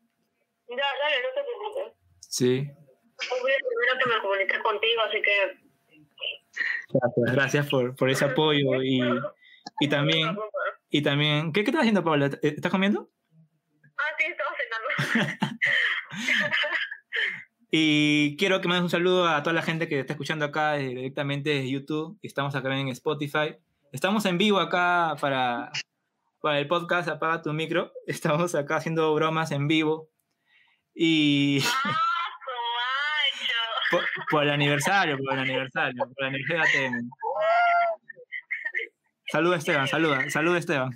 [0.70, 1.99] Ya, dale, no te preocupes.
[2.22, 2.72] Sí.
[3.18, 5.64] Fui el primero que me contigo, así que.
[7.02, 8.82] Gracias, gracias por, por ese apoyo.
[8.84, 9.02] Y,
[9.80, 10.38] y también,
[10.89, 12.26] y también, ¿qué, qué estás haciendo, Pablo?
[12.26, 13.10] ¿Estás comiendo?
[13.98, 15.58] Ah, sí, estaba cenando.
[17.78, 20.76] Y quiero que me des un saludo a toda la gente que está escuchando acá
[20.76, 22.18] directamente desde YouTube.
[22.22, 23.58] Estamos acá en Spotify.
[23.91, 25.74] Estamos en vivo acá para,
[26.39, 27.91] para el podcast Apaga tu micro.
[28.08, 30.10] Estamos acá haciendo bromas en vivo.
[30.93, 32.14] Y ¡Ah!
[33.98, 36.82] Por, por el aniversario, por el aniversario, por el aniversario.
[36.82, 37.10] de ATM.
[39.32, 40.89] Saluda Esteban, saluda, saluda Esteban.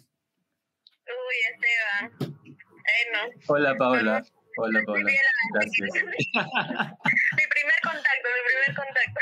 [1.07, 2.11] Uy, Esteban.
[2.19, 3.33] Bueno.
[3.47, 4.23] Hola, Paola.
[4.57, 5.11] Hola, Paola.
[5.53, 5.89] Gracias.
[5.93, 9.19] Mi primer contacto, mi primer contacto.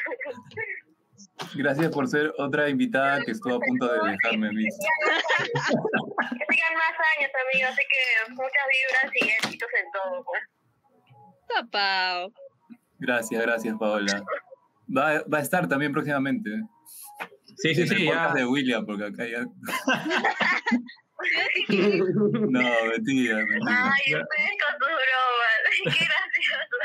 [1.56, 4.86] Gracias por ser otra invitada que estuvo a punto de dejarme visto.
[6.38, 10.44] Que sigan más años, amigo, así que muchas vibras y éxitos en todo, pues.
[11.48, 12.34] Tapao.
[13.00, 14.24] Gracias, gracias, Paola.
[14.96, 16.50] Va, va a estar también próximamente.
[17.58, 18.34] Sí, sí, En el sí, ya.
[18.34, 19.46] de William, porque acá ya.
[21.70, 23.92] No, mentira, mentira.
[23.92, 25.60] Ay, ustedes con sus bromas.
[25.84, 26.78] Qué gracioso.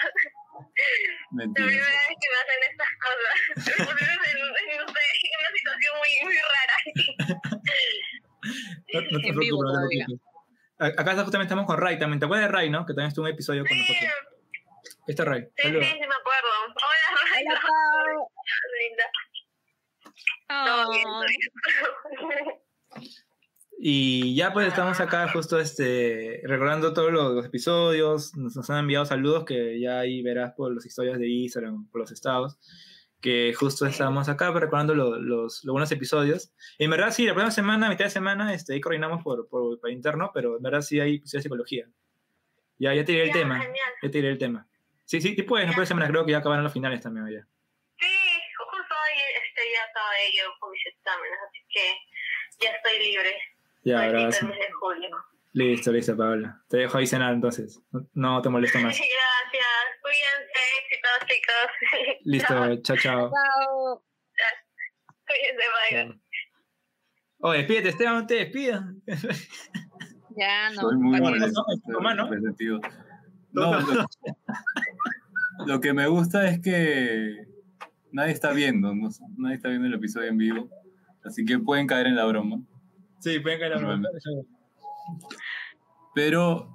[1.32, 1.66] La mentira.
[1.66, 3.34] primera vez que me hacen estas cosas.
[3.78, 6.76] Me pusieron en, en, una situación muy, muy rara.
[8.92, 10.32] No, no te preocupes, no te preocupes.
[10.78, 12.18] Acá justamente estamos con Ray también.
[12.18, 12.86] ¿Te acuerdas de Ray, no?
[12.86, 14.10] Que también estuvo un episodio con nosotros.
[15.07, 15.42] Está Ray.
[15.57, 16.48] Sí, sí, sí, me acuerdo.
[16.68, 17.44] Hola, Ray.
[17.48, 18.28] Hola, Pau.
[18.80, 19.07] Linda.
[20.50, 20.64] Oh.
[20.66, 22.61] Todo bien.
[23.84, 28.78] Y ya pues estamos acá justo este, recordando todos los, los episodios, nos, nos han
[28.78, 32.59] enviado saludos que ya ahí verás por las historias de Instagram, por los estados,
[33.20, 36.53] que justo estamos acá recordando lo- los, los buenos episodios.
[36.78, 39.90] En verdad sí, la próxima semana, mitad de semana, este, ahí coordinamos por, por, por
[39.90, 41.88] interno, pero en verdad sí hay psicología.
[42.78, 43.90] Ya, ya tiré el Ya, tema, genial.
[44.03, 44.68] ya tiré el tema.
[45.12, 47.46] Sí, sí, y pues, próxima semana creo que ya acabaron los finales también ya.
[48.00, 48.06] Sí,
[48.56, 53.36] justo hoy este, ya acabé yo con mis exámenes, así que ya estoy libre.
[53.84, 54.46] Ya, Ahorita abrazo.
[54.46, 55.10] el mes de julio.
[55.52, 56.62] Listo, listo, Paola.
[56.66, 57.78] Te dejo ahí cenar entonces.
[57.90, 58.96] No, no te molesto más.
[59.52, 59.66] Gracias.
[60.00, 60.60] Cuídense.
[60.80, 62.16] Éxitos, chicos.
[62.24, 63.30] Listo, chao, chao.
[63.30, 64.04] Chao.
[65.26, 66.20] Cuídense, bye.
[67.40, 68.82] Oye, despídete, Esteban, no te despidas.
[70.38, 70.80] Ya no.
[70.80, 71.36] Soy muy ¿para
[73.53, 74.07] No, lo,
[75.66, 77.46] lo que me gusta es que
[78.11, 79.09] nadie está viendo, ¿no?
[79.36, 80.68] nadie está viendo el episodio en vivo,
[81.24, 82.61] así que pueden caer en la broma.
[83.20, 84.09] Sí, pueden caer en la broma.
[86.14, 86.68] Pero,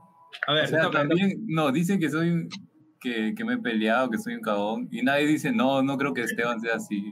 [0.47, 2.49] A ver, o sea, te toca, también, no, dicen que soy un-
[2.99, 6.13] que, que me he peleado, que soy un cagón, y nadie dice, no, no creo
[6.13, 7.11] que Esteban sea así.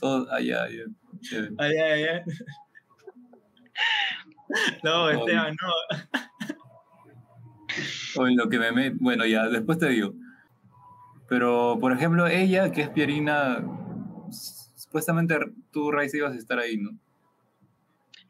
[0.00, 0.82] Todos, allá, allá.
[1.58, 2.20] ay, ay.
[4.82, 6.18] No, Esteban, no.
[8.18, 10.12] O en lo que me met- bueno, ya, después te digo.
[11.28, 13.64] Pero, por ejemplo, ella, que es Pierina,
[14.30, 15.36] supuestamente
[15.72, 16.90] tú, Raiza, ibas a estar ahí, ¿no?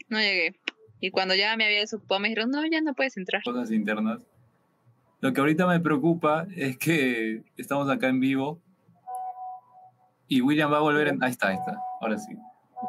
[0.09, 0.59] No llegué.
[1.01, 3.43] Y cuando ya me había desocupado, me dijeron, no, ya no puedes entrar.
[3.43, 4.21] Cosas internas.
[5.21, 8.61] Lo que ahorita me preocupa es que estamos acá en vivo
[10.29, 11.23] y William va a volver en...
[11.23, 11.77] Ahí está, ahí está.
[12.01, 12.35] Ahora sí.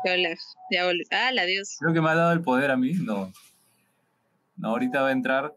[0.04, 0.36] Volví.
[0.72, 1.04] Ya volví.
[1.12, 1.78] Ah, adiós.
[1.80, 2.94] Creo que me ha dado el poder a mí.
[2.94, 3.32] No.
[4.56, 5.54] No, ahorita va a entrar.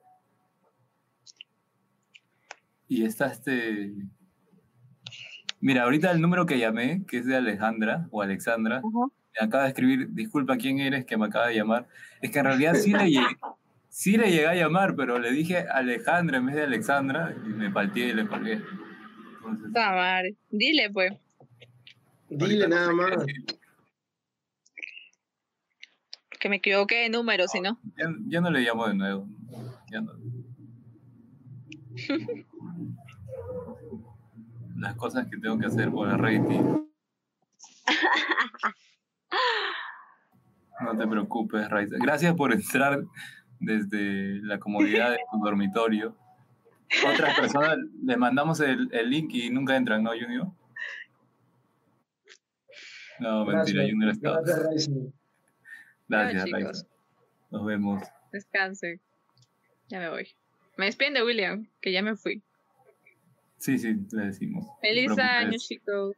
[2.91, 3.93] Y está este...
[5.61, 9.68] Mira, ahorita el número que llamé, que es de Alejandra o Alexandra, me acaba de
[9.68, 11.86] escribir, disculpa, ¿quién eres que me acaba de llamar?
[12.20, 13.36] Es que en realidad sí le llegué,
[13.88, 17.70] sí le llegué a llamar, pero le dije Alejandra en vez de Alexandra y me
[17.70, 18.55] palteé y le colgué.
[18.55, 20.34] Entonces, madre.
[20.51, 21.12] Dile, pues.
[22.28, 23.24] Dile nada más.
[26.41, 27.78] Que me equivoqué de número, si no.
[27.97, 29.28] ya, ya no le llamo de nuevo.
[29.93, 30.12] Ya no.
[34.76, 36.86] Las cosas que tengo que hacer por el rating.
[40.80, 41.96] No te preocupes, Raiza.
[42.00, 43.04] Gracias por entrar
[43.58, 46.16] desde la comodidad de tu dormitorio.
[47.06, 50.50] Otras personas les mandamos el, el link y nunca entran, ¿no, Junior?
[53.20, 53.84] No, mentira.
[53.88, 54.40] Junior está.
[54.40, 54.90] Gracias, Raiza.
[56.08, 56.86] Gracias.
[57.50, 58.02] Nos vemos.
[58.32, 59.00] Descanse.
[59.88, 60.28] Ya me voy.
[60.76, 62.42] Me despiden de William, que ya me fui.
[63.61, 64.64] Sí, sí, le decimos.
[64.64, 66.16] No Feliz año, chicos.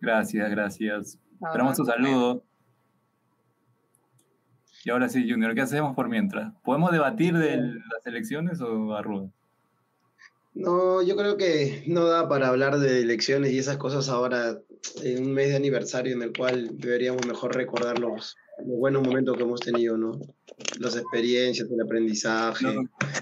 [0.00, 1.18] Gracias, gracias.
[1.42, 2.44] Ah, Esperamos tu saludo.
[4.84, 6.54] Y ahora sí, Junior, ¿qué hacemos por mientras?
[6.62, 9.28] ¿Podemos debatir de las elecciones o arruga?
[10.54, 14.60] No, yo creo que no da para hablar de elecciones y esas cosas ahora
[15.02, 19.36] en un mes de aniversario en el cual deberíamos mejor recordar los, los buenos momentos
[19.36, 20.20] que hemos tenido, ¿no?
[20.78, 22.76] Las experiencias, el aprendizaje.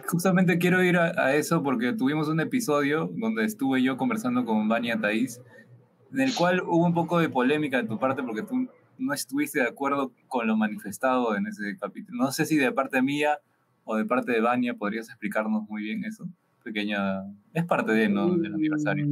[0.08, 4.68] Justamente quiero ir a, a eso porque tuvimos un episodio donde estuve yo conversando con
[4.68, 5.40] Vania Thaís,
[6.12, 9.60] en el cual hubo un poco de polémica de tu parte porque tú no estuviste
[9.60, 12.24] de acuerdo con lo manifestado en ese capítulo.
[12.24, 13.38] No sé si de parte mía
[13.84, 16.28] o de parte de Vania podrías explicarnos muy bien eso.
[16.62, 17.22] Pequeña.
[17.54, 18.36] Es parte de, ¿no?
[18.36, 19.06] del aniversario.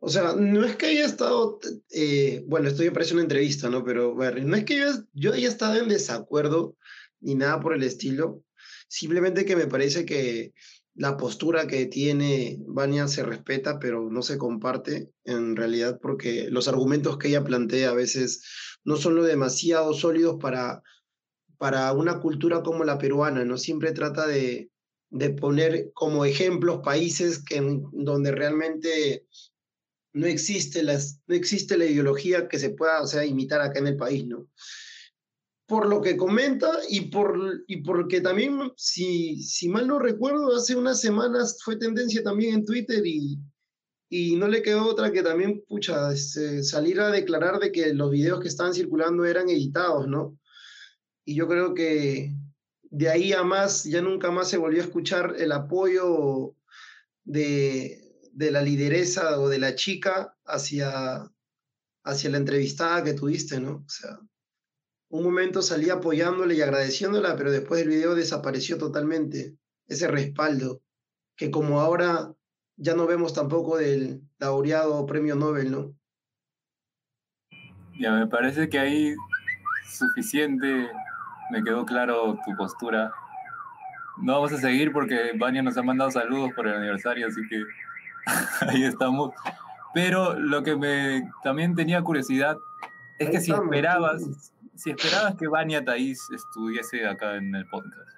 [0.00, 3.84] O sea, no es que haya estado, eh, bueno, esto ya parece una entrevista, ¿no?
[3.84, 6.74] Pero bueno, no es que yo, yo haya estado en desacuerdo
[7.20, 8.42] ni nada por el estilo,
[8.90, 10.52] simplemente que me parece que
[10.94, 16.66] la postura que tiene Vania se respeta, pero no se comparte en realidad porque los
[16.66, 18.42] argumentos que ella plantea a veces
[18.84, 20.82] no son lo demasiado sólidos para,
[21.56, 23.56] para una cultura como la peruana, ¿no?
[23.56, 24.70] Siempre trata de,
[25.10, 27.62] de poner como ejemplos países que,
[27.92, 29.26] donde realmente
[30.12, 33.86] no existe, las, no existe la ideología que se pueda, o sea, imitar acá en
[33.86, 34.48] el país, ¿no?
[35.70, 40.74] Por lo que comenta y, por, y porque también, si, si mal no recuerdo, hace
[40.74, 43.38] unas semanas fue tendencia también en Twitter y,
[44.08, 48.10] y no le quedó otra que también, pucha, este, salir a declarar de que los
[48.10, 50.36] videos que estaban circulando eran editados, ¿no?
[51.24, 52.34] Y yo creo que
[52.90, 56.56] de ahí a más, ya nunca más se volvió a escuchar el apoyo
[57.22, 61.30] de, de la lideresa o de la chica hacia,
[62.02, 63.84] hacia la entrevistada que tuviste, ¿no?
[63.86, 64.18] O sea,
[65.10, 69.56] un momento salí apoyándole y agradeciéndola, pero después del video desapareció totalmente
[69.88, 70.80] ese respaldo,
[71.36, 72.32] que como ahora
[72.76, 75.94] ya no vemos tampoco del laureado premio Nobel, ¿no?
[77.98, 79.14] Ya, me parece que ahí
[79.86, 80.88] suficiente,
[81.50, 83.12] me quedó claro tu postura.
[84.22, 87.62] No vamos a seguir porque Vania nos ha mandado saludos por el aniversario, así que
[88.68, 89.32] ahí estamos.
[89.92, 92.56] Pero lo que me también tenía curiosidad
[93.18, 94.52] es que si esperabas,
[94.82, 98.08] si esperabas que Vania Thaís estuviese acá en el podcast.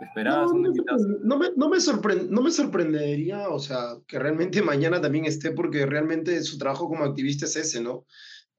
[0.00, 0.98] ¿te ¿Esperabas No, un no, invitado?
[1.22, 5.52] no me, no, me sorpre- no me sorprendería, o sea, que realmente mañana también esté,
[5.52, 8.06] porque realmente su trabajo como activista es ese, ¿no?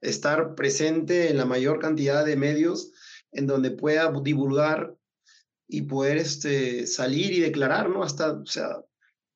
[0.00, 2.92] Estar presente en la mayor cantidad de medios
[3.32, 4.94] en donde pueda divulgar
[5.66, 8.02] y poder este, salir y declarar, ¿no?
[8.02, 8.68] Hasta, o sea,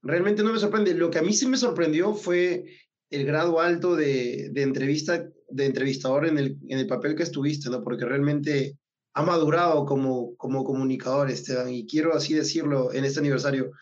[0.03, 0.95] realmente no me sorprende.
[0.95, 2.65] Lo que a mí sí me sorprendió fue
[3.11, 7.71] el grado alto de, de entrevista, de entrevistador en el, en el papel que estuviste,
[7.71, 7.83] ¿no?
[7.83, 8.79] Porque realmente
[9.15, 13.73] ha madurado como, como comunicador, Esteban, y quiero así decirlo en este aniversario.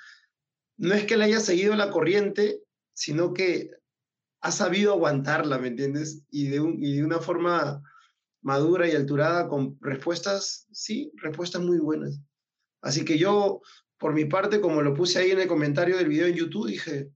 [0.79, 2.63] No es que le haya seguido la corriente,
[2.95, 3.71] sino que
[4.41, 6.23] ha sabido aguantarla, ¿me entiendes?
[6.31, 7.83] Y de, un, y de una forma
[8.43, 12.21] madura y alturada, con respuestas, sí, respuestas muy buenas.
[12.81, 13.61] Así que yo,
[13.99, 17.11] por mi parte, como lo puse ahí en el comentario del video en YouTube, dije,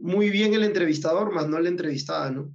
[0.00, 2.54] muy bien el entrevistador, más no la entrevistada, ¿no?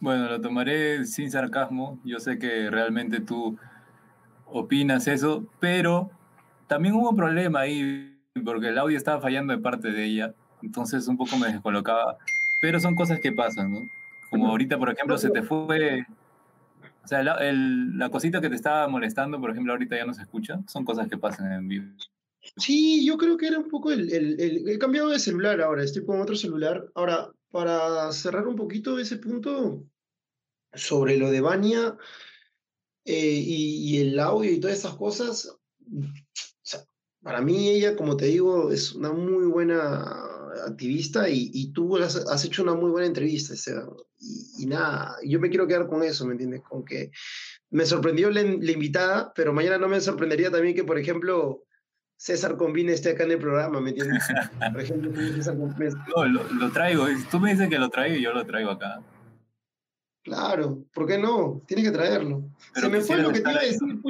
[0.00, 1.98] Bueno, lo tomaré sin sarcasmo.
[2.04, 3.58] Yo sé que realmente tú
[4.46, 6.10] opinas eso, pero
[6.66, 11.08] también hubo un problema ahí, porque el audio estaba fallando de parte de ella, entonces
[11.08, 12.18] un poco me descolocaba.
[12.60, 13.80] Pero son cosas que pasan, ¿no?
[14.30, 16.04] Como ahorita, por ejemplo, se te fue.
[17.04, 20.14] O sea, la, el- la cosita que te estaba molestando, por ejemplo, ahorita ya no
[20.14, 20.60] se escucha.
[20.66, 21.86] Son cosas que pasan en vivo.
[22.56, 25.82] Sí, yo creo que era un poco el, el, el- He cambiado de celular ahora,
[25.84, 26.84] estoy con otro celular.
[26.94, 29.86] Ahora, para cerrar un poquito ese punto
[30.72, 31.96] sobre lo de Vania
[33.04, 35.56] eh, y, y el audio y todas esas cosas, o
[36.62, 36.84] sea,
[37.22, 40.02] para mí ella, como te digo, es una muy buena
[40.66, 43.88] activista y, y tú has, has hecho una muy buena entrevista, Esteban.
[44.18, 46.62] Y, y nada, yo me quiero quedar con eso, ¿me entiendes?
[46.68, 47.12] Con que
[47.70, 51.62] me sorprendió la, la invitada, pero mañana no me sorprendería también que, por ejemplo,
[52.16, 54.24] César Combine esté acá en el programa, ¿me entiendes?
[54.72, 55.90] Por ejemplo, César Combine.
[56.16, 57.06] No, lo, lo traigo.
[57.30, 59.02] Tú me dices que lo traigo, yo lo traigo acá.
[60.24, 61.62] Claro, ¿por qué no?
[61.66, 62.44] Tienes que traerlo.
[62.72, 64.00] Pero Se me fue lo que te iba a decir.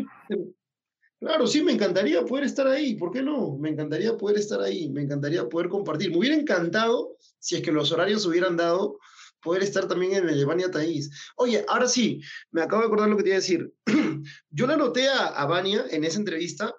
[1.18, 2.94] Claro, sí, me encantaría poder estar ahí.
[2.94, 3.56] ¿Por qué no?
[3.56, 4.88] Me encantaría poder estar ahí.
[4.90, 6.10] Me encantaría poder compartir.
[6.10, 8.98] Me hubiera encantado, si es que los horarios hubieran dado,
[9.42, 11.10] poder estar también en el Evania Taís.
[11.36, 12.20] Oye, ahora sí,
[12.52, 13.72] me acabo de acordar lo que te iba a decir.
[14.50, 16.74] Yo le noté a, a Vania en esa entrevista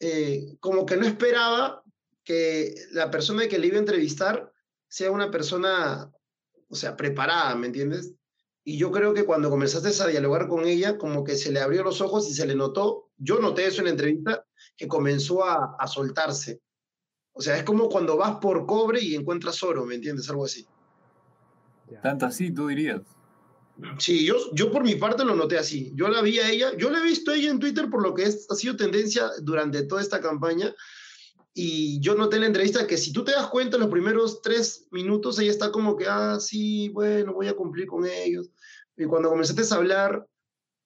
[0.00, 1.82] eh, como que no esperaba
[2.24, 4.52] que la persona que le iba a entrevistar
[4.88, 6.10] sea una persona,
[6.68, 8.14] o sea, preparada, ¿me entiendes?
[8.64, 11.82] Y yo creo que cuando comenzaste a dialogar con ella, como que se le abrió
[11.82, 15.76] los ojos y se le notó, yo noté eso en la entrevista, que comenzó a,
[15.78, 16.62] a soltarse.
[17.32, 20.30] O sea, es como cuando vas por cobre y encuentras oro, ¿me entiendes?
[20.30, 20.66] Algo así.
[22.02, 23.02] Tanto así, tú dirías.
[23.98, 25.92] Sí, yo, yo por mi parte lo noté así.
[25.94, 28.14] Yo la vi a ella, yo la he visto a ella en Twitter por lo
[28.14, 30.74] que es, ha sido tendencia durante toda esta campaña.
[31.52, 34.42] Y yo noté en la entrevista que si tú te das cuenta, en los primeros
[34.42, 38.50] tres minutos ella está como que, ah, sí, bueno, voy a cumplir con ellos.
[38.96, 40.26] Y cuando comenzaste a hablar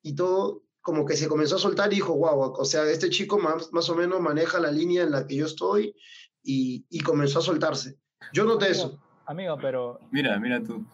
[0.03, 3.39] y todo, como que se comenzó a soltar y dijo, wow, o sea, este chico
[3.39, 5.95] más, más o menos maneja la línea en la que yo estoy
[6.43, 7.99] y, y comenzó a soltarse.
[8.33, 8.99] Yo noté eso.
[9.27, 10.87] Amigo, pero Mira, mira tú.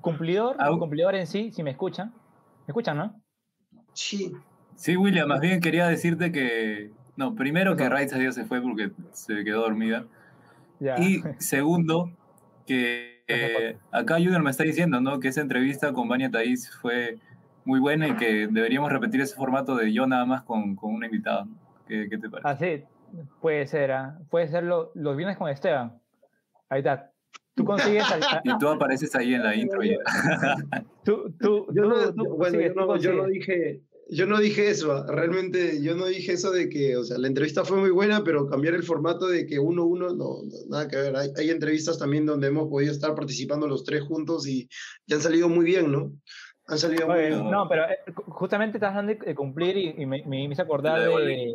[0.00, 2.08] Cumplidor, cumplidor en sí, si me escuchan.
[2.66, 3.20] ¿Me escuchan, no?
[3.92, 4.32] Sí.
[4.76, 6.90] Sí, William, más bien quería decirte que.
[7.16, 10.04] No, primero que Raiza ya se fue porque se quedó dormida.
[10.78, 10.98] Ya.
[10.98, 12.10] Y segundo,
[12.66, 15.20] que eh, acá Junior me está diciendo, ¿no?
[15.20, 17.18] Que esa entrevista con Vania Thaís fue
[17.64, 21.06] muy buena y que deberíamos repetir ese formato de yo nada más con, con una
[21.06, 21.46] invitada.
[21.86, 22.48] ¿Qué, qué te parece?
[22.48, 22.84] Así,
[23.40, 24.18] puede ser, ¿ah?
[24.30, 25.98] puede ser lo- los viernes con Esteban.
[26.70, 27.09] Ahí está.
[27.60, 29.82] Tú consigues al- a- Y tú apareces ahí en la intro.
[29.82, 29.96] ya.
[31.04, 33.46] tú, tú, Yo no, tú- tú yo- bueno, consigues, yo tú no, yo no consigues.
[33.48, 33.80] dije,
[34.12, 37.28] yo no dije eso, ah, realmente yo no dije eso de que, o sea, la
[37.28, 40.88] entrevista fue muy buena, pero cambiar el formato de que uno uno, no, no, nada
[40.88, 41.16] que ver.
[41.16, 44.68] Hay, hay entrevistas también donde hemos podido estar participando los tres juntos y,
[45.06, 46.12] y han salido muy bien, ¿no?
[46.66, 47.50] Han salido muy bien.
[47.50, 50.98] no, pero eh, ju- justamente estás dando de cumplir y, y me, me hice acordar
[51.00, 51.54] La de,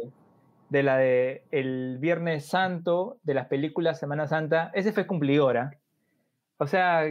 [0.69, 5.71] de la de el Viernes Santo, de las películas Semana Santa, ese fue cumplidora.
[6.57, 7.03] O sea,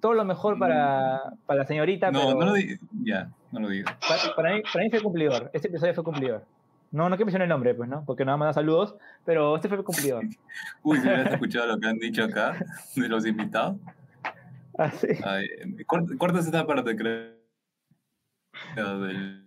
[0.00, 2.78] todo lo mejor para, para la señorita, No, pero no lo digas.
[3.02, 3.94] Ya, no lo digas.
[4.06, 5.50] para, para mí, para mí fue cumplidor.
[5.52, 6.44] Este episodio fue cumplidor.
[6.92, 8.04] No, no quiero mencionar el nombre, pues, ¿no?
[8.04, 10.24] Porque no va a mandar saludos, pero este fue cumplidor.
[10.82, 12.56] Uy, si hubieras escuchado lo que han dicho acá
[12.94, 13.76] de los invitados.
[14.78, 15.08] Ah, sí.
[15.24, 15.46] Ay,
[15.86, 17.34] cort- cortas esta parte, creo.
[18.76, 19.46] Del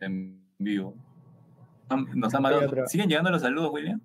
[0.00, 0.94] en vivo.
[2.14, 2.86] Nos han mandado-.
[2.86, 4.00] ¿Siguen llegando los saludos, William?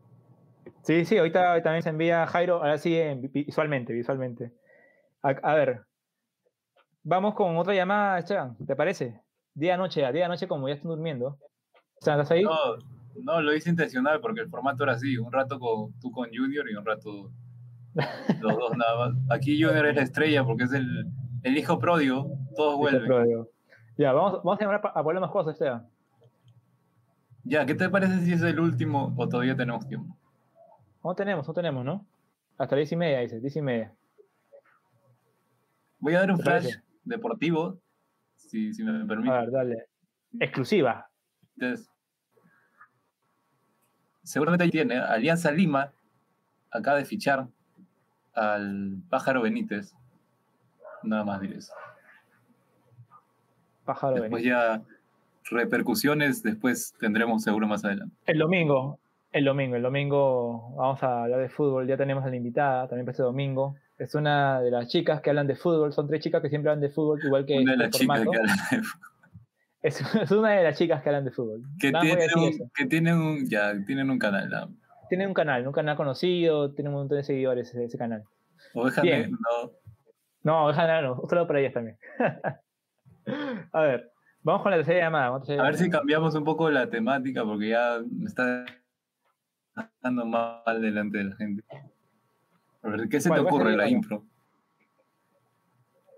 [0.83, 4.51] Sí, sí, ahorita también se envía Jairo, ahora sí en vi- visualmente, visualmente.
[5.21, 5.81] A, a ver,
[7.03, 9.21] vamos con otra llamada, Esteban, ¿te parece?
[9.53, 11.37] Día noche, a día noche como ya están durmiendo.
[11.99, 12.43] ¿Estás ahí?
[12.43, 12.53] No,
[13.23, 15.17] no, lo hice intencional porque el formato era así.
[15.17, 17.31] Un rato con, tú con Junior y un rato
[18.41, 19.17] los dos nada más.
[19.29, 21.05] Aquí Junior es la estrella porque es el,
[21.43, 22.31] el hijo pródigo.
[22.55, 23.05] Todos vuelven.
[23.05, 23.49] Prodio.
[23.97, 25.89] Ya, vamos, vamos a llamar a, a Pablo más cosas, Esteban.
[27.43, 30.15] Ya, ¿qué te parece si es el último o todavía tenemos tiempo?
[31.03, 32.05] No tenemos, no tenemos, ¿no?
[32.57, 33.93] Hasta las diez y media, dice, diez y media.
[35.99, 36.83] Voy a dar un ¿Te flash parece?
[37.03, 37.79] deportivo,
[38.35, 39.29] si, si me permite.
[39.33, 39.85] A ver, dale.
[40.39, 41.09] Exclusiva.
[41.55, 41.89] Entonces,
[44.23, 44.97] seguramente ahí tiene.
[44.97, 45.91] Alianza Lima
[46.71, 47.47] acaba de fichar
[48.33, 49.93] al Pájaro Benítez.
[51.03, 51.73] Nada más diré eso.
[53.85, 54.49] Pájaro Después Benítez.
[54.51, 54.81] ya
[55.51, 58.15] repercusiones, después tendremos seguro más adelante.
[58.27, 58.99] El domingo,
[59.31, 61.87] el domingo, el domingo vamos a hablar de fútbol.
[61.87, 63.75] Ya tenemos a la invitada también para este domingo.
[63.97, 65.93] Es una de las chicas que hablan de fútbol.
[65.93, 68.27] Son tres chicas que siempre hablan de fútbol, igual que Una de las chicas que,
[68.27, 68.87] hablan de-
[69.81, 71.61] Es, es una de las chicas que hablan de fútbol.
[71.79, 74.49] que tienen, un, que tienen un, ya, tienen un canal.
[74.49, 74.73] ¿no?
[75.09, 78.23] Tiene un canal, un canal conocido, tiene un montón de seguidores ese, ese canal.
[78.73, 79.03] Oveja.
[79.03, 79.71] Negra, no.
[80.41, 81.97] No, déjala, no, un saludo para ellas también.
[83.73, 84.11] a ver,
[84.41, 85.29] vamos con la tercera llamada.
[85.31, 88.65] vamos A ver si cambiamos un poco la temática porque ya me está
[90.01, 91.63] dando mal delante de la gente.
[92.81, 94.25] A ver, ¿qué se te ¿Cuál- cuál ocurre la impro?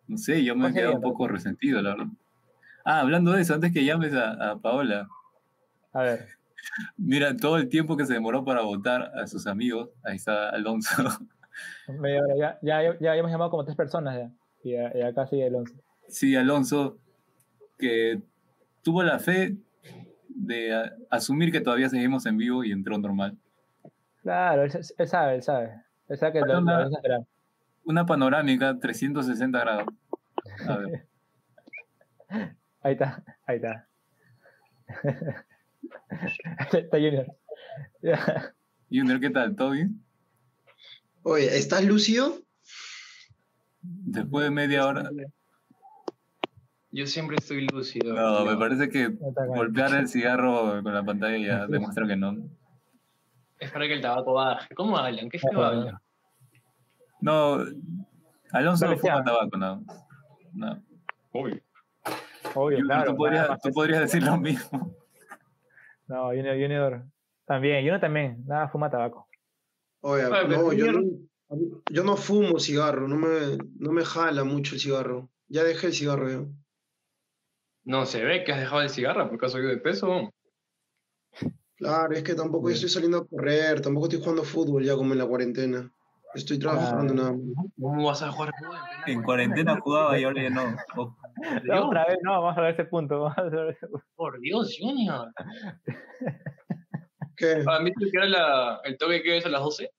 [0.07, 2.07] No sé, yo me he ¿Cuál sería quedado un poco resentido, la verdad.
[2.83, 5.07] Ah, hablando de eso, antes que llames a, a Paola.
[5.93, 6.27] A ver.
[6.97, 10.89] Mira, todo el tiempo que se demoró para votar a sus amigos, ahí está Alonso.
[11.87, 14.31] Ya, ya, ya, ya hemos llamado como tres personas ya.
[14.63, 15.75] Y, ya- y acá sigue el 11.
[16.07, 16.97] Sí, Alonso,
[17.77, 18.21] que
[18.83, 19.57] tuvo la fe
[20.51, 23.37] de a- asumir que todavía seguimos en vivo y entró normal.
[24.21, 25.81] Claro, él, él sabe, él sabe.
[26.09, 26.89] Él sabe que lo, una-.
[27.83, 29.85] Una panorámica 360 grados.
[30.67, 31.07] A ver.
[32.83, 33.87] Ahí está, ahí está.
[36.73, 37.27] está Junior.
[38.01, 38.53] Ya.
[38.91, 39.55] Junior, ¿qué tal?
[39.55, 40.03] ¿Todo bien?
[41.23, 42.39] Oye, ¿estás lúcido?
[43.81, 45.09] Después de media hora.
[46.91, 48.13] Yo siempre estoy lúcido.
[48.13, 49.07] No, me parece que
[49.47, 52.37] golpear el cigarro con la pantalla ya demuestra que no.
[53.59, 54.73] Es para que el tabaco baje.
[54.75, 55.29] ¿Cómo hablan?
[55.29, 55.99] ¿Qué feo hablan?
[57.21, 57.59] No,
[58.51, 59.83] Alonso no fuma tabaco, no.
[60.53, 60.83] no.
[61.31, 61.61] Obvio.
[62.55, 63.11] Obvio, claro.
[63.11, 64.95] tú podrías, tú podrías decir lo mismo.
[66.07, 67.05] No, Junior, Junior
[67.45, 67.77] también.
[67.81, 68.43] Junior también.
[68.45, 69.29] Nada, fuma tabaco.
[70.01, 71.01] Oye, no, yo no,
[71.89, 75.29] yo no fumo cigarro, no me, no me jala mucho el cigarro.
[75.47, 76.47] Ya dejé el cigarro yo.
[77.83, 80.31] No se ve que has dejado el cigarro porque has subido de peso.
[81.75, 85.19] Claro, es que tampoco estoy saliendo a correr, tampoco estoy jugando fútbol ya como en
[85.19, 85.91] la cuarentena.
[86.33, 87.41] Estoy trabajando nada más.
[87.79, 88.77] ¿Cómo vas a jugar fútbol?
[89.07, 90.75] En cuarentena jugaba y ahora ya no.
[90.95, 91.15] Oh,
[91.63, 93.21] No, otra vez, no, vamos a ver ese punto.
[93.21, 94.05] Vamos a ver ese punto.
[94.15, 95.33] Por Dios, Junior.
[97.35, 97.63] ¿Qué?
[97.67, 99.91] ¿Han visto que era la, el toque que es a las 12?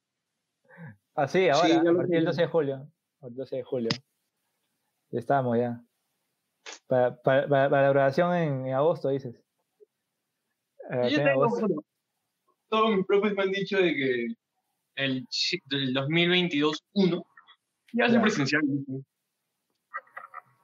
[1.14, 2.26] Ah, sí, ahora, Sí, a partir del vi.
[2.26, 2.88] 12 de julio.
[3.22, 3.90] El 12 de julio.
[5.10, 5.82] Ya estamos ya.
[6.86, 9.42] Para, para, para- para la grabación en, en agosto, dices.
[10.90, 11.66] Eh, Yo en tengo, agosto.
[11.66, 11.82] bueno,
[12.68, 14.26] todos mis profes me han dicho de que
[14.96, 15.26] el,
[15.66, 17.24] del 2022-1
[17.92, 18.22] ya va a ser Ya.
[18.22, 18.62] presencial.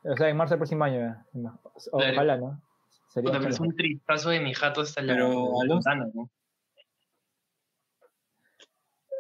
[0.04, 1.58] O sea, en marzo del próximo año ya.
[1.92, 2.62] Ojalá, ¿no?
[3.08, 6.30] Sería Puta, pero es un tristazo de mi jato hasta la, ventana, ¿no?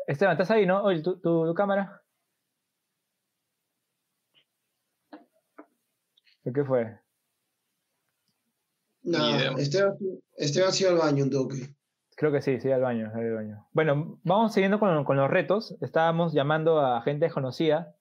[0.06, 0.82] Esteban, ¿estás ahí, no?
[0.84, 2.02] Oye, ¿tu, tu, tu cámara?
[6.54, 6.98] ¿Qué fue?
[9.02, 9.52] Idea.
[9.56, 9.94] Esteban,
[10.36, 11.74] Esteban se iba al baño un toque.
[12.16, 13.68] Creo que sí, sí, al baño, al baño.
[13.72, 15.76] Bueno, vamos siguiendo con, con los retos.
[15.80, 17.94] Estábamos llamando a gente desconocida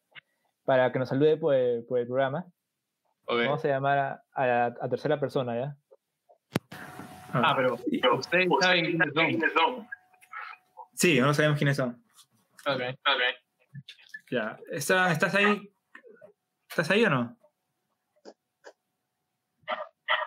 [0.66, 2.46] para que nos salude por el, por el programa.
[3.28, 5.78] Vamos a llamar a, a la a tercera persona, ¿ya?
[7.34, 9.88] Ah, pero, pero ustedes saben quiénes son.
[10.94, 12.02] Sí, no sabemos quiénes son.
[12.66, 13.22] Ok, ok.
[14.32, 14.58] Ya.
[14.72, 15.72] ¿Está- ¿Estás ahí?
[16.70, 17.38] ¿Estás ahí o no?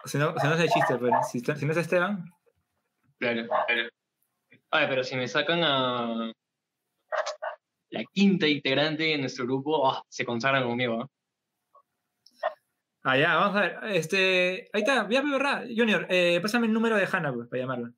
[0.04, 2.24] Si no, si no es el chiste, pero si, está- si no es Esteban,
[3.18, 3.88] Claro, claro.
[4.70, 6.32] Ay, pero si me sacan a
[7.90, 11.02] la quinta integrante de nuestro grupo, ah, se consagran conmigo.
[11.02, 11.08] ¿ah?
[13.02, 13.78] Ah, ya, vamos a ver.
[13.96, 15.64] Este, ahí está, ya, ¿verdad?
[15.76, 17.92] Junior, eh, pásame el número de Hannah, pues, para llamarla.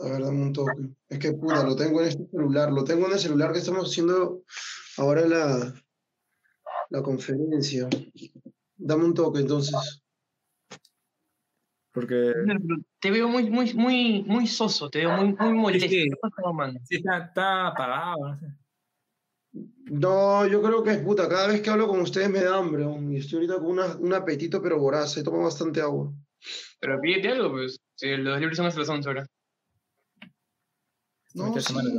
[0.00, 0.72] A ver, dame un toque.
[1.08, 2.70] Es que puta, lo tengo en este celular.
[2.70, 4.42] Lo tengo en el celular que estamos haciendo
[4.98, 5.74] ahora la,
[6.90, 7.88] la conferencia.
[8.78, 10.02] Dame un toque entonces.
[11.92, 12.32] Porque.
[13.00, 15.88] Te veo muy, muy, muy, muy soso, te veo muy, muy molesto.
[15.88, 16.78] Sí, ¿Qué pasa, mano?
[16.84, 18.46] Sí, está, está apagado, no sé.
[19.90, 21.28] No, yo creo que es puta.
[21.28, 22.84] Cada vez que hablo con ustedes me da hambre.
[23.10, 25.16] Y estoy ahorita con una, un apetito, pero voraz.
[25.16, 26.12] He tomado bastante agua.
[26.80, 27.80] Pero pídete algo, pues.
[27.94, 29.28] Si los libros son hasta las 11 horas.
[31.34, 31.90] No, sí, semana.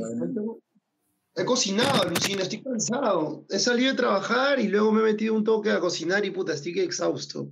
[1.39, 3.45] He cocinado, Lucina, estoy cansado.
[3.49, 6.53] He salido de trabajar y luego me he metido un toque a cocinar y puta,
[6.53, 7.47] estoy que exhausto.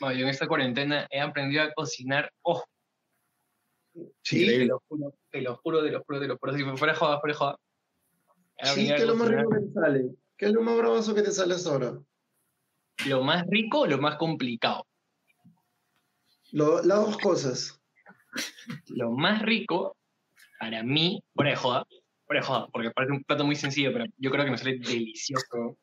[0.00, 2.32] Bueno, yo en esta cuarentena he aprendido a cocinar.
[2.42, 2.64] Oh,
[4.22, 6.52] Sí, te lo juro, te lo juro, te lo juro, te lo juro.
[6.56, 7.56] Si fuera joda, fuera joda.
[8.62, 10.10] Sí, a ¿qué es lo más rico que te sale?
[10.36, 11.98] ¿Qué es lo más bravazo que te sale hasta ahora?
[13.06, 14.86] Lo más rico o lo más complicado.
[16.52, 17.80] Lo- las dos cosas.
[18.88, 19.96] Lo más rico,
[20.58, 21.86] para mí, fuera de joda,
[22.30, 24.78] fuera de joda, porque parece un plato muy sencillo, pero yo creo que me sale
[24.78, 25.76] delicioso.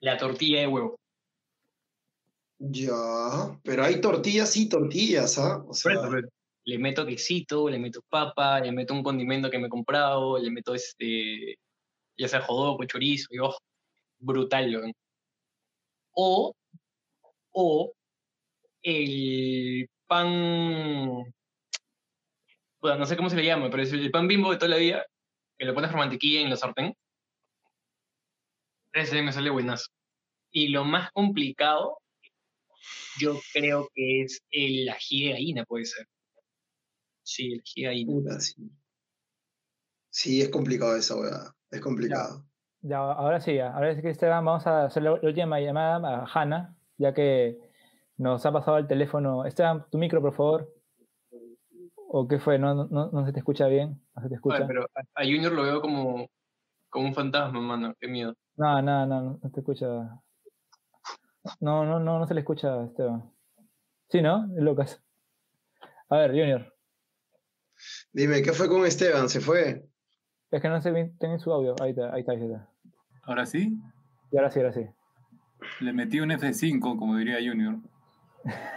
[0.00, 0.98] La tortilla de huevo.
[2.58, 5.62] Ya, pero hay tortillas y tortillas, ¿ah?
[5.68, 6.08] O sea, eso,
[6.64, 10.50] le meto quesito, le meto papa, le meto un condimento que me he comprado, le
[10.50, 11.58] meto este,
[12.16, 13.54] ya sea jodoco, chorizo, y oh,
[14.20, 14.94] brutal, weón.
[16.12, 16.54] O,
[17.52, 17.92] o
[18.80, 21.30] el pan,
[22.80, 24.76] bueno, no sé cómo se le llama, pero es el pan bimbo de toda la
[24.78, 25.04] vida,
[25.58, 26.94] que lo pones por mantequilla en la sartén.
[28.92, 29.90] Ese me sale buenazo.
[30.50, 31.98] Y lo más complicado,
[33.18, 36.06] yo creo que es el ají de gallina, puede ser.
[37.22, 38.12] Sí, el ají de gallina.
[38.12, 38.70] puta, sí.
[40.10, 41.54] Sí, es complicado esa weá.
[41.70, 42.44] Es complicado.
[42.80, 43.72] Ya, ahora sí, ya.
[43.74, 47.58] ahora sí que Esteban, vamos a hacer la la última llamada a Hanna, ya que
[48.16, 49.44] nos ha pasado el teléfono.
[49.44, 50.72] Esteban, tu micro, por favor.
[52.10, 52.58] ¿O qué fue?
[52.58, 54.00] ¿No, no, no se te escucha bien?
[54.18, 54.56] ¿No se te escucha?
[54.56, 56.28] Ay, pero a Junior lo veo como,
[56.90, 57.94] como un fantasma, mano.
[58.00, 58.34] Qué miedo.
[58.56, 59.86] No, no, no, no te escucha.
[61.60, 63.32] No, no, no, no se le escucha a Esteban.
[64.08, 64.44] Sí, ¿no?
[64.56, 65.00] Es Lucas.
[66.08, 66.74] A ver, Junior.
[68.12, 69.28] Dime, ¿qué fue con Esteban?
[69.28, 69.88] ¿Se fue?
[70.50, 71.76] Es que no se ve, tiene su audio.
[71.80, 72.68] Ahí está, ahí está, ahí está.
[73.22, 73.78] Ahora sí,
[74.32, 74.86] Y ahora sí, ahora sí.
[75.80, 77.76] le metí un F5, como diría Junior.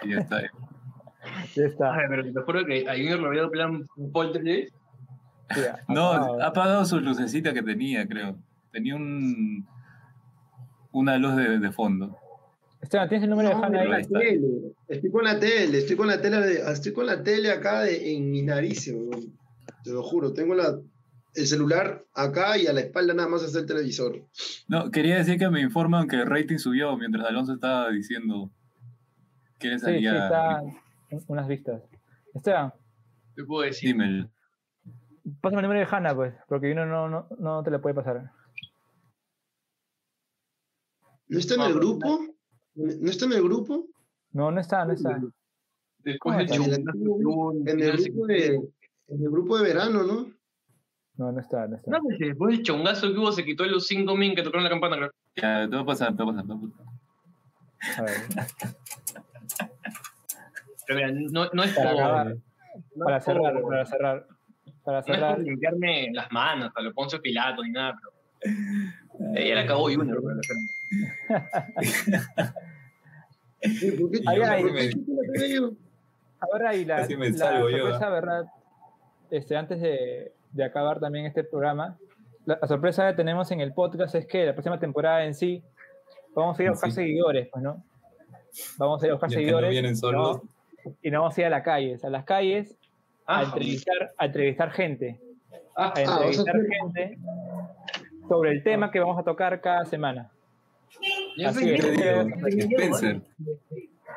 [0.03, 0.41] Y ya está.
[1.55, 1.93] Ya está.
[1.93, 4.76] Ay, pero te juro que a Junior lo veo en plan poltergeist.
[5.53, 5.61] Sí.
[5.87, 6.11] No,
[6.41, 8.37] ha apagado sus lucecitas que tenía, creo.
[8.71, 9.67] Tenía un
[10.93, 12.17] una luz de, de fondo.
[12.81, 13.87] Esteban, ¿tienes el número de No, Hanna ahí?
[13.89, 14.47] la tele.
[14.87, 18.15] Estoy con la tele, estoy con la tele, de- estoy con la tele acá de-
[18.15, 18.91] en mi nariz,
[19.83, 20.33] te lo juro.
[20.33, 20.77] Tengo la,
[21.35, 24.21] el celular acá y a la espalda nada más está el televisor.
[24.67, 28.49] No, quería decir que me informan que el rating subió mientras Alonso estaba diciendo
[29.59, 30.25] que le Sí, sí, salía.
[30.25, 30.61] está
[31.27, 31.83] unas vistas.
[32.33, 32.73] Esteban,
[33.35, 33.93] Te puedo decir.
[33.93, 34.27] Dime.
[35.39, 38.31] Pásame el número de Hanna, pues, porque uno no, no, no te lo puede pasar.
[41.27, 42.19] ¿No está en el grupo?
[42.75, 43.85] ¿No está en el grupo?
[44.33, 45.21] No, no está, no está.
[45.99, 48.55] Después ¿Cómo del chungazo, En el grupo de,
[49.07, 50.31] en el grupo de verano, ¿no?
[51.17, 51.91] No, no está, no está.
[51.91, 54.69] No, pues después del chongazo que hubo, se quitó los cinco min que tocaron la
[54.69, 55.11] campana, creo.
[55.35, 56.47] Ya, te va a pasar, te va a pasar.
[56.47, 56.85] te va a pasar.
[57.97, 58.15] A ver,
[60.87, 62.35] Pero mira, no, no es para
[62.95, 63.21] no para
[63.85, 64.27] cerrar,
[64.83, 65.19] para cerrar.
[65.21, 68.11] No es por limpiarme las manos, a lo Poncio Pilato ni nada, pero.
[69.35, 70.39] Ella la acabó Junior, pero
[73.99, 74.63] ¿Por qué Ahí, ahí.
[74.63, 75.71] ¿Por qué chucha la tele yo?
[76.39, 78.45] Ahora y la, la sorpresa, ¿verdad?
[79.29, 81.97] Este, antes de, de acabar también este programa,
[82.45, 85.61] la, la sorpresa que tenemos en el podcast es que la próxima temporada en sí
[86.33, 86.95] vamos a ir a buscar Sí.
[86.95, 87.83] seguidores, pues, ¿no?
[88.77, 90.41] Vamos a ir a buscar no seguidores vienen y no-
[91.03, 92.75] y no vamos a ir a las calles, a las calles
[93.27, 95.19] a Ah, entrevistar, a entrevistar gente,
[95.76, 97.18] ah, a Ah, a entrevistar gente
[98.27, 100.30] sobre el tema que vamos a tocar cada semana.
[101.38, 101.85] ya Así sé es.
[101.85, 103.22] que- Digo, Spencer.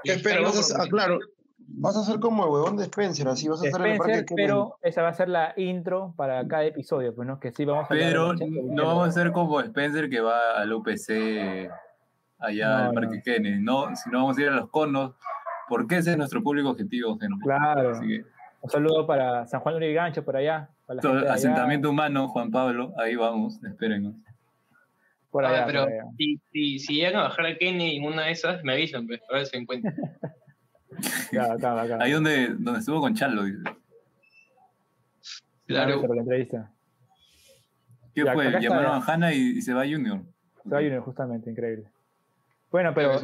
[0.04, 1.18] Espera, vas a, ah, claro,
[1.58, 4.24] vas a hacer como el huevón de Spencer, así vas a hacer el Spencer, parque
[4.26, 7.38] que pero esa va a ser la intro para cada episodio, pues, ¿no?
[7.40, 11.70] Que sí vamos a Pero no vamos a ser como Spencer que va al UPC
[12.38, 15.14] allá No, al Parque Kennedy, no, sino vamos a ir a los conos,
[15.68, 17.36] porque ese es nuestro público objetivo, gente.
[17.42, 17.90] Claro.
[17.90, 18.24] Así que
[18.64, 20.70] Un saludo para San Juan de Urigancho, por allá.
[20.86, 24.14] Para la todo gente de allá, asentamiento humano, Juan Pablo, ahí vamos, espérenos.
[25.30, 26.04] por Ah, allá, pero por allá.
[26.16, 29.20] si, si, si llegan a bajar a Kenny en una de esas, me avisan, pues,
[29.30, 29.94] a ver si encuentran.
[31.30, 32.02] Claro, claro, claro.
[32.04, 33.62] Ahí donde, donde estuvo con Charlo, dice.
[35.66, 36.00] Claro.
[36.00, 36.70] Pero la entrevista.
[38.14, 38.60] ¿Qué Ya, fue?
[38.60, 40.22] Llamaron a Hanna y, y se va Junior.
[40.62, 41.90] Se va Junior, justamente, increíble.
[42.70, 43.20] Bueno, pero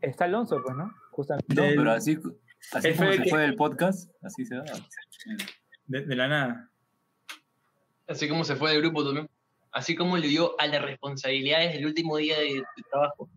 [0.00, 0.90] está Alonso, pues, ¿no?
[1.10, 1.54] Justamente.
[1.54, 2.18] No, pero así,
[2.72, 4.64] así como el se que- fue del podcast, así se va.
[5.86, 6.70] De, de la nada.
[8.06, 9.28] Así como se fue del grupo también.
[9.72, 13.28] Así como le dio a las responsabilidades del último día de, de trabajo.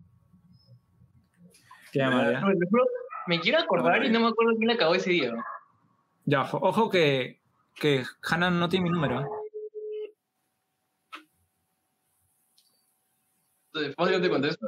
[1.92, 2.84] Qué ejemplo,
[3.26, 5.32] Me quiero acordar y no me acuerdo quién le acabó ese día.
[6.26, 7.40] Ya, ojo- que,
[7.74, 9.20] que Hannah no tiene mi número.
[9.22, 9.26] ¿eh?
[13.72, 14.66] Entonces, no te contesto.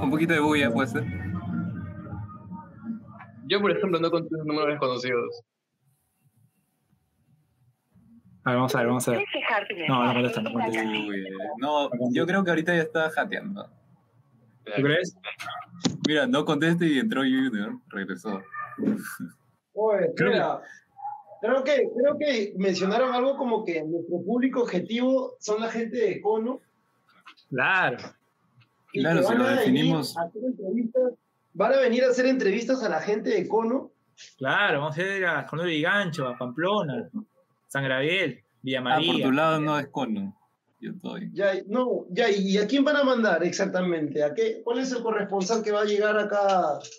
[0.00, 1.04] Un poquito de bulla puede ser.
[3.52, 5.42] Yo, por ejemplo, no contesto números desconocidos.
[8.44, 9.24] A ver, vamos a ver, vamos a ver.
[9.88, 10.82] No, no contesta, no contesta.
[10.82, 11.24] Uy,
[11.58, 13.68] no, yo creo que ahorita ya está jateando.
[14.64, 15.14] ¿Tú crees?
[16.08, 18.42] Mira, no conteste y entró Junior, regresó.
[19.74, 20.62] Oye, espera.
[21.42, 26.20] Creo que, creo que mencionaron algo como que nuestro público objetivo son la gente de
[26.22, 26.60] Cono.
[27.50, 27.98] Claro.
[28.94, 30.16] y Claro, van lo definimos.
[30.16, 31.12] a hacer entrevistas-
[31.54, 33.90] Van a venir a hacer entrevistas a la gente de Cono.
[34.38, 37.08] Claro, vamos a ir a Cornelio y Gancho, a Pamplona,
[37.68, 39.12] San Gabriel, Villa Ah, María.
[39.12, 40.36] por tu lado no es cono.
[40.80, 41.30] Yo estoy.
[41.32, 44.22] Ya, no, ya, ¿y a quién van a mandar exactamente?
[44.24, 46.38] ¿A qué, ¿Cuál es el corresponsal que va a llegar acá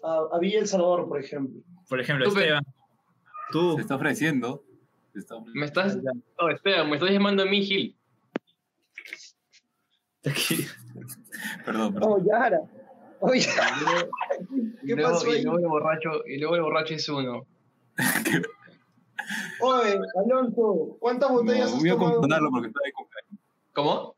[0.04, 1.62] a, a Villa El Salvador, por ejemplo?
[1.90, 2.64] Por ejemplo, Tú, Esteban.
[3.52, 3.76] Tú.
[3.76, 4.64] Se está ofreciendo.
[5.14, 5.60] Se está ofreciendo.
[5.60, 5.98] Me estás.
[6.40, 7.96] Oh, Esteban, me estás llamando a mí, Gil.
[11.66, 12.10] Perdón, perdón.
[12.12, 12.62] Oh, Yara.
[13.26, 13.48] Oye,
[14.82, 17.46] Y ¿qué luego, pasó y luego el borracho, y luego el borracho es uno.
[19.62, 22.12] Oye, Alonso, ¿cuántas botellas No, has voy a tomado?
[22.14, 23.40] confundarlo porque está de cumpleaños.
[23.74, 24.16] ¿Cómo?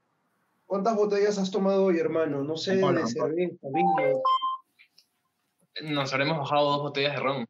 [0.66, 2.44] ¿Cuántas botellas has tomado hoy, hermano?
[2.44, 4.22] No sé, Pablo, de cerveza, vino.
[5.94, 7.46] Nos habremos bajado dos botellas de ron.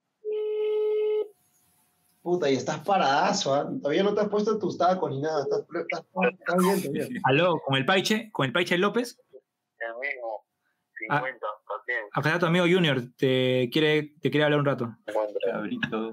[2.22, 3.70] Puta, y estás paradazo, ¿ah?
[3.82, 5.44] Todavía no te has puesto tus tacos ni nada.
[5.44, 7.22] Estás, estás, estás bien, bien.
[7.24, 9.18] Aló, con el Paiche, con el Paiche López.
[9.80, 9.94] Ah.
[11.10, 12.00] 50, también.
[12.14, 14.96] Acá está tu amigo Junior, te quiere, te quiere hablar un rato.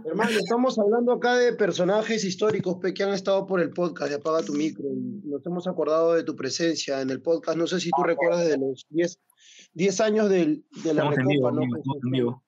[0.05, 4.16] Hermano, estamos hablando acá de personajes históricos pe, que han estado por el podcast de
[4.16, 4.85] Apaga tu Micro.
[4.85, 7.56] y nos hemos acordado de tu presencia en el podcast.
[7.59, 9.19] No sé si tú recuerdas de los 10,
[9.74, 11.62] 10 años del, de la Estamos en vivo, Recopa, ¿no?
[11.62, 12.43] amigo, estamos en vivo.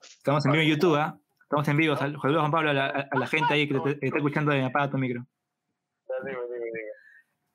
[0.00, 1.18] Estamos en vivo en YouTube, ¿ah?
[1.42, 1.96] Estamos en vivo.
[1.96, 4.52] Sal- Saludos, Juan Pablo, a la, a la gente ahí que te, te está escuchando
[4.52, 5.26] en Apaga tu Micro.
[6.24, 6.36] Dime.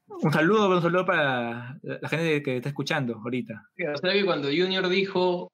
[0.08, 3.70] Un saludo, un saludo para la, la gente que está escuchando ahorita.
[3.94, 5.52] O sea que cuando Junior dijo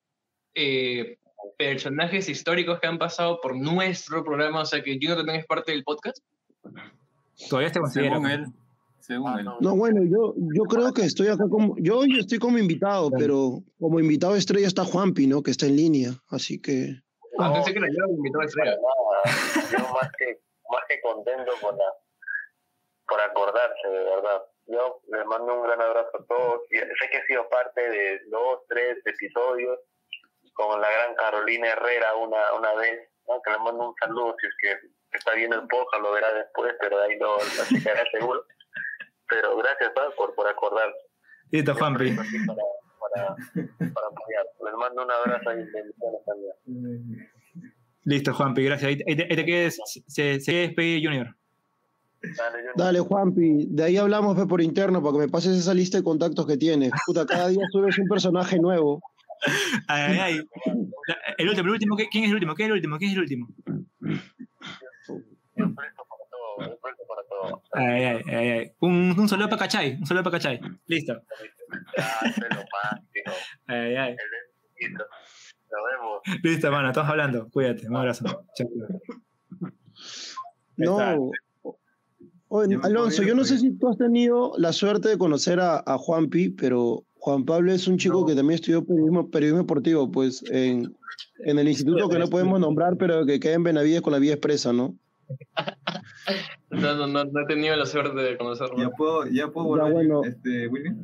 [0.53, 1.17] eh,
[1.57, 5.71] personajes históricos que han pasado por nuestro programa, o sea que Junior también es parte
[5.71, 6.17] del podcast.
[7.49, 8.15] Todavía te considera.
[8.15, 8.45] Según él.
[8.99, 9.45] Según él.
[9.61, 11.75] No, bueno, yo, yo creo que estoy acá como.
[11.77, 15.41] Yo hoy estoy como invitado, pero como invitado estrella está Juanpi, ¿no?
[15.41, 16.11] Que está en línea.
[16.29, 16.99] Así que.
[17.39, 18.77] Ah, pensé que era yo el invitado estrella.
[19.71, 21.85] Yo más que, más que contento por, la,
[23.11, 24.41] por acordarse, de verdad.
[24.67, 26.61] Yo les mando un gran abrazo a todos.
[26.69, 29.79] Sé que he sido parte de dos, tres episodios
[30.53, 33.41] con la gran Carolina Herrera una, una vez, ¿no?
[33.41, 36.73] que le mando un saludo si es que está viendo el podcast, lo verá después,
[36.79, 38.45] pero de ahí lo, lo seguro.
[39.27, 40.15] Pero gracias ¿sabes?
[40.15, 40.97] por, por acordarse.
[41.51, 42.15] Listo, Juanpi.
[42.15, 42.25] Para,
[42.99, 43.35] para,
[43.93, 44.45] para apoyar.
[44.65, 47.29] Les mando un abrazo y bendiciones también.
[48.05, 48.87] Listo, Juanpi, gracias.
[48.87, 49.77] Ahí, te, ahí te quedes,
[50.07, 51.35] se, se despedir Junior.
[52.75, 56.03] Dale, Juanpi, de ahí hablamos pe, por interno para que me pases esa lista de
[56.03, 56.91] contactos que tienes.
[57.05, 59.01] Puta, cada día subes un personaje nuevo.
[59.87, 60.41] Ay, ay, ay.
[61.39, 62.53] El último, el último, ¿qué- ¿quién es el último?
[62.53, 62.97] ¿Quién es el último?
[62.99, 63.47] ¿Quién es el último?
[67.73, 68.71] Ay, ay, ay, ay.
[68.81, 70.59] Un, un saludo para Cachay, un saludo para Cachay.
[70.87, 71.21] Listo.
[73.67, 74.15] Ay, ay.
[74.91, 76.43] Nos vemos.
[76.43, 77.49] Listo, mano, estamos hablando.
[77.49, 78.25] Cuídate, un abrazo.
[78.55, 78.67] Chao.
[80.77, 81.31] No.
[82.53, 85.97] Oye, Alonso, yo no sé si tú has tenido la suerte de conocer a, a
[85.97, 90.93] Juanpi, pero Juan Pablo es un chico que también estudió periodismo, periodismo deportivo, pues en,
[91.45, 94.33] en el instituto que no podemos nombrar, pero que queda en Benavides con la vía
[94.33, 94.95] expresa, ¿no?
[96.69, 98.77] No, no, no, no he tenido la suerte de conocerlo.
[98.77, 100.21] Ya puedo, ya puedo Ya, volver, bueno.
[100.23, 100.95] este, Willy.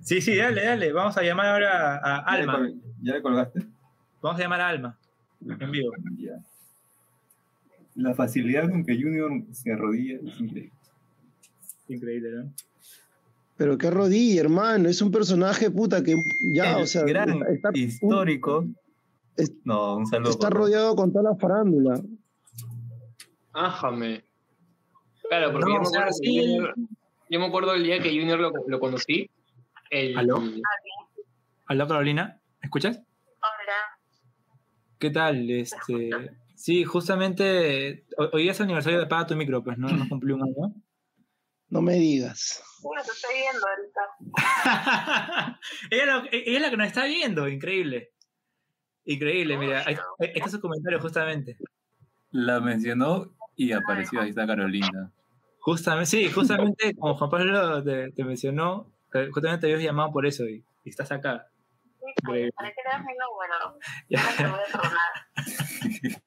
[0.00, 0.92] Sí, sí, dale, dale.
[0.92, 2.70] Vamos a llamar ahora a Alma.
[3.02, 3.66] ¿Ya le colgaste?
[4.22, 4.98] Vamos a llamar a Alma.
[5.44, 5.90] En vivo.
[6.18, 6.34] Ya.
[7.96, 10.72] La facilidad con que Junior se arrodilla es increíble.
[11.88, 12.52] Increíble, ¿no?
[13.56, 16.14] Pero qué rodilla, hermano, es un personaje puta que
[16.54, 18.64] ya, El o sea, gran está, histórico.
[19.36, 20.30] es- No, un saludo.
[20.30, 22.00] está rodeado con toda la farándula.
[23.52, 24.24] Ájame.
[25.28, 26.38] Claro, porque No, yo, me acuerdo que sí.
[26.38, 26.74] Junior,
[27.30, 29.28] yo me acuerdo el día que Junior lo, lo conocí.
[29.90, 30.42] El, ¿Aló?
[31.66, 32.40] ¿Aló, Carolina?
[32.62, 32.98] ¿Escuchas?
[32.98, 33.98] Hola.
[34.98, 35.50] ¿Qué tal?
[35.50, 36.10] Este,
[36.54, 40.36] sí, justamente ho- hoy es el aniversario de Apaga tu micro, pues no, no cumplió
[40.36, 40.74] un año.
[41.70, 42.62] No me digas.
[42.82, 45.58] Bueno, te estoy viendo ahorita.
[45.90, 48.12] ella, lo- ella es la que nos está viendo, increíble.
[49.04, 51.56] Increíble, mira, ahí, ahí está su comentario justamente.
[52.30, 55.10] La mencionó y apareció, ahí está Carolina.
[55.60, 60.26] Justamente, sí, justamente como Juan Pablo te, te mencionó, eh, justamente te habías llamado por
[60.26, 61.48] eso y, y estás acá.
[62.22, 62.52] Increíble.
[62.56, 63.78] ¿Para qué le das mi número?
[64.08, 64.22] Ya.
[64.22, 66.18] No te voy a tronar.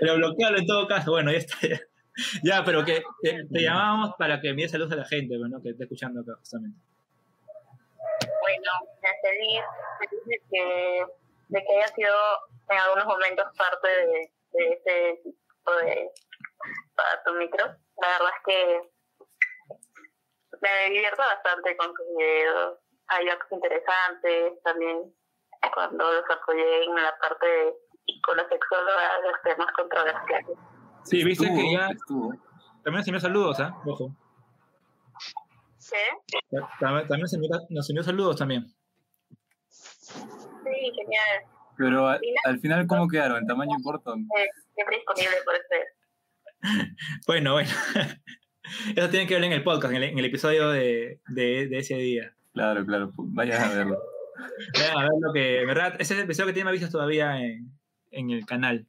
[0.00, 1.56] Pero bloquealo en todo caso, bueno, ya está.
[1.66, 1.80] Ya,
[2.44, 5.70] Ya, pero que te, te llamábamos para que envíes saludos a la gente, bueno, que
[5.70, 6.78] está escuchando acá justamente.
[8.40, 8.70] Bueno,
[9.22, 9.62] feliz,
[9.98, 11.06] feliz de que,
[11.48, 12.14] de que haya sido
[12.68, 16.10] en algunos momentos parte de, de ese tipo de
[16.94, 17.64] para tu micro.
[18.00, 18.90] La verdad es que
[20.60, 22.78] me divierto bastante con tus videos.
[23.08, 25.14] Hay datos interesantes también
[25.74, 27.74] cuando los apoyé en la parte de
[28.26, 30.58] con la sexóloga de los temas controversiales.
[31.04, 32.30] Sí, viste Estuvo, que ya estuvo.
[32.82, 33.74] también nos envió saludos, ¿ah?
[33.86, 34.16] Ojo.
[35.78, 35.96] ¿Sí?
[36.50, 38.66] Ta- También, también nos, envió, nos envió saludos también.
[39.68, 41.42] Sí, genial.
[41.76, 43.38] Pero al, al final, ¿cómo quedaron?
[43.38, 44.12] ¿El tamaño importa?
[44.12, 45.88] Eh, siempre disponible por ustedes.
[47.26, 47.70] Bueno, bueno.
[48.96, 51.78] Eso tienen que ver en el podcast, en el, en el episodio de, de, de
[51.78, 52.34] ese día.
[52.52, 53.98] Claro, claro, vayan a verlo.
[54.74, 55.60] Vayan a ver lo que.
[55.60, 57.70] En verdad, ese es el episodio que tiene más vistas todavía en,
[58.10, 58.86] en el canal.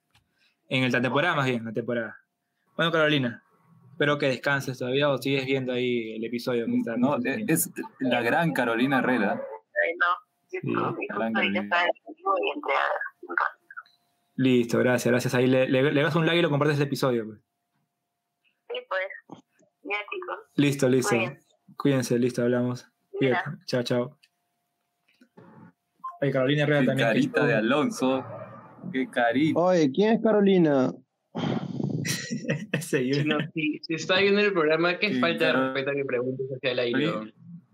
[0.70, 2.18] En el- la temporada, más bien, la temporada.
[2.76, 3.44] Bueno, Carolina,
[3.92, 6.66] espero que descanses todavía o sigues viendo ahí el episodio.
[6.66, 7.70] Que está No, e- es
[8.00, 9.34] la gran Carolina Herrera.
[9.36, 10.06] Eh, no,
[10.48, 11.60] Sí, la gran ahorita Carolina.
[11.62, 11.78] está
[12.24, 12.90] muy entregada.
[14.36, 15.36] Listo, gracias, gracias.
[15.36, 17.26] Ahí le, le, le das un like y lo compartes el episodio.
[17.26, 17.40] pues.
[18.70, 19.40] Sí, pues.
[19.84, 20.40] Ya, chicos.
[20.56, 21.16] Listo, listo.
[21.78, 22.88] Cuídense, listo, hablamos.
[23.12, 23.50] Cuídate.
[23.66, 24.18] Chao, chao.
[26.22, 27.08] Ay, Carolina Herrera también.
[27.10, 28.26] carita de Alonso.
[28.92, 29.60] Qué carita.
[29.60, 30.94] Oye, ¿quién es Carolina?
[32.74, 36.06] Ese Si, no, si, si está viendo el programa, ¿qué Sí, falta de respeto que
[36.06, 37.12] preguntes hacia el aire?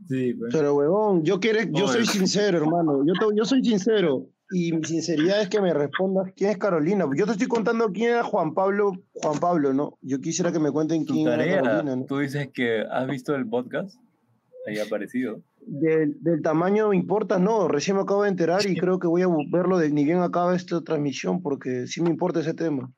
[0.07, 0.53] Sí, pues.
[0.53, 1.93] Pero huevón, yo quiero, yo Oye.
[1.93, 3.03] soy sincero, hermano.
[3.05, 4.27] Yo, te- yo soy sincero.
[4.51, 7.05] Y mi sinceridad es que me respondas quién es Carolina.
[7.15, 9.99] Yo te estoy contando quién era Juan Pablo, Juan Pablo, ¿no?
[10.01, 12.05] Yo quisiera que me cuenten Tu quién era tarea, Carolina, ¿no?
[12.05, 13.95] tú dices que has visto el podcast.
[14.67, 15.41] Ahí ha aparecido.
[15.71, 17.67] Del, del tamaño no me importa, no.
[17.67, 20.55] Recién me acabo de enterar y creo que voy a verlo de ni bien acaba
[20.55, 22.91] esta transmisión porque sí me importa ese tema.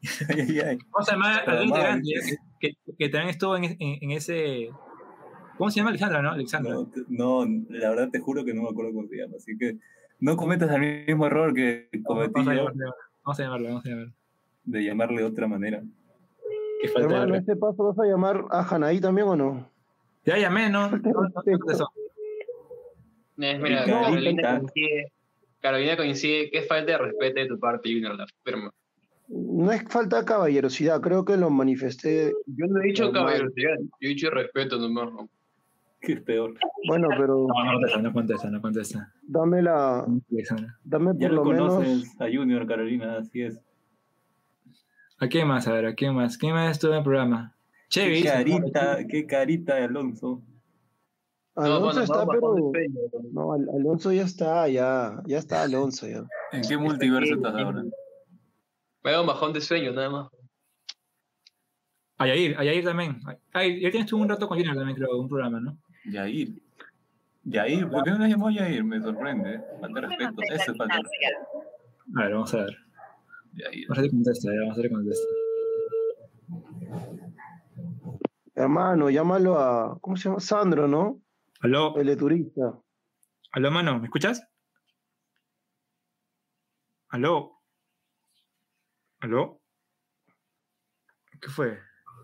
[0.30, 0.78] Ay, ay, ay.
[0.90, 3.76] Vamos a llamar Pero al madre, integrante ya, que, que, que también estuvo en, en,
[3.78, 4.70] en ese.
[5.58, 6.30] ¿Cómo se llama Alexandra, no?
[6.30, 6.74] Alexandra.
[6.74, 9.34] No, no, la verdad te juro que no me acuerdo cómo se llama.
[9.36, 9.78] Así que
[10.18, 13.86] no cometas el mismo error que cometí Vamos a yo llamarlo, vamos a llamarlo, vamos
[13.86, 14.12] a llamarlo.
[14.64, 15.82] de llamarle de otra manera.
[16.96, 17.52] Hermano, respeto.
[17.52, 19.71] ¿este paso vas a llamar a Hanaí también o no?
[20.24, 20.90] Ya llamé, ¿no?
[20.90, 21.88] no, no.
[23.38, 25.12] Es, mira, Carolina coincide,
[25.60, 28.70] Carolina coincide que es falta de respeto de tu parte, Junior, la firma.
[29.28, 32.32] No es falta de caballerosidad, creo que lo manifesté.
[32.46, 33.24] Yo no he dicho Normal.
[33.24, 35.12] caballerosidad, yo he dicho respeto nomás.
[35.12, 35.28] ¿no?
[36.02, 36.54] Que es peor.
[36.88, 39.12] Bueno, pero No, no contesta, no contesta, no contesta.
[39.22, 40.04] dame la,
[40.82, 41.74] dame Ya por lo lo menos.
[41.74, 43.60] conoces a Junior, Carolina, así es.
[45.20, 45.68] ¿A quién más?
[45.68, 46.36] A ver, ¿a quién más?
[46.36, 47.54] ¿Quién más estuvo en el programa?
[47.92, 48.22] Chevy.
[48.22, 50.40] Qué carita, qué carita de Alonso.
[51.54, 52.72] Alonso bueno, está, pero.
[53.32, 56.24] No, Al- Alonso ya está, ya, ya está Alonso ya.
[56.52, 57.82] ¿En qué multiverso estás ahora?
[59.04, 60.28] Me da un bajón de sueño, nada más.
[62.16, 63.20] A Yair, a Yair también.
[63.52, 65.76] Ay, Yair también estuvo un rato con Junior también, creo, un programa, ¿no?
[66.10, 66.62] Yair.
[67.44, 68.84] Yair, ¿por qué no le llamó Yair?
[68.84, 69.56] Me sorprende.
[69.56, 69.60] ¿eh?
[69.82, 70.32] Falta respeto.
[70.50, 71.68] Eso es falta de respeto.
[72.16, 72.76] A ver, vamos a ver.
[73.54, 73.86] Yair.
[73.88, 75.28] Vamos a ver contesta, ya, vamos a ver contesta.
[78.62, 79.98] Hermano, llámalo a.
[80.00, 80.40] ¿Cómo se llama?
[80.40, 81.20] Sandro, ¿no?
[81.60, 82.78] Aló, El de turista.
[83.52, 84.42] aló, mano, ¿me escuchas?
[87.08, 87.60] Aló.
[89.20, 89.60] ¿Aló?
[91.40, 91.78] ¿Qué fue?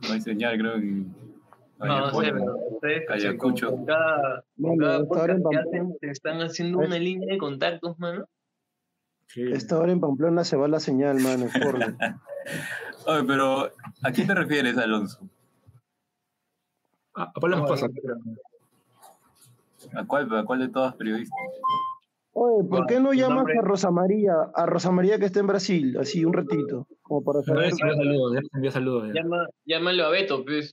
[0.06, 1.04] No hay señal, creo que.
[1.78, 3.70] No, no sé, pero Ayacucho.
[3.70, 6.78] con cada, con Bueno, cada esta hora en podcast que Pamplona, hacen, te están haciendo
[6.78, 8.24] una línea de contactos, mano.
[9.28, 9.42] Sí.
[9.52, 11.46] esta hora en Pamplona se va la señal, mano.
[13.06, 13.70] Oye, pero
[14.02, 15.28] ¿a quién te refieres, Alonso?
[17.20, 17.86] Ah, a Moscoso.
[19.94, 21.36] ¿A cuál, a cuál de todas periodistas?
[22.32, 25.40] Oye, ¿por Bueno, qué no llamas nombre- a Rosa María, a Rosa María que está
[25.40, 27.70] en Brasil, así un ratito, como para saber?
[27.70, 29.08] envió saludos, ya envió saludos.
[29.08, 29.14] ya.
[29.22, 30.72] Llama, llámalo a Beto, pues.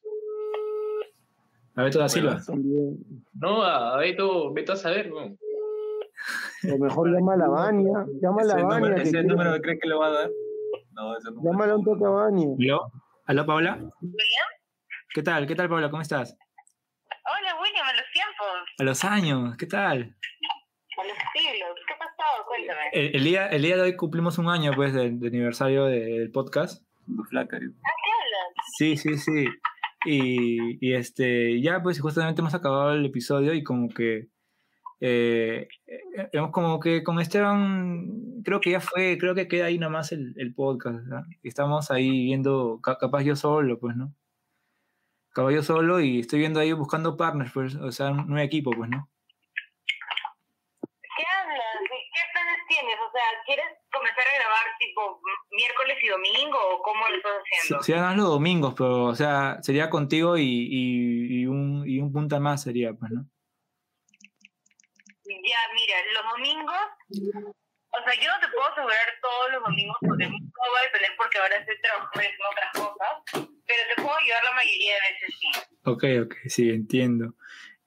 [1.75, 2.39] A Beto da Silva.
[2.45, 2.97] También.
[3.33, 5.35] No, a Beto, Beto a saber, ¿no?
[6.73, 8.63] O mejor llama a la Vania, llama a la ¿Ese
[9.17, 9.23] Vania.
[9.23, 10.29] número, que crees que le va a dar?
[10.93, 11.51] No, ese número.
[11.51, 12.47] Llámala un toque a Vania.
[12.59, 12.81] ¿Aló?
[13.25, 13.73] ¿Aló, Paola?
[14.01, 14.49] ¿William?
[15.15, 15.47] ¿Qué tal?
[15.47, 15.89] ¿Qué tal, Paola?
[15.89, 16.37] ¿Cómo estás?
[17.07, 18.47] Hola, William, a los tiempos,
[18.79, 20.13] A los años, ¿qué tal?
[20.97, 21.69] a los siglos.
[21.87, 22.45] ¿Qué ha pasado?
[22.47, 22.89] Cuéntame.
[22.91, 26.31] el, el día, el día de hoy cumplimos un año, pues, del, del aniversario del
[26.31, 26.83] podcast.
[27.29, 27.55] Flaca.
[27.55, 28.65] ¿A qué hablas?
[28.77, 29.45] Sí, sí, sí.
[30.05, 34.27] Y, y este, ya pues justamente hemos acabado el episodio y como que
[34.99, 39.77] eh, eh, hemos como que con Esteban, creo que ya fue, creo que queda ahí
[39.79, 41.23] nada más el, el podcast, ¿verdad?
[41.41, 44.13] Y Estamos ahí viendo, ca- capaz yo solo, pues, ¿no?
[45.35, 48.71] Capaz yo solo y estoy viendo ahí buscando partners, pues, o sea, un, un equipo,
[48.71, 49.09] pues, ¿no?
[50.81, 51.81] ¿Qué hablas?
[51.81, 52.95] ¿De ¿Qué planes tienes?
[52.95, 55.19] O sea, ¿quieres comenzar a grabar tipo
[55.51, 57.83] miércoles y domingo o cómo lo estás haciendo?
[57.83, 62.13] Se dan los domingos, pero, o sea, sería contigo y, y, y un, y un
[62.13, 63.25] punta más sería, pues, ¿no?
[65.25, 66.79] Ya, mira, los domingos,
[67.99, 71.11] o sea, yo no te puedo asegurar todos los domingos porque no va a depender
[71.17, 75.35] porque ahora estoy trabajando en otras cosas, pero te puedo ayudar la mayoría de veces,
[75.39, 75.47] sí.
[75.85, 77.33] Ok, ok, sí, entiendo.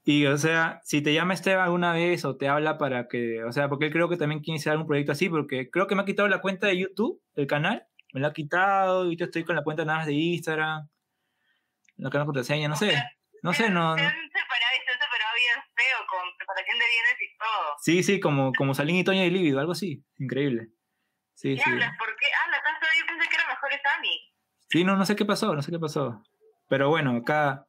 [0.04, 3.52] Y, o sea, si te llama Esteban alguna vez o te habla para que, o
[3.52, 6.02] sea, porque él creo que también quiere iniciar un proyecto así, porque creo que me
[6.02, 9.44] ha quitado la cuenta de YouTube, el canal, me la ha quitado, y yo estoy
[9.44, 10.88] con la cuenta nada más de Instagram,
[11.96, 12.94] la canal contraseña, no sé,
[13.42, 16.06] no sé, no, no- Se han separado y se han separado bien feo
[16.58, 17.76] preparación de bienes y todo.
[17.80, 20.68] sí, sí, como, como Salín y Toña y Lívido, algo así, increíble.
[21.34, 21.70] Sí, ¿Qué sí.
[21.70, 21.96] hablas?
[21.98, 22.26] ¿Por qué?
[22.44, 22.58] Ah, la
[22.98, 24.20] yo pensé que era mejor Sammy.
[24.70, 26.22] Sí, no, no sé qué pasó, no sé qué pasó.
[26.68, 27.66] Pero bueno, acá,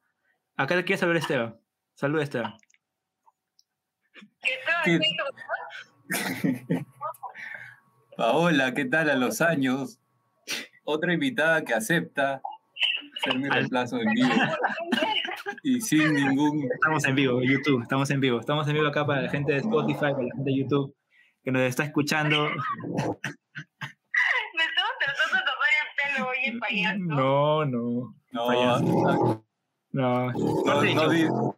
[0.56, 1.60] acá te quiere saber Esteban.
[1.95, 2.57] Salud, Esteban.
[4.41, 4.84] ¿Qué tal?
[4.84, 4.99] ¿Qué?
[6.68, 6.86] ¿Qué?
[8.18, 9.99] Paola, ¿qué tal a los años?
[10.84, 12.41] Otra invitada que acepta
[13.24, 14.30] ser mi reemplazo en vivo.
[15.64, 16.70] Y sin ningún.
[16.74, 18.40] Estamos en vivo, YouTube, estamos en vivo.
[18.40, 20.94] Estamos en vivo acá para la gente de Spotify, para la gente de YouTube
[21.44, 22.49] que nos está escuchando.
[22.49, 22.56] Me
[24.64, 26.98] estaba tratando de tomar el pelo, oye, payaso.
[26.99, 28.14] No, no.
[28.32, 28.84] No, payaso.
[29.91, 31.53] No, no, no,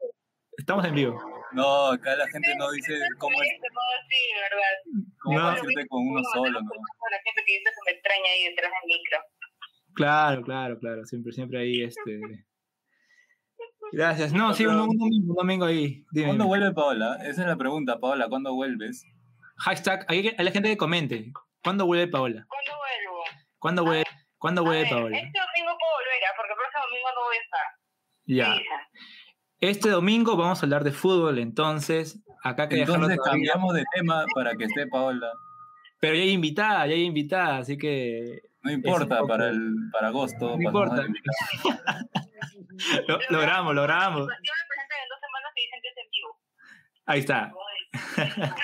[0.57, 1.21] Estamos en vivo.
[1.53, 4.75] no, acá la gente no dice cómo, es, No, sí, verdad.
[5.21, 5.51] cómo No.
[5.55, 6.69] decirte con uno solo, ¿no?
[7.09, 9.17] La gente que dice que me extraña ahí detrás del micro.
[9.95, 11.05] Claro, claro, claro.
[11.05, 12.21] Siempre, siempre ahí, este.
[13.91, 14.31] Gracias.
[14.34, 16.05] No, sí, un, un domingo, un domingo ahí.
[16.11, 16.27] Dime.
[16.27, 16.47] ¿Cuándo dime.
[16.59, 17.18] vuelve Paola?
[17.23, 19.05] Esa es la pregunta, Paola, ¿cuándo vuelves?
[19.57, 21.31] Hashtag, hay, hay la gente que comente.
[21.63, 22.45] ¿Cuándo vuelve Paola?
[22.47, 23.23] ¿Cuándo vuelvo?
[23.59, 24.03] ¿Cuándo vuelve,
[24.38, 25.18] ¿cuándo vuelve ver, Paola?
[25.18, 26.34] Este domingo puedo volver, ¿ah?
[26.38, 27.65] porque el próximo domingo no voy a estar.
[28.26, 28.55] Ya.
[28.55, 28.63] Sí,
[29.59, 32.19] Este domingo vamos a hablar de fútbol, entonces.
[32.43, 35.31] Acá que Entonces cambiamos de tema para que esté Paola.
[35.99, 38.39] Pero ya hay invitada, ya hay invitada, así que.
[38.63, 40.57] No importa, poco- para, el, para agosto.
[40.57, 41.03] No importa.
[43.07, 44.21] Lo, logramos, logramos.
[44.21, 46.39] Yo me presento en dos semanas y dicen que es en vivo.
[47.05, 47.53] Ahí está.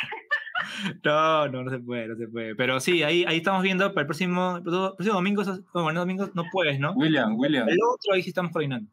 [1.03, 2.55] No, no, no se puede, no se puede.
[2.55, 5.43] Pero sí, ahí, ahí estamos viendo para el próximo, el próximo domingo.
[5.73, 6.91] Bueno, el domingo no puedes, ¿no?
[6.93, 7.67] William, William.
[7.69, 8.89] El otro ahí sí estamos coordinando.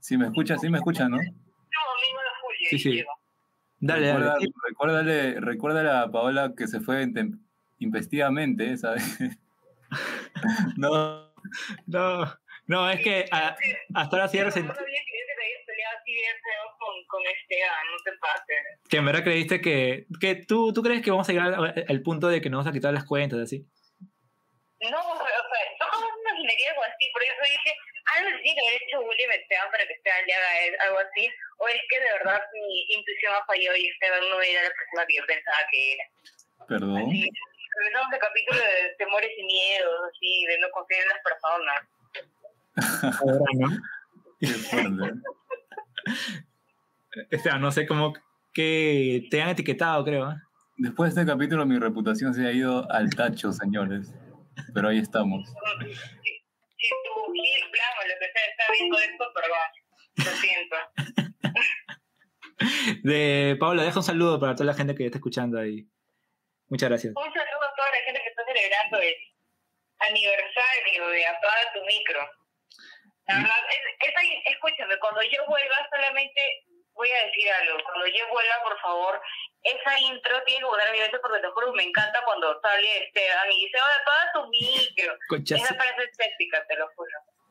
[0.00, 1.16] Si me escuchas, sí me escuchas, ¿no?
[1.16, 2.68] No, domingo de julio.
[2.70, 3.04] Sí, sí.
[3.80, 4.46] Dale, Recuerda- dale.
[4.46, 4.52] sí.
[4.68, 7.38] Recuérdale, recuérdale a Paola que se fue intem-
[7.78, 9.18] intempestivamente, ¿sabes?
[10.76, 11.30] No,
[11.86, 12.24] no,
[12.72, 13.56] no, es que a-
[13.94, 14.72] hasta ahora sí he Yo resentido.
[14.74, 17.96] no sabía que yo que te habías peleado así bien feo con, con Esteban, no
[18.04, 18.88] te pases.
[18.90, 20.06] Que en verdad creíste que.
[20.20, 22.70] que tú, ¿Tú crees que vamos a llegar al, al punto de que nos vamos
[22.70, 23.64] a quitar las cuentas, así?
[24.90, 27.70] No, o sea, yo jamás me imaginaría algo así, por eso dije,
[28.18, 31.30] algo así que haber hecho William Esteban para que Esteban le haga él, algo así,
[31.58, 35.06] o es que de verdad mi intuición ha fallado y Esteban no era la persona
[35.06, 36.04] que yo pensaba que era.
[36.66, 37.10] Perdón.
[37.14, 37.30] Sí,
[37.78, 41.78] regresamos al capítulo de temores y miedos, así, de no confiar en las personas.
[42.76, 43.68] Ahora, ¿no?
[47.60, 48.14] No sé cómo
[48.52, 50.30] que te han etiquetado, creo.
[50.30, 50.36] ¿eh?
[50.76, 54.12] Después de este capítulo mi reputación se ha ido al tacho, señores.
[54.74, 55.48] Pero ahí estamos.
[55.48, 55.54] Si
[57.04, 59.68] tu Gil, Plan o lo que sea está viendo esto, perdón,
[60.16, 60.76] lo siento.
[63.02, 65.88] De Paula, deja un saludo para toda la gente que está escuchando ahí.
[66.68, 67.14] Muchas gracias.
[67.16, 69.14] Un saludo a toda la gente que está celebrando el
[70.10, 72.41] aniversario de Apaga tu Micro.
[73.28, 76.40] La verdad, es, es ahí- escúchame, cuando yo vuelva solamente
[76.94, 77.78] voy a decir algo.
[77.84, 79.20] Cuando yo vuelva, por favor,
[79.62, 83.06] esa intro tiene que poner a mi mente porque te juro, me encanta cuando sale
[83.06, 85.18] Esteban y dice, oye, apaga tu micro.
[85.56, 87.10] Esa frase estética, te lo juro.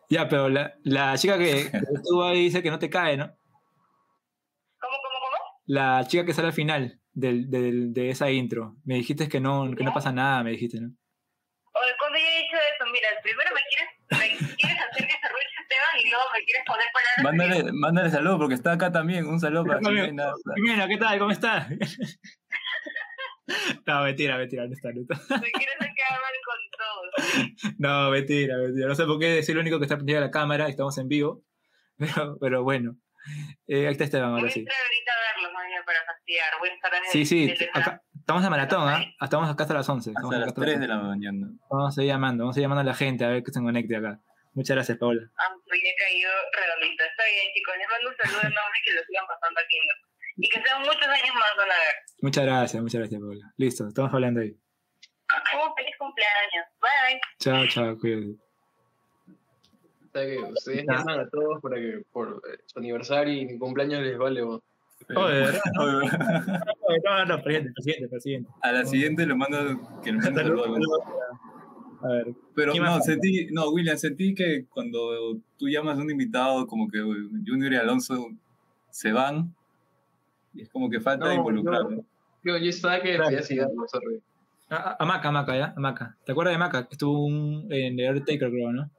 [0.10, 3.28] Ya, pero la, la chica que, que estuvo ahí dice que no te cae, ¿no?
[4.80, 5.38] ¿Cómo, cómo, cómo?
[5.68, 8.76] La chica que sale al final del, del- de esa intro.
[8.86, 10.90] Me dijiste que no, que no pasa nada, me dijiste, ¿no?
[11.74, 15.01] Oye, cuando yo he dicho eso, mira, primero me quieres, me quieres hacer
[16.00, 17.24] y luego me quieres poner palabras.
[17.24, 19.26] Mándale, mándale saludos porque está acá también.
[19.26, 19.80] Un saludo para.
[19.80, 20.34] Jimena.
[20.56, 21.20] Jimena, ¿qué tal?
[21.20, 21.68] ¿Cómo estás?
[23.86, 25.16] No, mentira, mentira, no está, no está.
[25.16, 27.76] Me quieres quedar mal con todos.
[27.80, 28.88] No, mentira, mentira.
[28.88, 30.98] No sé por qué soy el único que está prendido a la cámara y estamos
[31.00, 31.44] en vivo.
[31.98, 32.96] Pero, pero bueno.
[33.68, 35.12] Eh, ahí está Esteban, Voy ahora a ahorita
[35.62, 36.48] a bien, para fastidiar.
[36.60, 39.04] Voy a estar en Sí, el sí, acá Estamos de maratón, ¿ah?
[39.20, 40.10] Estamos acá hasta las 11.
[40.12, 41.48] Estamos Hasta las 3 de la mañana.
[41.70, 43.60] Vamos a ir llamando, vamos a ir llamando a la gente a ver que se
[43.60, 44.20] conecte acá.
[44.54, 45.22] Muchas gracias, Paola.
[45.48, 47.04] Aunque he caído redondito.
[47.04, 47.76] Está bien, chicos.
[47.78, 49.94] Les mando un saludo enorme y que lo sigan pasando lindo.
[50.38, 51.96] Y que sean muchos años más, van a ver.
[52.22, 53.54] Muchas gracias, muchas gracias, Paola.
[53.58, 54.52] Listo, estamos hablando ahí.
[54.52, 56.66] Un feliz cumpleaños.
[56.82, 57.22] Bye.
[57.40, 58.36] Chao, chao, cuídate.
[60.04, 63.58] O sea que ustedes llaman a todos para que por eh, su aniversario y mi
[63.58, 64.42] cumpleaños les vale.
[64.42, 64.62] vos.
[65.14, 68.50] Joder, no, no, presidente, presidente, presidente.
[68.62, 70.80] A la siguiente lo mando que nos mande saludos.
[72.04, 76.10] A ver, Pero ¿quién no, sentí, no, William, sentí que cuando tú llamas a un
[76.10, 78.30] invitado, como que Junior y Alonso
[78.90, 79.54] se van,
[80.54, 81.84] y es como que falta No, involucrar.
[81.84, 81.90] no.
[81.92, 82.06] ¿no?
[82.44, 83.30] Yo, yo estaba que Claro.
[83.30, 84.20] pedía cigarro, sorry.
[84.70, 85.74] Ah, ah, Amaca, Amaca, ¿ya?
[85.78, 86.18] Amaca.
[86.26, 86.88] ¿Te acuerdas de Amaca?
[86.88, 88.90] Que estuvo un, en The Undertaker, creo, ¿no?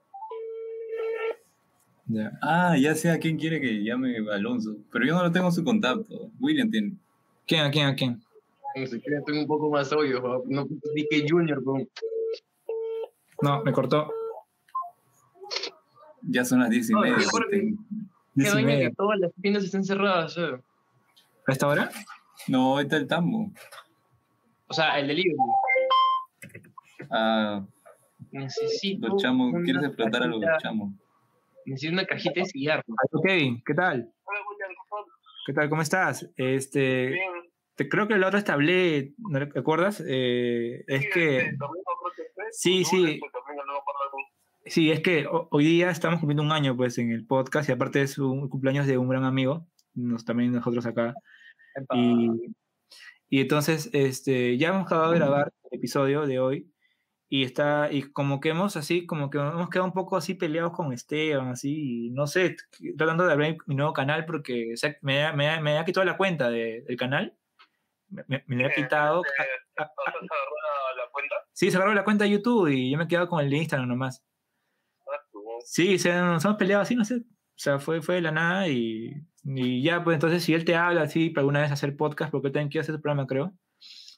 [2.06, 2.32] Ya.
[2.42, 5.52] Ah, ya sé a quién quiere que llame Alonso, pero yo no lo tengo en
[5.52, 6.30] su contacto.
[6.40, 6.92] William tiene.
[7.46, 8.20] ¿Quién, a quién, a quién?
[8.76, 10.42] Ni siquiera tengo un poco más obvio, ¿no?
[10.64, 11.88] no dije Junior, con
[13.42, 14.10] No, me cortó.
[16.22, 17.16] Ya son las diez y No, media.
[17.16, 17.74] Qué
[18.34, 18.88] Diez y vaina media.
[18.88, 20.60] que todas las tiendas están cerradas, ¿eh?
[21.46, 21.90] ¿A esta hora?
[22.48, 23.50] No, ahí está el tambo.
[24.68, 25.36] O sea, el delivery.
[27.10, 27.64] Ah,
[28.30, 29.08] Necesito.
[29.08, 30.92] los chamos, quieres explotar a los chamos.
[31.66, 32.82] Necesito una cajita de cigarro.
[33.22, 34.12] ¿qué tal?
[35.44, 35.68] ¿Qué tal?
[35.68, 36.30] ¿Cómo estás?
[36.36, 37.20] Este,
[37.74, 40.02] te, creo que la otra vez te hablé, ¿no te acuerdas?
[40.06, 41.56] Eh, es que...
[42.52, 43.20] Sí, sí.
[44.66, 47.72] Sí, es que ho- hoy día estamos cumpliendo un año pues en el podcast y
[47.72, 51.14] aparte es un cumpleaños de un gran amigo, nos, también nosotros acá.
[51.94, 52.28] Y,
[53.28, 56.68] y entonces este, ya hemos acabado de grabar el episodio de hoy
[57.28, 60.72] y está y como que hemos así, como que hemos quedado un poco así peleados
[60.72, 62.56] con Esteban, así, y no sé,
[62.98, 65.84] tratando de abrir mi nuevo canal porque o sea, me, ha- me, ha- me ha
[65.84, 67.34] quitado la cuenta de- del canal.
[68.10, 69.22] Me, me- me ha quitado.
[69.78, 69.90] a- a-
[71.20, 73.56] a- Sí, agarró la cuenta de YouTube y yo me he quedado con el de
[73.58, 74.24] Instagram nomás.
[75.64, 77.16] Sí, se, nos hemos peleado así, no sé.
[77.16, 79.12] O sea, fue, fue de la nada y,
[79.44, 82.48] y ya, pues entonces, si él te habla así para alguna vez hacer podcast, porque
[82.48, 83.52] él también quiere hacer su programa, creo.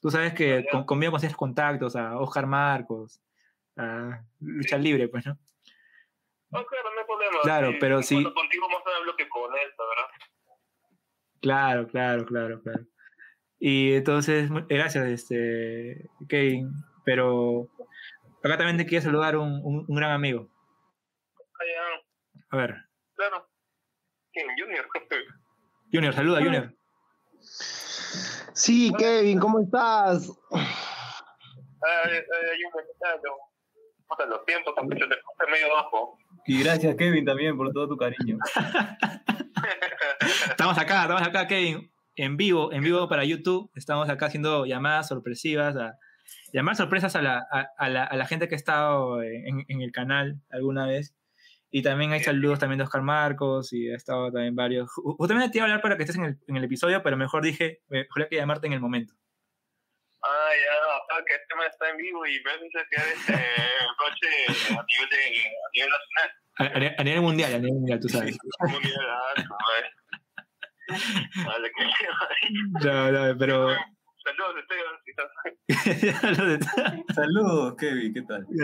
[0.01, 3.21] Tú sabes que con, conmigo consigues contactos a Oscar Marcos,
[3.77, 5.37] a Lucha Libre, pues, ¿no?
[6.49, 7.41] No, claro, no hay problema.
[7.43, 8.15] Claro, Sí, pero sí.
[8.15, 10.57] Cuando contigo más hablo que con él, la verdad.
[11.41, 12.85] Claro, claro, claro, claro.
[13.67, 16.71] Y entonces, mu- gracias, este, Kevin.
[17.03, 17.67] Pero
[18.43, 20.47] acá también te quiero saludar un, un, un gran amigo.
[22.51, 22.75] A ver,
[23.15, 23.49] claro.
[24.31, 24.45] ¿Quién?
[24.55, 24.85] Junior.
[25.91, 26.75] Junior, saluda, Junior.
[28.53, 30.29] Sí, Kevin, ¿cómo estás?
[30.51, 32.61] Ay, ay.
[34.07, 36.19] Puta, los tiempos, porque se te puse medio bajo.
[36.45, 38.37] Y gracias, Kevin, también por todo tu cariño.
[40.51, 43.71] Estamos acá, estamos acá, Kevin, en vivo, en vivo para YouTube.
[43.75, 45.97] Estamos acá haciendo llamadas sorpresivas, a,
[46.53, 49.81] llamadas sorpresas a la, a, a la, a la gente que ha estado en, en
[49.81, 51.15] el canal alguna vez.
[51.71, 54.87] Y también hay saludos también de Oscar Marcos y ha estado también varios.
[54.89, 57.17] Ju- Justamente te iba a hablar para que estés en el, en el episodio, pero
[57.17, 59.13] mejor dije, mejor hay que llamarte en el momento.
[60.23, 63.33] Ah, ya, que este tema está en vivo y me hace quedar este
[63.97, 64.27] coche
[64.69, 66.95] a nivel, de, a nivel nacional.
[66.97, 68.37] A, nivel mundial, a nivel mundial, tú sabes.
[68.61, 69.33] Mundial, ah,
[72.81, 73.69] que No, no, pero...
[74.25, 74.55] Saludos,
[75.67, 76.59] Esteban.
[77.15, 78.45] Saludos, Kevin, ¿qué tal?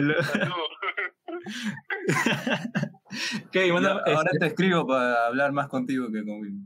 [3.52, 6.66] Kevin, manda- Ya, ahora este- te escribo para hablar más contigo que con William.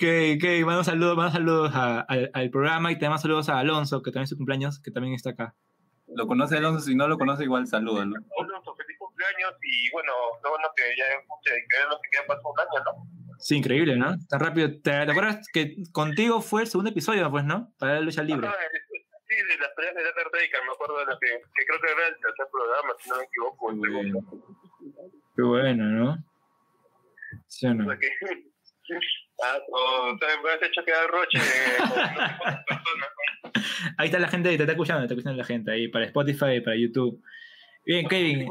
[0.00, 3.58] Que, que mando saludos, mando saludos a- al, al programa y te mando saludos a
[3.58, 5.54] Alonso, que también es su cumpleaños, que también está acá.
[6.16, 8.14] Lo conoce Alonso, si no lo conoce, igual salúdalo.
[8.40, 8.73] Alonso,
[9.62, 10.12] y bueno,
[10.42, 13.36] lo bueno que ya escuché que no se queda pasó un año, ¿no?
[13.38, 14.14] Sí, increíble, ¿no?
[14.28, 14.68] Tan rápido.
[14.68, 17.72] ¿Te, te acuerdas que contigo fue el segundo episodio, pues, ¿no?
[17.78, 18.46] Para la lucha libre.
[18.48, 18.54] Ah,
[19.28, 22.08] sí, de las peleas de Undertaker, me acuerdo de lo que, que creo que era
[22.08, 23.70] el tercer programa, si no me equivoco.
[23.70, 24.20] el segundo.
[25.36, 26.24] Qué bueno, ¿no?
[27.48, 27.98] ¿Sí o no?
[27.98, 28.10] Que-
[29.42, 31.88] Ah, o sea, me has hecho quedar roche eh, con
[32.68, 33.08] personas.
[33.98, 36.60] Ahí está la gente, te está escuchando, te está escuchando la gente ahí, para Spotify,
[36.60, 37.20] para YouTube.
[37.84, 38.46] Bien, Kevin.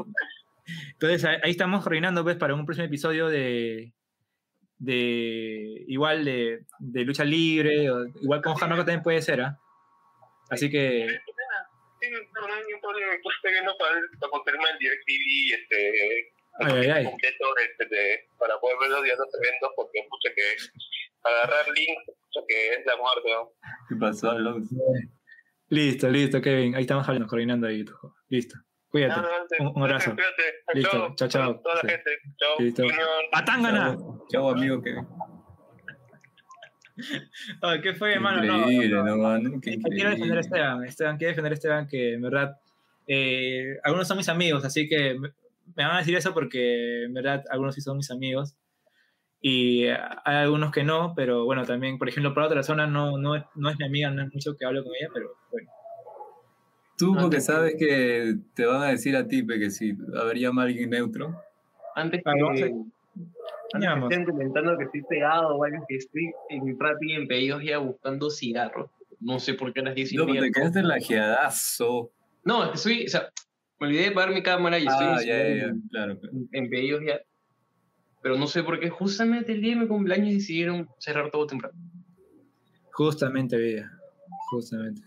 [0.92, 3.92] Entonces, ahí estamos coordinando, pues, para un próximo episodio de.
[4.78, 9.58] de igual de, de lucha libre, o, igual con Jamaica también puede ser, ¿ah?
[10.50, 11.08] Así que.
[12.00, 13.12] Sí, no, no hay ningún problema.
[13.22, 17.04] Pues viendo para, para confirmar el DirecTV este, Ay, ay, ay.
[17.04, 20.56] completo este, de, para poder ver los días los eventos, porque escucha que
[21.24, 23.28] agarrar links, escucha que es la muerte.
[23.30, 23.52] ¿no?
[23.88, 24.76] ¿Qué pasó, Alonso?
[25.70, 26.76] Listo, listo, Kevin.
[26.76, 27.84] Ahí estamos hablando, coordinando ahí.
[27.84, 27.94] tú.
[28.28, 28.56] Listo.
[28.94, 29.20] Cuídate.
[29.58, 30.14] Un, un abrazo.
[30.14, 30.42] Cuídate.
[30.74, 31.14] Listo.
[31.16, 31.60] Chao, chao.
[31.60, 31.88] Toda la Sí.
[31.88, 32.10] gente.
[32.36, 32.56] Chao.
[32.60, 32.82] Listo.
[33.32, 33.96] ¡Patángana!
[34.30, 35.04] Chao, amigo Kevin.
[37.62, 38.40] Ay, ¿Qué fue, hermano?
[38.44, 39.60] No, Increíble, no, no, mano.
[39.60, 40.40] Qué Quiero defender a.
[40.40, 42.56] Esteban, Esteban, quiero defender a Esteban que en verdad
[43.08, 47.42] eh, algunos son mis amigos, así que me van a decir eso porque en verdad
[47.50, 48.56] algunos sí son mis amigos
[49.40, 53.44] y hay algunos que no, pero bueno, también, por ejemplo, para otra persona no, no,
[53.56, 55.68] no es mi amiga, no es mucho que hablo con ella, pero bueno.
[56.96, 61.34] Tú porque sabes que te van a decir a ti que si habría alguien neutro.
[61.96, 62.46] Antes que, Ah, a-
[63.74, 67.62] antes que estén comentando que estoy pegado o algo que estoy en Rappi en pedidos
[67.64, 68.90] ya buscando cigarros.
[69.20, 72.10] No sé por qué a las 10 y No, te quedaste lajeadazo.
[72.44, 73.30] No, es que soy, o sea,
[73.80, 76.18] me olvidé de pagar mi cámara y estoy Ah, ya, ya, ya, claro.
[76.20, 76.36] claro.
[76.52, 77.20] en pedidos ya.
[78.22, 81.74] Pero no sé por qué justamente el día de mi cumpleaños decidieron cerrar todo temprano.
[82.92, 83.90] Justamente, vida,
[84.50, 85.02] justamente.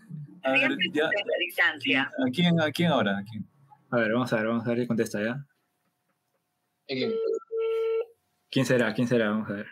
[0.48, 2.02] A ver, ya.
[2.02, 3.18] ¿A quién, ¿A quién ahora?
[3.18, 3.46] ¿A quién?
[3.90, 5.44] A ver, vamos a ver, vamos a ver qué contesta ya.
[8.50, 8.94] ¿Quién será?
[8.94, 9.30] ¿Quién será?
[9.30, 9.66] Vamos a ver.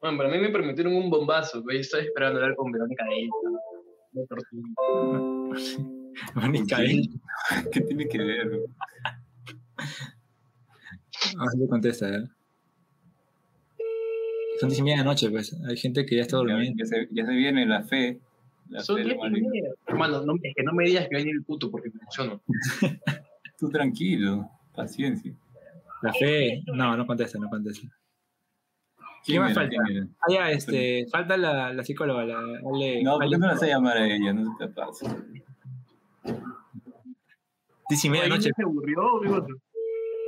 [0.00, 3.16] Bueno, para mí me permitieron un bombazo, pero yo estoy esperando hablar con Verónica de
[3.16, 3.30] ella.
[6.82, 7.02] ¿eh?
[7.72, 8.50] ¿Qué tiene que ver?
[11.36, 12.24] Vamos a ver qué contesta, ¿eh?
[14.60, 15.54] Son diez y media de la noche, pues.
[15.68, 16.82] Hay gente que ya está durmiendo.
[16.82, 18.20] Ya se, ya se viene la fe.
[18.68, 19.70] La Son 10 y media.
[19.86, 22.00] Hermano, no, es que no me digas que va a venir el puto porque me
[22.00, 22.42] emociono.
[23.58, 25.32] Tú tranquilo, paciencia.
[26.02, 26.62] La fe.
[26.66, 27.88] No, no contesta, no contesta.
[29.24, 29.76] ¿Quién ¿Quién más falta?
[30.20, 31.06] Ah, ya, este.
[31.10, 32.38] Falta la, la psicóloga, la.
[32.38, 34.32] Ale, No, ¿por qué no la haces llamar a ella?
[34.32, 35.16] No te pasa.
[37.88, 38.50] Diez y media noche.
[38.54, 39.52] ¿Se aburrió qué?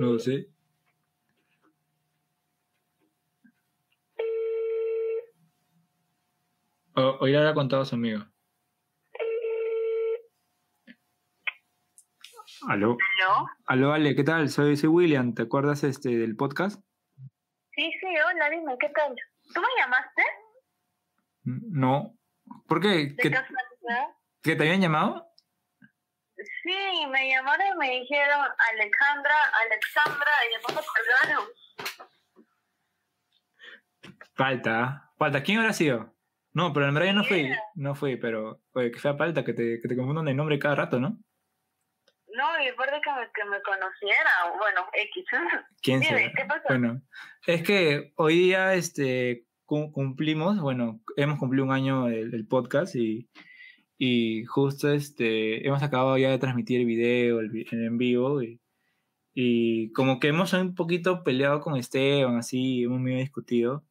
[0.01, 0.49] No lo sé.
[6.99, 8.27] O, o ir a hablar con todos amigos.
[12.69, 12.97] Aló.
[13.21, 13.47] ¿Aló?
[13.67, 14.49] Aló, Ale, ¿qué tal?
[14.49, 16.83] Soy, soy William, ¿te acuerdas este del podcast?
[17.71, 19.15] Sí, sí, hola, dime, ¿qué tal?
[19.55, 20.23] ¿Tú me llamaste?
[21.45, 22.19] No.
[22.67, 22.89] ¿Por qué?
[22.89, 23.17] ¿De
[24.43, 25.25] ¿Que, te habían llamado?
[26.65, 29.35] Sí, me llamaron y me dijeron Alejandra,
[29.67, 30.83] Alexandra, y después me
[31.23, 31.49] colgaron.
[34.35, 35.13] Falta.
[35.17, 35.43] Falta.
[35.45, 36.18] ¿Quién habrá sido?
[36.59, 37.49] No, pero en verdad yo no fui.
[37.77, 38.61] No fui, pero.
[38.73, 41.11] Oye, que fea falta que te, que te confundan el nombre cada rato, ¿no?
[42.39, 45.25] No, y aparte que me, que me conociera, bueno, X.
[45.83, 46.33] ¿Quién será?
[46.37, 46.65] ¿qué pasó?
[46.69, 47.01] Bueno,
[47.47, 52.95] es que hoy día este, cu- cumplimos, bueno, hemos cumplido un año el, el podcast
[52.97, 53.29] y,
[53.99, 58.61] y justo este, hemos acabado ya de transmitir el video el en, en vivo y,
[59.35, 63.85] y como que hemos un poquito peleado con Esteban, así, hemos medio discutido.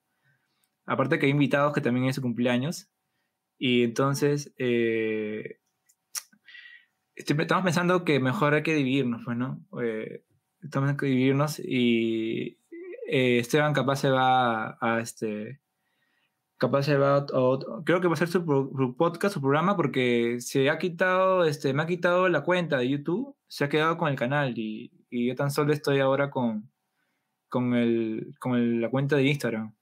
[0.87, 2.89] Aparte que hay invitados que también es su cumpleaños
[3.59, 5.59] y entonces eh,
[7.15, 9.65] estamos pensando que mejor hay que dividirnos, pues, ¿no?
[9.81, 10.23] Eh,
[10.61, 12.59] estamos que dividirnos y
[13.09, 15.61] eh, Esteban capaz se va a, este
[16.57, 17.25] capaz se va a
[17.85, 21.73] creo que va a ser su, su podcast su programa porque se ha quitado este
[21.73, 25.35] me ha quitado la cuenta de YouTube se ha quedado con el canal y, yo
[25.35, 26.69] tan solo estoy ahora con
[27.49, 29.76] con el con la cuenta de Instagram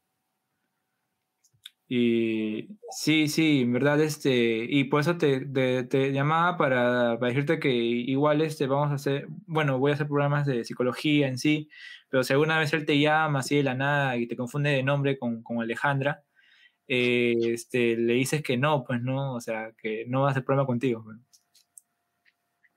[1.87, 7.29] y sí, sí, en verdad, este, y por eso te, te, te llamaba para, para
[7.29, 11.37] decirte que igual este, vamos a hacer, bueno, voy a hacer programas de psicología en
[11.37, 11.69] sí,
[12.09, 14.81] pero si alguna vez él te llama así de la nada y te confunde de
[14.83, 16.23] nombre con, con Alejandra,
[16.87, 20.43] eh, este, le dices que no, pues no, o sea, que no va a hacer
[20.43, 21.03] programa contigo.
[21.03, 21.17] pues.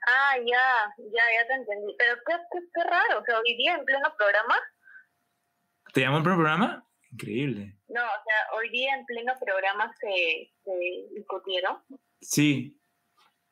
[0.06, 1.94] Ah, ya, ya, ya te entendí.
[1.98, 4.56] Pero qué, qué, qué raro, o sea, hoy día en pleno programa.
[5.92, 6.87] ¿Te llamó el primer programa?
[7.12, 7.76] Increíble.
[7.88, 11.78] No, o sea, hoy día en pleno programa se, se discutieron.
[12.20, 12.78] Sí,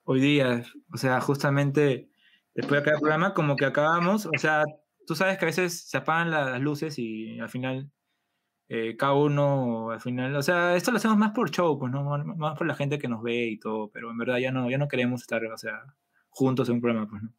[0.05, 0.63] hoy día,
[0.93, 2.09] o sea, justamente
[2.55, 4.65] después de cada programa, como que acabamos, o sea,
[5.07, 7.91] tú sabes que a veces se apagan la- las luces y al final
[8.69, 12.03] eh, cada uno, al final, o sea, esto lo hacemos más por show, pues, ¿no?
[12.37, 14.77] Más por la gente que nos ve y todo, pero en verdad ya no, ya
[14.77, 15.83] no queremos estar, o sea,
[16.31, 17.31] juntos en un programa, pues, ¿no?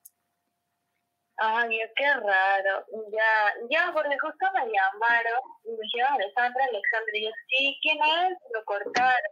[1.40, 2.86] Ay, qué raro.
[3.12, 7.12] Ya, ya, porque justo me llamaron y me dijeron Alexandra, Alexandra.
[7.14, 8.38] Y yo, sí, ¿quién es?
[8.54, 9.32] Lo cortaron.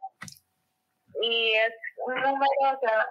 [1.22, 1.74] Y es
[2.06, 3.08] un número, o sea,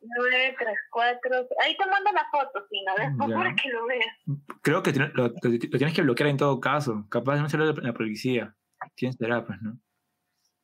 [0.00, 1.48] 934.
[1.62, 4.16] Ahí te mando la foto, si no, después para que lo veas.
[4.62, 7.60] Creo que lo, lo- lo tienes que bloquear en todo caso, capaz de no ser
[7.60, 8.54] la, la policía.
[8.96, 9.72] ¿Quién será, pues, no?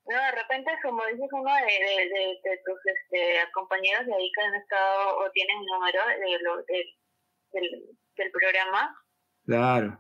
[0.07, 4.31] No, de repente, como dices, uno de, de, de, de tus este, compañeros de ahí
[4.35, 6.85] que han estado o tienen número de lo, de,
[7.55, 8.97] del, del programa.
[9.47, 9.99] Claro.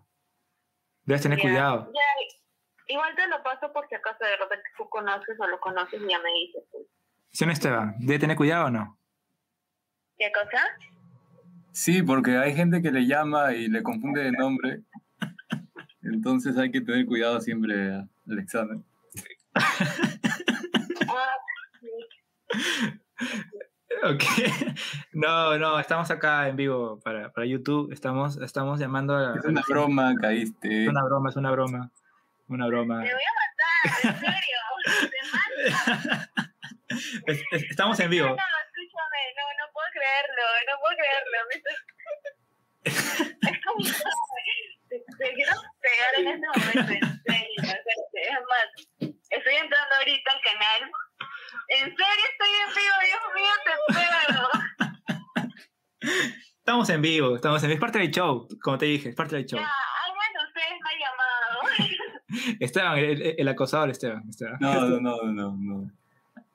[1.04, 1.92] Debes tener Ya, cuidado.
[1.92, 2.26] ya,
[2.88, 6.08] igual te lo paso por si acaso de repente tú conoces o lo conoces y
[6.10, 6.62] ya me dices.
[6.70, 6.84] pues.
[7.30, 7.94] ¿Sí o no, Esteban?
[7.98, 8.98] ¿Debe tener cuidado o no?
[10.18, 10.62] ¿Qué cosa?
[11.72, 14.82] Sí, porque hay gente que le llama y le confunde de nombre.
[16.02, 18.38] Entonces hay que tener cuidado siempre al
[23.96, 24.14] examen.
[24.14, 24.22] Ok.
[25.12, 27.92] No, no, estamos acá en vivo para, para YouTube.
[27.92, 29.36] Estamos, estamos llamando a.
[29.38, 30.82] Es una broma, caíste.
[30.84, 31.90] Es una broma, es una broma.
[32.48, 33.02] Una broma.
[33.04, 34.58] Te voy a matar, en serio.
[35.10, 35.18] Te.
[37.32, 38.26] Es- es- estamos en vivo.
[38.28, 41.38] No, escúchame, no, no puedo creerlo, no puedo creerlo.
[41.48, 41.56] Me
[43.50, 43.80] Es como
[44.88, 47.06] te, te quiero pegar en este momento, en serio.
[47.56, 47.80] en serio.
[48.14, 48.66] Es más,
[49.30, 50.90] estoy entrando ahorita al canal.
[51.68, 54.44] En serio estoy en vivo, Dios mío, te pego.
[56.58, 57.76] Estamos en vivo, estamos en vivo.
[57.76, 59.58] Es parte del show, como te dije, es parte del show.
[59.58, 62.56] Ya, al menos ustedes me han llamado.
[62.60, 64.22] Esteban, el, acosador Esteban.
[64.28, 64.56] Esteban.
[64.60, 65.90] No, no, no, no, no.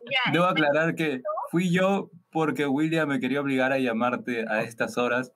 [0.01, 1.21] Ya, Debo aclarar que
[1.51, 5.31] fui yo porque William me quería obligar a llamarte a estas horas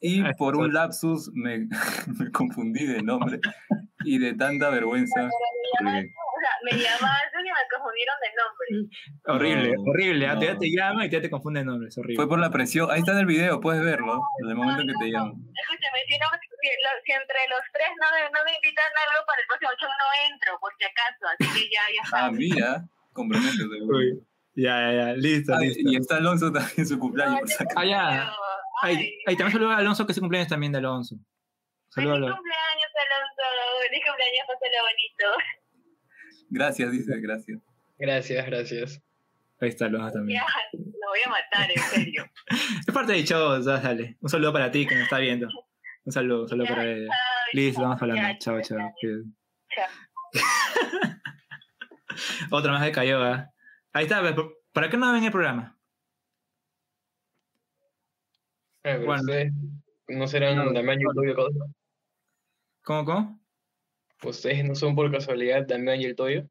[0.00, 1.68] y por un lapsus me,
[2.18, 3.40] me confundí de nombre
[4.04, 5.28] y de tanta vergüenza.
[6.38, 8.66] O sea, me llamaste y me confundieron de nombre.
[9.26, 10.26] Horrible, No, horrible.
[10.28, 10.34] ¿ah?
[10.34, 10.42] no.
[10.42, 12.16] Ya te llama y ya te confunde el nombre, es horrible.
[12.16, 12.90] Fue por la presión.
[12.90, 14.22] Ahí está en el video, puedes verlo.
[14.38, 15.34] Desde el momento que te llamo.
[15.34, 19.00] Escúchame, si, no, si, lo- si entre los tres no me, no me invitan a
[19.10, 21.22] algo para el próximo show, no entro, por si acaso.
[21.34, 22.26] Así que ya, ya está.
[22.26, 22.70] Ah, mira,
[23.12, 23.82] comprométete.
[23.82, 24.22] Uy,
[24.54, 25.80] Ya, ya, ya, listo, Ah, listo.
[25.84, 27.50] y está Alonso también en su cumpleaños.
[27.76, 28.32] Ah, ya.
[28.82, 31.16] Ay, ay, también saludo a Alonso, que es su cumpleaños también de Alonso.
[31.90, 32.36] Saludos a Feliz Alonso.
[32.36, 33.44] cumpleaños, Alonso.
[33.88, 35.26] Feliz cumpleaños, pásalo bonito.
[36.50, 37.60] Gracias, dice, gracias.
[37.98, 39.02] Gracias, gracias.
[39.60, 40.40] Ahí está Alonso también.
[40.40, 42.24] Ya, lo voy a matar, en serio.
[42.86, 44.16] Es parte del show, o sea, dale.
[44.20, 45.48] Un saludo para ti que me está viendo.
[46.04, 47.12] Un saludo, un saludo para ella.
[47.52, 48.38] Listo, vamos hablando.
[48.38, 48.78] Chao, chao.
[52.50, 53.50] Otra más de cayó, ¿ah?
[53.92, 55.76] Ahí está, ve, ¿por- ¿para qué no ven el programa?
[58.84, 59.22] Eh, pero Bueno.
[60.08, 61.64] no serán No, y el Toyo, cosa?
[62.84, 63.40] ¿Cómo, cómo?
[64.24, 66.44] Ustedes no son por casualidad Damián y el Toyo.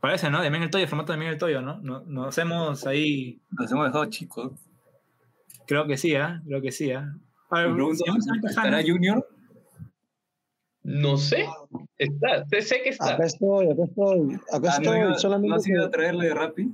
[0.00, 0.42] Parece, ¿no?
[0.42, 1.78] También el Toyo, formato también el Toyo, ¿no?
[1.80, 3.40] No- Nos hacemos ahí.
[3.50, 4.52] Nos hemos dejado chicos.
[5.66, 6.40] Creo que sí, ¿ah?
[6.46, 7.14] Creo que sí, ¿ah?
[7.50, 8.82] Vamos a ver ¿Estará.
[8.82, 9.26] Junior?
[10.82, 11.46] No sé.
[11.98, 13.14] Está, sé, sé que está.
[13.14, 14.98] Acá estoy, acá estoy, acá Ah, ¿no, estoy.
[14.98, 16.70] iba- ¿No solamente has ido a traerle de Rappi?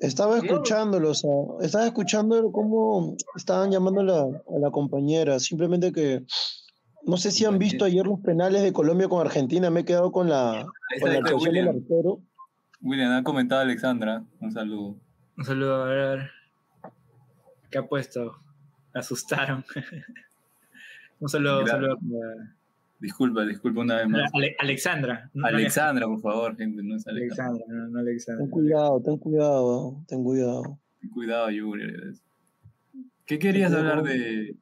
[0.00, 1.30] estaba escuchándolo, o sea,
[1.60, 5.38] estaba escuchando cómo estaban llamando a la, a la compañera.
[5.40, 6.22] Simplemente que
[7.06, 9.70] no sé si han visto ayer los penales de Colombia con Argentina.
[9.70, 10.66] Me he quedado con la,
[11.00, 11.82] con la actuación del William.
[11.82, 12.20] arquero.
[12.80, 14.22] William, ha comentado Alexandra.
[14.40, 14.96] Un saludo.
[15.36, 16.30] Un saludo, a ver, a ver.
[17.70, 18.36] ¿Qué ha puesto?
[18.94, 19.64] Me asustaron.
[21.20, 22.58] un saludo, un saludo para
[23.00, 24.30] Disculpa, disculpa una vez más.
[24.34, 25.30] Ale- Alexandra.
[25.32, 27.62] no Alexandra, por favor, gente, no es Alexandra.
[27.62, 28.44] Alexandra, no, no Alexandra.
[28.44, 30.78] Ten cuidado, ten cuidado, ten cuidado.
[31.14, 32.14] Cuidado, Junior.
[33.24, 34.56] ¿Qué querías hablar de...?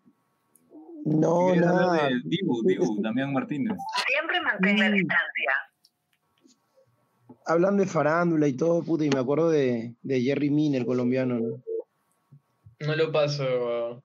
[1.07, 3.77] No, de Dibu, Dibu, Damián Martínez?
[4.09, 5.53] Siempre mantén la distancia.
[7.47, 11.39] Hablan de farándula y todo, puta, y me acuerdo de, de Jerry Mina, el colombiano,
[11.39, 11.63] ¿no?
[12.81, 14.03] No lo paso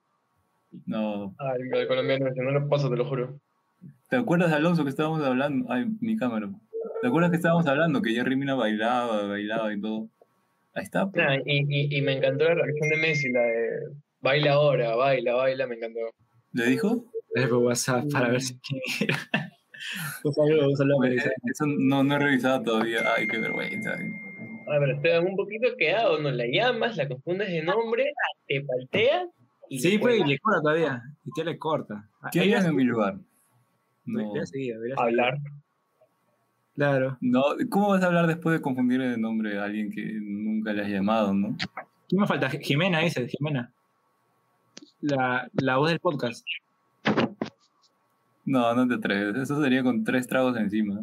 [0.86, 1.34] No.
[1.40, 3.40] al, al colombiano, no lo paso, te lo juro.
[4.10, 5.72] ¿Te acuerdas de Alonso que estábamos hablando?
[5.72, 6.50] Ay, mi cámara.
[7.02, 10.08] ¿Te acuerdas que estábamos hablando que Jerry Mina bailaba, bailaba y todo?
[10.76, 11.10] Ahí está.
[11.10, 11.26] pues.
[11.26, 13.70] Nah, y, y, y me encantó la reacción de Messi, la de
[14.22, 16.00] baila ahora, baila, baila, me encantó.
[16.54, 17.06] ¿Le dijo?
[17.34, 19.18] Es por WhatsApp para ver si quién era.
[19.84, 21.34] Eh, Alexandra.
[21.44, 23.00] Eso no, no he revisado todavía.
[23.18, 23.94] Ay, qué vergüenza.
[23.94, 28.14] Ah, pero Esteban, un poquito quedado, no la llamas, la confundes de nombre,
[28.48, 29.28] te paltea
[29.70, 31.02] y Sí, pues, y le corta todavía.
[31.26, 32.08] Y te le corta.
[32.32, 33.18] ¿Qué harías en mi lugar?
[34.06, 34.34] No.
[34.46, 35.40] Seguido, hablar.
[36.76, 37.18] Claro.
[37.22, 40.82] No, ¿cómo vas a hablar después de confundir el nombre a alguien que nunca le
[40.84, 41.56] has llamado, no?
[42.08, 42.50] ¿Quién me falta?
[42.50, 43.74] Jimena, dice, Jimena.
[45.02, 46.46] La, la voz del podcast.
[48.46, 49.36] No, no te atreves.
[49.36, 51.02] Eso sería con tres tragos encima.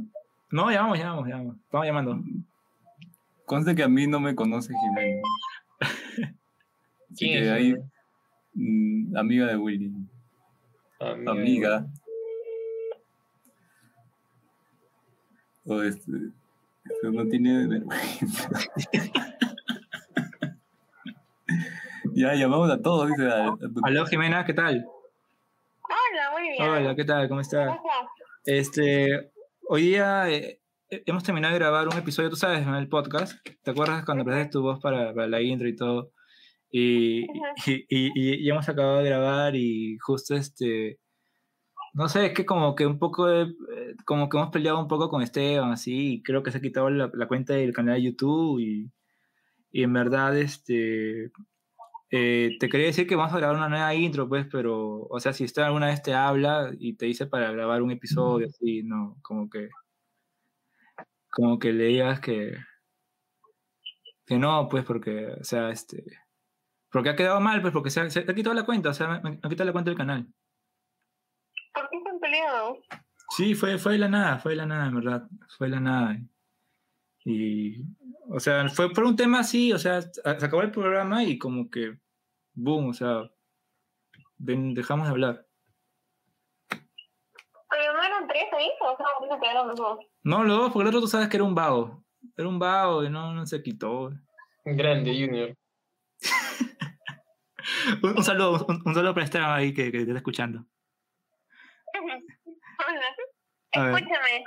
[0.50, 1.56] No, llamamos, llamamos, llamamos.
[1.56, 2.20] Estamos llamando.
[3.44, 5.22] Conste que a mí no me conoce Jimena.
[7.16, 7.76] ¿Quién que es ahí,
[8.54, 9.92] mm, amiga de Willy.
[11.00, 11.32] Amiga.
[11.32, 11.86] Amiga.
[15.64, 16.12] O este,
[16.84, 18.50] eso no tiene vergüenza.
[22.18, 23.26] ya, llamamos a todos, dice.
[23.28, 24.84] a- a tu- Aló, Jimena, ¿qué tal?
[25.82, 26.62] Hola, muy bien.
[26.62, 27.28] Hola, ¿qué tal?
[27.28, 27.78] ¿Cómo estás?
[28.44, 29.30] Este,
[29.68, 33.38] hoy día eh, eh, hemos terminado de grabar un episodio, tú sabes, en el podcast.
[33.62, 36.12] ¿Te acuerdas cuando prestaste tu voz para, para la intro y todo?
[36.70, 37.22] Y,
[37.66, 40.98] y, y- y- y hemos acabado de grabar y justo este,
[41.94, 44.88] no sé, es que como que un poco, de- eh, como que hemos peleado un
[44.88, 47.94] poco con Esteban, así, y creo que se ha quitado la, la cuenta del canal
[47.96, 48.90] de YouTube y,
[49.72, 51.30] y en verdad, este,
[52.10, 55.32] Eh, te quería decir que vamos a grabar una nueva intro, pues, pero, o sea,
[55.32, 59.18] si usted alguna vez te habla y te dice para grabar un episodio, así, no,
[59.22, 59.68] como que,
[61.30, 62.56] como que le digas que,
[64.24, 66.02] que no, pues, porque, o sea, este,
[66.90, 69.08] porque ha quedado mal, pues, porque se ha, se ha quitado la cuenta, o sea,
[69.08, 70.26] me, me ha quitado la cuenta del canal.
[71.74, 72.78] ¿Por qué están peleados?
[73.36, 75.28] Sí, fue, fue de la nada, fue de la nada, en verdad,
[75.58, 76.18] fue de la nada.
[77.24, 77.84] Y,
[78.28, 81.70] o sea, fue por un tema así, o sea, se acabó el programa y como
[81.70, 81.98] que,
[82.54, 83.22] boom, o sea,
[84.36, 85.46] ven- dejamos de hablar.
[87.70, 89.98] Pero no eran tres ahí, o sea, ¿por qué se quedaron los dos?
[90.22, 92.04] No, los dos, porque el otro tú sabes que era un vago.
[92.36, 94.10] Era un vago y no, no se quitó.
[94.64, 95.54] Grande, Junior.
[98.02, 100.64] Un, un saludo, un, un saludo para Esteban ahí que, que te está escuchando.
[101.94, 103.06] Hola.
[103.74, 103.94] A ver.
[103.94, 104.44] Escúchame.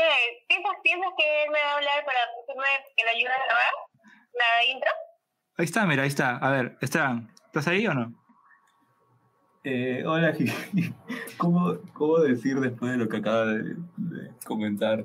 [0.00, 2.64] Eh, ¿piensas, ¿Piensas que él me va a hablar para decirme
[2.96, 3.72] que le ayude a grabar
[4.32, 4.90] la intro?
[5.58, 6.36] Ahí está, mira, ahí está.
[6.38, 8.14] A ver, Esteban, ¿estás ahí o no?
[9.62, 10.32] Eh, hola,
[11.36, 15.04] ¿Cómo, ¿Cómo decir después de lo que acaba de, de comentar?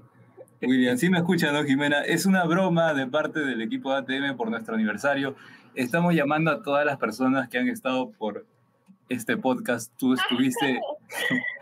[0.61, 2.01] William, sí me escucha, ¿no, Jimena?
[2.01, 5.35] Es una broma de parte del equipo de ATM por nuestro aniversario.
[5.75, 8.45] Estamos llamando a todas las personas que han estado por
[9.09, 9.93] este podcast.
[9.97, 10.79] Tú estuviste,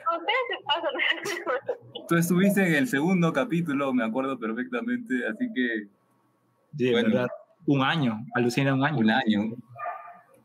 [2.07, 5.87] Tú estuviste en el segundo capítulo, me acuerdo perfectamente, así que...
[6.77, 7.27] Sí, bueno, verdad.
[7.65, 8.97] Un año, alucina un año.
[8.97, 9.41] Un año.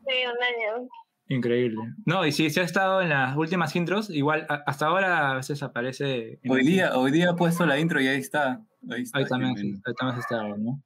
[0.07, 0.87] Sí, un año.
[1.27, 1.77] Increíble.
[2.05, 5.35] No, y si se ha estado en las últimas intros, igual a- hasta ahora a
[5.35, 6.39] veces aparece.
[6.49, 8.61] Hoy día, hoy día he puesto la intro y ahí está.
[8.89, 9.81] Ahí, está, Ahí también, Jimena.
[9.85, 10.81] ahí también se está, ¿no?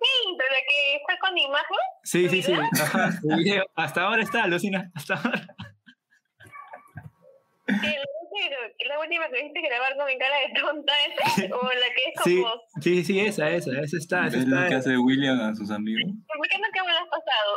[0.00, 1.76] Sí, pero que está con imagen.
[2.04, 2.52] Sí, sí, sí.
[2.80, 3.10] Ajá.
[3.76, 4.90] Hasta ahora está, alucina.
[4.94, 5.46] Hasta ahora.
[8.78, 12.02] Que la, última que viste grabar con mi cara de tonta esa, o la que
[12.08, 12.60] es con Sí, vos.
[12.80, 14.68] sí, sí, esa, esa, esa está, esa ¿Ves lo está.
[14.68, 16.12] que hace William a sus amigos?
[16.36, 17.54] ¿Por qué no que me lo has pasado?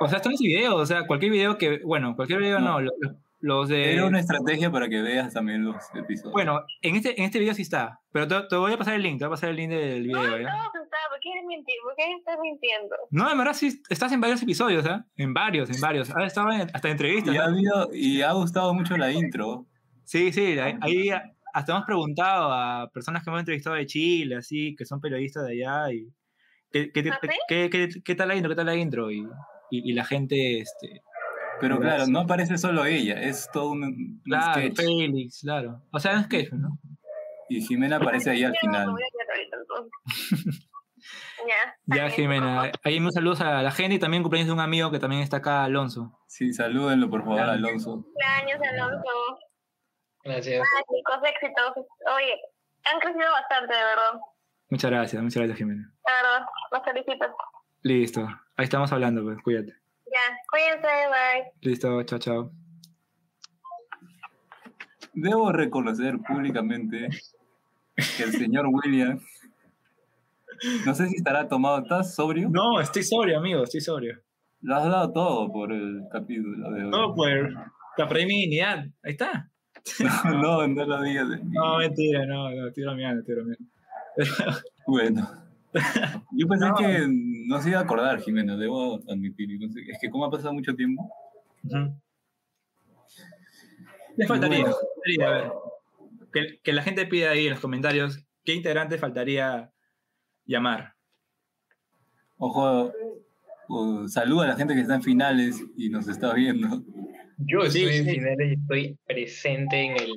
[0.00, 2.90] O sea, están los videos, o sea, cualquier video que, bueno, cualquier video no, lo-
[3.00, 3.92] lo- los de...
[3.92, 6.32] Era una estrategia para que veas también los episodios.
[6.32, 9.02] Bueno, en este, en este video sí está, pero te, te voy a pasar el
[9.02, 10.50] link, te voy a pasar el link del video, ¿ya?
[10.50, 11.74] No, Gustavo, ¿por qué eres mentir?
[11.84, 12.96] ¿Por qué estás mintiendo?
[13.10, 14.98] No, en verdad sí, estás en varios episodios, ¿eh?
[15.18, 16.08] En varios, en varios.
[16.10, 17.34] Has estado en- hasta en entrevistas.
[17.34, 17.52] y, ha ¿no?
[17.52, 19.66] habido, y ha gustado mucho la intro.
[20.04, 21.08] Sí, sí, ahí, ahí
[21.52, 25.52] hasta hemos preguntado a personas que hemos entrevistado de Chile, así, que son periodistas de
[25.64, 26.08] allá, y
[26.72, 27.18] ¿qué, qué, ¿Ah,
[27.48, 28.50] qué- qué- qué tal la intro?
[28.50, 29.10] ¿Qué tal la intro?
[29.10, 29.20] Y,
[29.70, 31.02] y, y la gente, este...
[31.60, 34.76] Pero claro, no aparece solo ella, es todo un, un Claro, sketch.
[34.76, 35.80] Félix, claro.
[35.92, 36.78] O sea, es sketch, ¿no?
[37.48, 38.88] Y Jimena aparece ahí al final.
[41.46, 41.96] ya.
[41.96, 42.72] Ya, Jimena.
[42.82, 45.36] Ahí un saludos a la gente y también cumpleaños de un amigo que también está
[45.38, 46.18] acá, Alonso.
[46.26, 48.02] Sí, salúdenlo por favor, Alonso.
[48.02, 49.08] Cumpleaños, Alonso.
[50.24, 50.62] Gracias.
[50.62, 51.86] Ah, chicos, éxitos.
[52.16, 52.40] Oye,
[52.84, 54.20] han crecido bastante, de verdad.
[54.70, 55.82] Muchas gracias, muchas gracias, Jimena.
[56.06, 57.36] De verdad, los felicito.
[57.82, 58.26] Listo.
[58.56, 59.74] Ahí estamos hablando, pues, cuídate.
[60.06, 61.52] Ya, cuídense, bye.
[61.60, 62.50] Listo, chao, chao.
[65.12, 67.08] Debo reconocer públicamente
[67.94, 69.20] que el señor William,
[70.86, 72.48] no sé si estará tomado, ¿estás sobrio?
[72.48, 74.18] No, estoy sobrio, amigo, estoy sobrio.
[74.62, 76.90] Lo has dado todo por el capítulo de hoy.
[76.90, 77.52] No, pues,
[77.96, 78.86] la perdí mi dignidad.
[79.02, 79.50] Ahí está.
[80.24, 81.28] no, no lo digas.
[81.30, 81.50] de mí.
[81.52, 83.64] No, mentira, no, no, estoy bromeando, estoy bromeando.
[84.86, 85.28] Bueno.
[86.32, 86.74] Yo pensé No.
[86.76, 87.06] que
[87.48, 89.58] no se iba a acordar, Jimena, debo admitir.
[89.88, 91.10] Es que como ha pasado mucho tiempo.
[91.64, 91.94] Ujú.
[94.16, 94.76] Le faltaría, Bueno.
[94.76, 95.52] faltaría, a ver,
[96.32, 99.72] que, que la gente pida ahí en los comentarios qué integrante faltaría
[100.46, 100.94] llamar.
[102.36, 102.92] Ojo,
[103.68, 106.82] uh, saluda a la gente que está en finales y nos está viendo.
[107.38, 108.10] Yo Sí, estoy en sí.
[108.12, 110.12] finales y estoy presente en el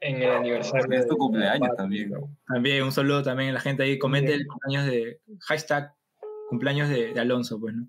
[0.00, 0.96] en el aniversario.
[0.98, 2.12] Es tu de- cumpleaños también.
[2.46, 5.92] También un saludo también a la gente ahí, comente el cumpleaños de hashtag
[6.48, 7.86] cumpleaños de, de Alonso, pues, ¿no?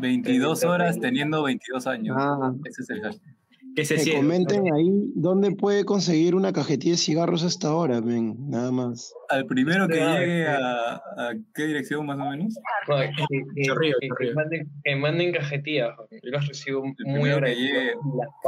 [0.00, 2.16] 22 horas teniendo 22 años.
[2.18, 3.35] Ah, Ese es el hashtag.
[3.76, 8.34] Que se que comenten ahí dónde puede conseguir una cajetilla de cigarros hasta ahora, men,
[8.48, 9.12] nada más.
[9.28, 10.48] Al primero que Ah, llegue sí.
[10.48, 12.54] a, a qué dirección más o menos.
[12.88, 13.10] No, que,
[13.54, 14.34] que- Chorrillo, que- que chorrillo.
[14.34, 15.90] manden, que manden cajetillas.
[16.10, 17.92] Yo las recibo El muy primero que agradecido llegue,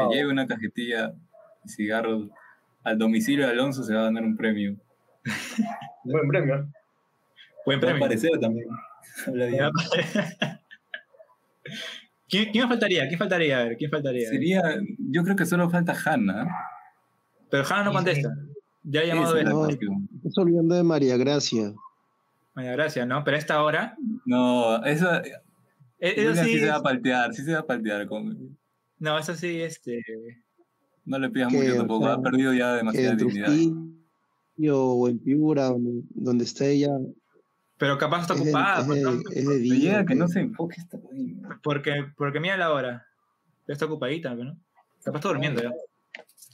[0.09, 1.15] que lleve una cajetilla de
[1.67, 2.31] cigarros
[2.85, 4.77] al domicilio de Alonso se va a ganar un premio.
[6.05, 6.67] Buen premio.
[7.67, 7.97] Buen premio.
[7.97, 8.67] aparecer también.
[12.29, 13.09] ¿Quién, quién faltaría?
[13.09, 13.59] ¿Quién faltaría?
[13.59, 14.29] A ver, ¿quién faltaría?
[14.29, 14.63] Sería,
[14.99, 16.47] yo creo que solo falta Hanna.
[17.51, 18.29] Pero Hanna no contesta.
[18.83, 19.69] Ya ha llamado de No.
[19.69, 21.73] Estás olvidando de María Gracia.
[22.55, 23.25] María Gracia, ¿no?
[23.25, 23.97] Pero a esta hora.
[24.27, 25.23] No, esa,
[26.01, 26.61] eh, Eso Julián sí sí.
[26.61, 28.07] se va a paltear, sí se va a paltear.
[28.07, 28.57] Con,
[28.99, 30.03] No, eso sí, este.
[31.05, 33.47] no le pidas mucho o tampoco, sea, ha perdido ya demasiada dignidad.
[33.47, 36.91] Trujillo o en Piura, donde, donde esté ella,
[37.79, 38.81] Pero capaz está Es de- ocupada.
[38.81, 41.61] es pues, de- es de Me día, llega que no se enfoque esta vaina.
[41.63, 43.07] Porque, porque mira la hora.
[43.67, 44.57] Ya está ocupadita, ¿no?
[45.05, 45.71] Capaz está durmiendo ya.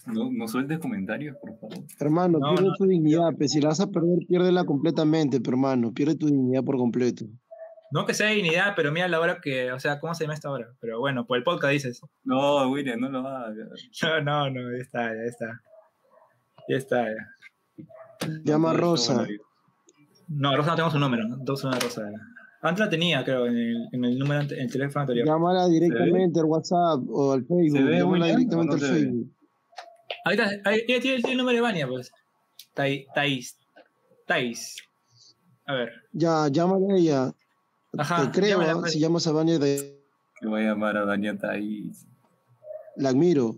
[0.07, 1.79] No, no sueltes comentarios, por favor.
[1.99, 2.75] Hermano, No, pierde no.
[2.77, 6.63] tu dignidad, pues si la vas a perder, piérdela completamente, pero hermano, pierde tu dignidad
[6.63, 7.25] por completo.
[7.91, 10.51] No que sea dignidad, pero mira la hora que, o sea, ¿cómo se llama esta
[10.51, 10.75] hora?
[10.81, 12.01] Pero bueno, por el podcast dices.
[12.25, 13.55] No, William, no lo hagas.
[14.03, 15.63] No, no, no, ya está, ya está.
[16.69, 17.87] Ya está, ya.
[18.45, 19.27] Llama a Rosa.
[20.29, 22.03] No, Rosa no tengo su número, número de Rosa.
[22.63, 25.27] Antes la tenía, creo, en el, en el número, ante- en el teléfono anterior.
[25.27, 27.85] Llámala directamente al WhatsApp o al Facebook.
[27.85, 29.01] ve, Llámala William, directamente al no se ve?
[29.01, 29.31] Facebook.
[30.25, 32.11] Ahí está, ahí, ella tiene, tiene el número de Vania, pues.
[32.75, 33.59] Tai- Thais.
[34.27, 34.77] Thais.
[35.67, 35.93] A ver.
[36.13, 37.33] Ya, llámala a ella.
[37.99, 38.81] Ajá, Te creo, llámala, ¿ah?
[38.81, 38.93] pues.
[38.93, 40.01] si llamas a Vania, de...
[40.41, 41.91] Que voy a llamar a Daniela ahí.
[42.97, 43.57] la admiro.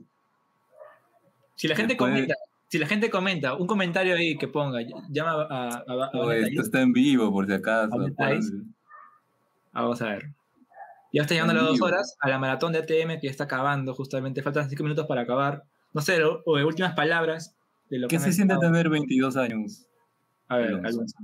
[1.55, 2.35] Si la gente Después- comenta,
[2.69, 6.27] si la gente comenta, un comentario ahí que ponga, llama a, a, a, a No,
[6.27, 7.93] Vania esto está en vivo, por si acaso.
[9.73, 10.31] Ah, Vamos a ver.
[11.13, 13.31] Ya está llegando a En las dos horas a la maratón de ATM que ya
[13.31, 14.43] está acabando, justamente.
[14.43, 15.63] Faltan cinco minutos para acabar.
[15.93, 17.55] No sé, o, o de últimas palabras
[17.89, 19.87] de lo que ¿Qué se siente tener 22 años?
[20.49, 20.89] A ver, Alonso?
[20.89, 21.17] Alonso.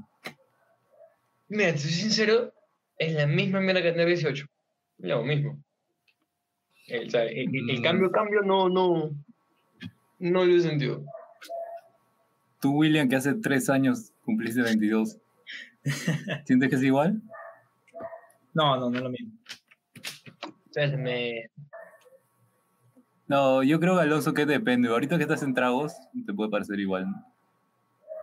[1.49, 2.53] Mira, te soy sincero,
[2.99, 4.47] es la misma mierda que tener 18.
[4.99, 5.63] Lo mismo.
[6.87, 7.83] El, o sea, el- el- el Mm.
[7.83, 9.11] cambio, cambio, no, no,
[10.21, 11.05] no lo he sentido.
[12.63, 15.19] Tú, William, que hace 3 años cumpliste 22.
[16.45, 17.21] ¿Sientes que es igual?
[18.55, 19.33] No, no, no es lo mismo.
[20.71, 21.51] Se me...
[23.27, 24.89] No, yo creo, Alonso, que depende.
[24.89, 25.93] Ahorita que estás en tragos,
[26.25, 27.11] te puede parecer igual.
[27.11, 27.27] ¿no?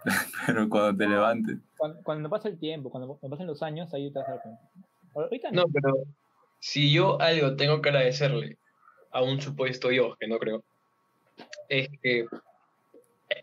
[0.48, 1.58] Pero cuando te levantes.
[1.76, 4.42] Cuando, cuando pasa el tiempo, cuando, cuando pasen los años, ahí te vas a dar
[4.42, 4.62] cuenta.
[5.16, 5.96] Ahorita No, pero
[6.60, 8.58] si yo algo tengo que agradecerle
[9.12, 10.64] a un supuesto yo, que no creo,
[11.68, 12.26] es que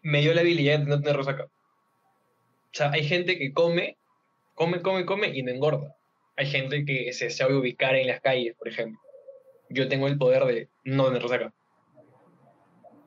[0.03, 1.45] me dio la habilidad de no tener resaca.
[1.45, 1.51] O
[2.73, 3.97] sea, hay gente que come,
[4.55, 5.97] come, come, come y no engorda.
[6.37, 9.01] Hay gente que se sabe ubicar en las calles, por ejemplo.
[9.71, 11.53] Yo tengo el poder de no tener resaca.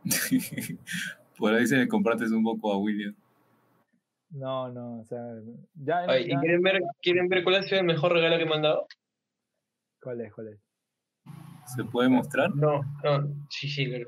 [1.37, 3.15] Por ahí se le comprates un poco a William.
[4.31, 5.19] No, no, o sea,
[5.75, 8.45] ya, Ay, ¿Y ya- quieren ver, quieren ver cuál ha sido el mejor regalo que
[8.45, 8.87] me han dado?
[10.01, 10.33] ¿Cuál es?
[10.33, 10.59] ¿Cuál es?
[11.75, 12.53] ¿Se puede mostrar?
[12.55, 14.07] No, no, sí, sí, claro.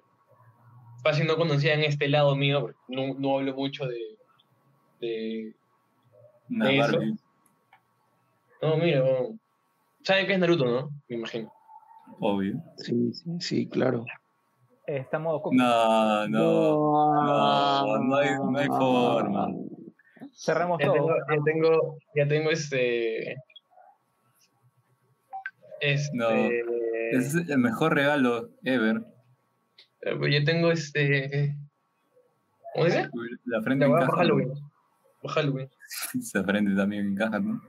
[1.03, 3.99] Fácil no conocían este lado mío, porque no, no hablo mucho de,
[4.99, 5.55] de,
[6.49, 6.99] eso.
[8.61, 9.39] No, mira, bueno,
[10.03, 10.89] ¿saben qué es Naruto, no?
[11.09, 11.51] Me imagino.
[12.19, 12.61] Obvio.
[12.77, 14.05] Sí, sí, sí, claro.
[14.85, 15.41] Está modo.
[15.51, 17.23] No, no.
[17.25, 19.47] No, no hay, no hay forma.
[20.33, 20.95] Cerramos Ya todo.
[20.95, 23.35] tengo, ya tengo, ya tengo este.
[25.79, 26.17] Este.
[26.17, 26.29] No.
[27.11, 29.03] Es el mejor regalo ever.
[30.01, 31.55] Eh, pues Ya tengo este.
[32.73, 33.09] ¿Cómo dice?
[33.45, 34.07] La frente encaja.
[34.07, 34.17] para
[35.33, 35.69] Halloween.
[36.13, 37.61] Esa frente también encaja, ¿no?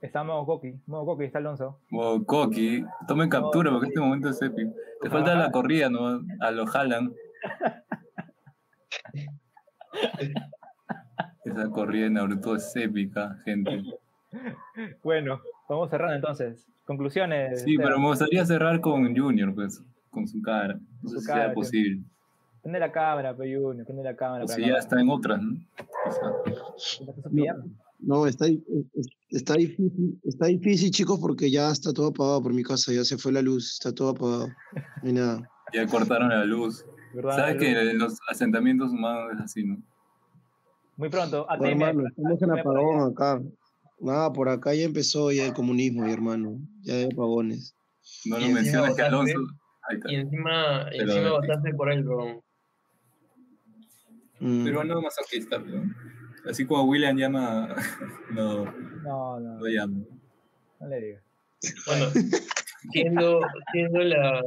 [0.00, 0.74] Está modo coqui.
[0.86, 1.80] Modo coqui, está Alonso.
[1.90, 4.74] O Coqui, tomen captura porque este momento es épico.
[5.00, 6.20] Te falta la corrida, ¿no?
[6.40, 7.14] A lo jalan.
[11.44, 13.82] Esa corrida de Naruto es épica, gente.
[15.02, 16.66] Bueno, vamos cerrando entonces.
[16.84, 17.62] Conclusiones.
[17.62, 19.82] Sí, pero me gustaría cerrar con Junior, pues,
[20.14, 20.78] con su cara.
[21.02, 22.02] No sé si cara, sea posible.
[22.62, 24.44] Prende la cámara, pe Junior, prende la cámara.
[24.44, 25.58] O si ya está en otras, ¿no?
[26.04, 26.32] Quizá.
[27.30, 27.44] No,
[28.00, 28.46] no, está,
[29.30, 33.18] está difícil, está difícil, chicos, porque ya está todo apagado por mi casa, ya se
[33.18, 34.48] fue la luz, está todo apagado.
[35.02, 35.50] No hay nada.
[35.72, 36.84] Ya cortaron la luz.
[37.14, 37.36] ¿Verdad?
[37.36, 39.78] ¿Sabes que en los asentamientos humanos es así, no?
[40.96, 41.64] Muy pronto, ATM.
[41.64, 43.42] hermano, estamos en apagón acá.
[44.00, 46.58] Nada, por acá ya empezó ya el comunismo, mi hermano.
[46.82, 47.74] Ya hay apagones.
[48.26, 49.38] No lo encima menciones que Alonso.
[50.08, 52.42] Y encima, encima votaste por él, bro.
[54.40, 54.64] Mm.
[54.64, 55.94] Pero no masoquista, ¿no?
[56.48, 57.74] Así como William llama.
[58.30, 58.64] No,
[59.02, 60.00] No, no, no llama.
[60.80, 61.22] no le digas.
[61.86, 62.06] Bueno,
[62.92, 63.40] siendo,
[63.72, 64.42] siendo la,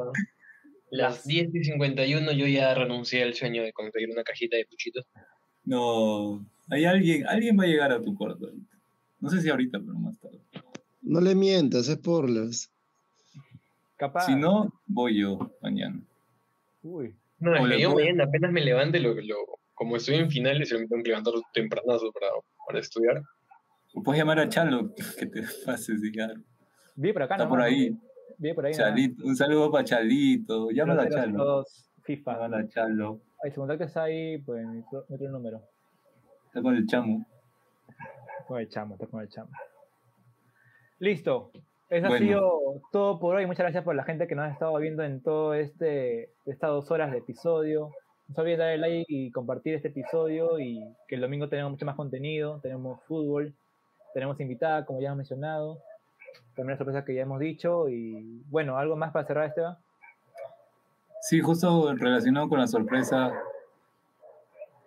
[0.92, 5.06] las 10 y 51, yo ya renuncié al sueño de conseguir una cajita de puchitos.
[5.64, 6.46] No.
[6.70, 8.78] Hay alguien, alguien va a llegar a tu cuarto ahorita.
[9.20, 10.40] No sé si ahorita, pero más tarde.
[11.02, 12.72] No le mientas, es por las.
[13.98, 14.26] Capaz.
[14.26, 16.00] Si no, voy yo mañana.
[16.84, 17.16] Uy.
[17.40, 19.36] No, es que yo mañana apenas me levante, lo, lo,
[19.74, 22.28] como estoy en finales, yo me tengo que levantar tempranazo para,
[22.66, 23.22] para estudiar.
[23.94, 26.42] O puedes llamar a Chalo que te pase cigarro.
[26.96, 27.50] Vive por acá, Está ¿no?
[27.50, 27.96] por ahí.
[28.38, 28.74] Vive por ahí.
[28.74, 30.70] Chalito, un saludo para Chalito.
[30.72, 31.44] Llámala a Chalo.
[31.44, 32.34] 002 FIFA.
[32.34, 33.22] Llámala a Chalo.
[33.44, 35.62] Ay, si contactas ahí, pues mi otro número.
[36.48, 37.26] Está con el chamo.
[38.48, 39.52] Con el chamo, está con el chamo.
[41.00, 41.52] Listo.
[41.90, 43.46] Eso ha sido todo por hoy.
[43.46, 46.92] Muchas gracias por la gente que nos ha estado viendo en todo este estas dos
[46.92, 47.92] horas de episodio.
[48.28, 51.86] No se olviden darle like y compartir este episodio y que el domingo tenemos mucho
[51.86, 52.60] más contenido.
[52.62, 53.54] Tenemos fútbol,
[54.14, 55.80] tenemos invitada, como ya hemos mencionado,
[56.56, 59.78] también la sorpresa que ya hemos dicho, y bueno, ¿algo más para cerrar, Esteban?
[61.22, 63.32] Sí, justo relacionado con la sorpresa.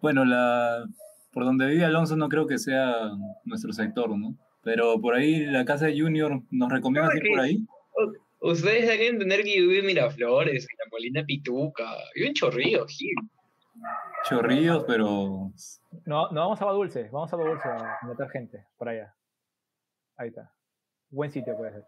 [0.02, 0.85] Bueno, la
[1.32, 2.93] por donde vive Alonso no creo que sea
[3.44, 4.35] nuestro sector, ¿no?
[4.62, 7.66] Pero por ahí la casa de Junior nos recomienda ir por ahí.
[8.41, 11.85] Ustedes deben entender que yo vivo en Miraflores, en la Molina Pituca.
[12.15, 13.15] Vivo en Chorrillos, Gil.
[14.28, 15.53] Chorrillos, pero.
[16.05, 19.15] No, no vamos a Agua Dulce, vamos a Agua Dulce a meter gente por allá.
[20.16, 20.53] Ahí está.
[21.11, 21.85] Buen sitio puede ser.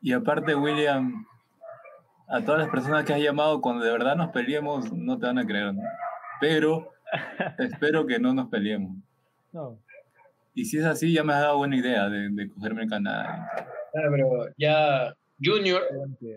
[0.00, 1.24] Y aparte, William,
[2.28, 5.38] a todas las personas que has llamado, cuando de verdad nos peleemos, no te van
[5.38, 5.74] a creer.
[5.74, 5.82] ¿no?
[6.40, 6.90] Pero
[7.58, 8.96] espero que no nos peleemos.
[9.52, 9.78] No.
[10.54, 13.26] Y si es así, ya me has dado buena idea de, de cogerme el canal.
[13.26, 15.82] Ah, pero ya, Junior,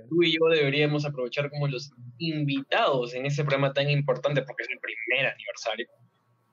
[0.09, 4.69] tú y yo deberíamos aprovechar como los invitados en ese programa tan importante porque es
[4.69, 5.87] el primer aniversario.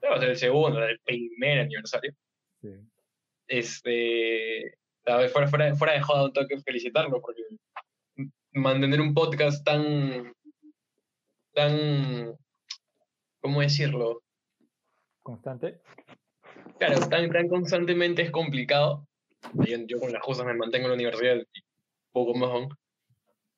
[0.00, 2.12] Debe ser el segundo, el primer aniversario.
[2.60, 2.70] Sí.
[3.46, 4.74] Este,
[5.06, 7.42] a ver, fuera, fuera, fuera de joda, un toque felicitarlo porque
[8.52, 10.32] mantener un podcast tan,
[11.54, 12.36] tan,
[13.40, 14.22] ¿cómo decirlo?
[15.22, 15.80] Constante.
[16.78, 19.06] Claro, tan, tan constantemente es complicado.
[19.54, 21.60] Yo, yo con las cosas me mantengo en la universidad y
[22.12, 22.68] poco más aún.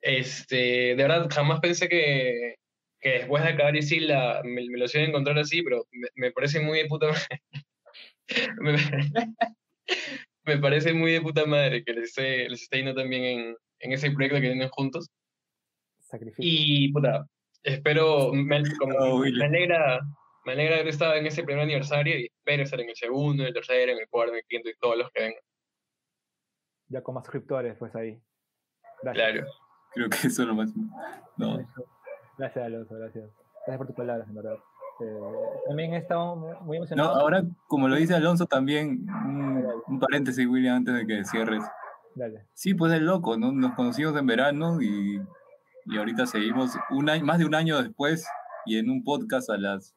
[0.01, 2.57] Este, de verdad, jamás pensé que,
[3.01, 6.33] que después de acabar Isila me, me los iba a encontrar así, pero me, me
[6.33, 7.43] parece muy de puta madre.
[8.61, 8.77] me,
[10.45, 13.93] me parece muy de puta madre que les esté, les esté yendo también en, en
[13.93, 15.09] ese proyecto que tienen juntos.
[16.01, 16.45] Sacrificio.
[16.47, 17.27] Y puta,
[17.63, 20.01] espero, me, como- me alegra,
[20.47, 23.49] me alegra haber estado en ese primer aniversario y espero estar en el segundo, en
[23.49, 25.41] el tercero, en el cuarto, en el quinto y todos los que vengan.
[26.89, 28.21] Ya con más suscriptores, pues ahí.
[29.03, 29.31] Gracias.
[29.33, 29.47] Claro.
[29.95, 30.71] Creo que eso es lo más.
[31.37, 31.59] No.
[32.37, 33.25] Gracias, Alonso, gracias.
[33.67, 34.57] Gracias por tus palabras, en verdad.
[35.01, 35.19] Eh,
[35.67, 37.15] también he estado mu- muy No, emocionado.
[37.21, 41.65] ahora, como lo dice Alonso, también un, un paréntesis, William, antes de que cierres.
[42.15, 42.47] Dale.
[42.53, 43.51] Sí, pues es loco, ¿no?
[43.51, 45.21] Nos conocimos en verano y,
[45.87, 48.25] y ahorita seguimos un año, más de un año después
[48.67, 49.97] y en un podcast a las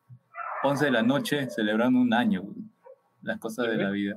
[0.68, 2.42] 11 de la noche celebrando un año.
[2.44, 2.56] güey.
[3.22, 4.16] Las cosas de la vida.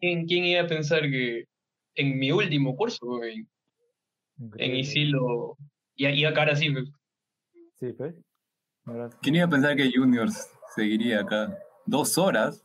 [0.00, 1.44] ¿Quién, quién iba a pensar que
[1.96, 3.46] en mi último curso, güey,
[4.56, 4.76] en.
[4.76, 5.56] Isilo,
[5.96, 6.84] y, y acá ahora sí, pues,
[7.80, 8.14] Sí, pues.
[9.20, 12.64] ¿Quién iba a pensar que Juniors seguiría acá dos horas?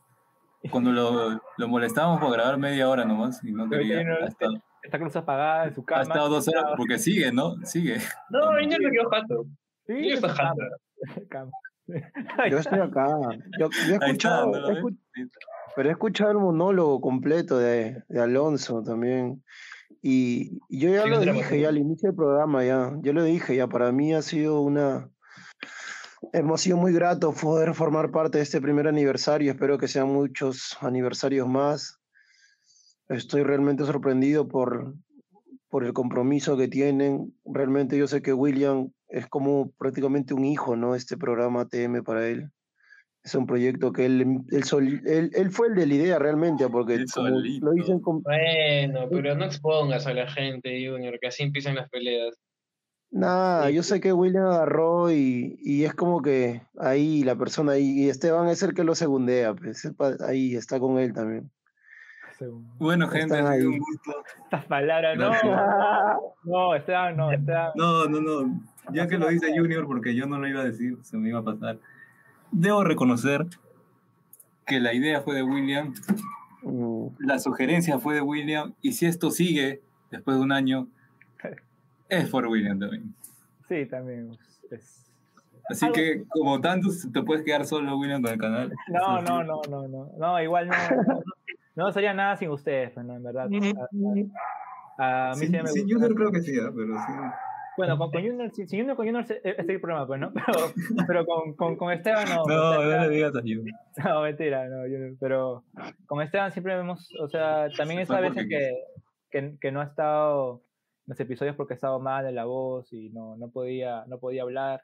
[0.70, 3.98] Cuando lo, lo molestábamos por grabar media hora nomás y no quería.
[3.98, 6.00] Junior Ha estado, Está con luz apagada en su cama.
[6.00, 7.56] ha estado dos horas porque sigue, ¿no?
[7.64, 7.98] Sigue.
[8.30, 9.44] No, Junior me quedó jato.
[9.86, 10.54] Sí, jato.
[12.50, 13.08] Yo estoy acá.
[13.58, 14.96] Yo, yo he Ahí está, escuchado, ¿no he
[15.76, 19.42] pero he escuchado el monólogo completo de, de Alonso también.
[20.02, 22.92] Y, y yo ya Sí, lo dije, ya al inicio del programa, ya.
[23.00, 23.66] Yo lo dije, ya.
[23.66, 25.08] Para mí ha sido una.
[26.32, 29.50] Hemos sido muy grato poder formar parte de este primer aniversario.
[29.50, 31.98] Espero que sean muchos aniversarios más.
[33.08, 34.94] Estoy realmente sorprendido por,
[35.68, 37.34] por el compromiso que tienen.
[37.44, 40.94] Realmente yo sé que William es como prácticamente un hijo, ¿no?
[40.94, 42.50] Este programa TM para él.
[43.22, 46.68] Es un proyecto que él, él, sol- él, él fue el de la idea realmente,
[46.68, 47.04] porque
[47.60, 48.22] lo dicen con...
[48.22, 52.34] Bueno, pero no expongas a la gente, Junior, que así empiezan las peleas.
[53.10, 58.04] Nada, yo sé que William agarró y, y es como que ahí la persona ahí,
[58.04, 59.88] y Esteban es el que lo segundea, pues
[60.26, 61.50] ahí está con él también.
[62.78, 64.12] Bueno, gente, ha sido un gusto.
[64.42, 65.30] Estas palabras, no.
[66.42, 67.70] No, Esteban, no, Esteban.
[67.76, 68.60] No, no, no.
[68.92, 71.40] Ya que lo dice Junior, porque yo no lo iba a decir, se me iba
[71.40, 71.78] a pasar.
[72.50, 73.46] Debo reconocer
[74.66, 75.94] que la idea fue de William,
[76.66, 80.88] Mm, la sugerencia fue de William, y si esto sigue después de un año,
[82.08, 83.14] es por William también.
[83.68, 84.30] Sí, también.
[84.70, 85.04] Es...
[85.68, 88.72] Así que, como tantos, te puedes quedar solo, William, con el canal.
[88.88, 90.10] No, no, no, no, no.
[90.16, 90.74] No, igual no.
[91.06, 91.22] No,
[91.76, 93.48] no sería nada sin ustedes, no, en verdad.
[94.98, 95.84] A, a- a mí sí, me sí.
[95.86, 96.70] Junior creo que sí, ¿ah?
[96.74, 97.12] pero sí.
[97.76, 100.32] Bueno, con, con Junior, si, si Junior con Junior este es el problema, pues, ¿no?
[100.46, 100.72] Pero,
[101.06, 102.44] pero con, con, con Esteban no.
[102.46, 103.78] No, no le digas a Junior.
[104.04, 105.64] No, mentira, no, Junior, pero
[106.06, 108.72] con Esteban siempre vemos, o sea, también veces porque que,
[109.30, 110.62] que, que no ha estado
[111.06, 114.18] en los episodios porque ha estado mal de la voz y no, no, podía, no
[114.18, 114.82] podía hablar.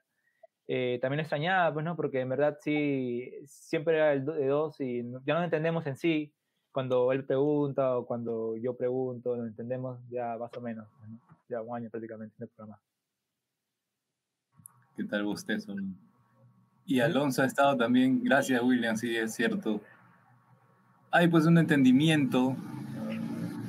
[0.69, 1.97] Eh, también lo extrañaba, pues, ¿no?
[1.97, 6.33] Porque en verdad sí, siempre era el de dos y ya no entendemos en sí.
[6.73, 11.30] Cuando él pregunta o cuando yo pregunto, nos entendemos ya más o menos, ¿no?
[11.51, 12.81] Ya un año prácticamente en el programa.
[14.97, 15.59] ¿Qué tal usted?
[16.87, 19.81] Y Alonso ha estado también, gracias William, sí, es cierto.
[21.11, 22.55] Hay pues un entendimiento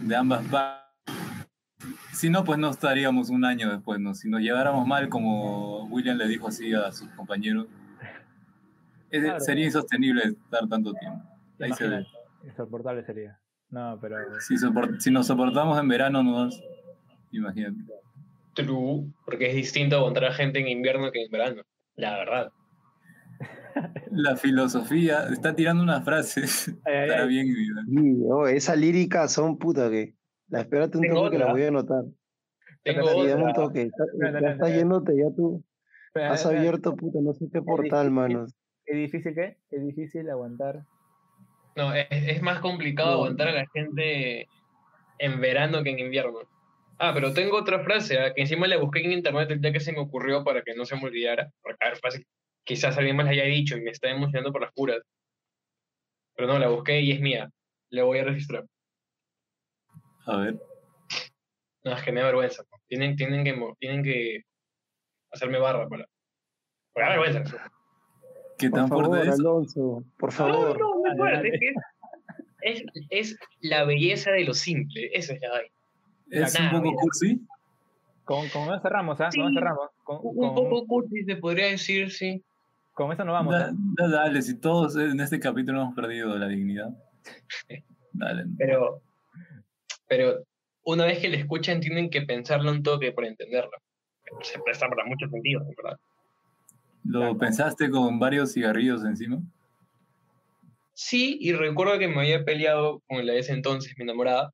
[0.04, 0.80] de ambas partes.
[2.14, 4.14] Si no, pues no estaríamos un año después, ¿no?
[4.14, 7.66] Si nos lleváramos mal, como William le dijo así a sus compañeros,
[9.10, 9.40] es- Claro.
[9.40, 11.24] sería insostenible estar tanto tiempo.
[11.60, 12.06] Ahí se ve.
[12.44, 13.40] Insoportable sería.
[13.72, 14.18] No, pero.
[14.42, 16.50] Si, sopor- si nos soportamos en verano, no
[17.32, 17.78] Imagínate.
[18.54, 21.62] True, porque es distinto aguantar a gente en invierno que en verano.
[21.96, 22.52] La verdad.
[24.12, 26.68] La filosofía está tirando unas frases.
[26.86, 27.48] Estará bien.
[28.30, 30.14] oh, esa lírica son puta que.
[30.50, 31.54] La espérate un Tengo toque que la otra.
[31.54, 32.04] voy a anotar.
[32.84, 33.64] Tengo Sí, dame un otra.
[33.64, 33.86] toque.
[33.86, 34.76] Ya, No, no, ya no, estás no.
[34.76, 35.64] yéndote, ya tú.
[36.16, 38.54] Has abierto, puta, no sé qué portal, manos.
[38.86, 39.58] ¿Es difícil qué?
[39.70, 40.84] Es difícil aguantar.
[41.78, 43.16] No, es, es más complicado No.
[43.20, 44.48] aguantar a la gente
[45.20, 46.40] en verano que en invierno.
[47.04, 49.80] Ah, pero tengo otra frase ah, que encima la busqué en internet el día que
[49.80, 51.52] se me ocurrió para que no se me olvidara.
[51.64, 52.28] Porque a ver, fácil,
[52.64, 55.02] quizás alguien más la haya dicho y me está emocionando por las puras.
[56.36, 57.50] Pero no, la busqué y es mía.
[57.90, 58.66] La voy a registrar.
[60.28, 60.60] A ver.
[61.84, 62.64] No, es que me da vergüenza.
[62.88, 64.44] Tienen, tienen, que, tienen que
[65.32, 66.06] hacerme barra para.
[66.96, 67.72] Me da vergüenza.
[68.60, 69.40] ¿Qué Por tan favor, fuerte es?
[69.40, 70.80] Alonso, por No, favor.
[70.80, 71.74] no, no es fuerte, es, que
[72.62, 75.10] es, es la belleza de lo simple.
[75.14, 75.81] Esa es la vaina.
[76.32, 76.98] ¿Es Nah, un poco mira.
[77.02, 77.42] cursi?
[78.24, 79.30] Con, con eso cerramos, ¿ah?
[79.32, 79.40] Sí.
[79.40, 79.90] Con eso cerramos.
[80.04, 82.42] Con, Un con- poco cursi se podría decir, sí.
[82.94, 83.72] con eso nos vamos, Da- ¿ah?
[83.74, 86.90] da- dale, si todos en este capítulo hemos perdido la dignidad.
[88.14, 88.46] Dale.
[88.58, 89.02] Pero,
[90.08, 90.44] pero
[90.84, 93.72] una vez que la escuchan tienen que pensarlo un toque para entenderlo.
[94.42, 96.00] Se presta para muchos sentidos, en verdad.
[97.04, 99.40] ¿Lo pensaste con varios cigarrillos encima?
[100.94, 104.54] Sí, y recuerdo que me había peleado con la de ese entonces, mi enamorada.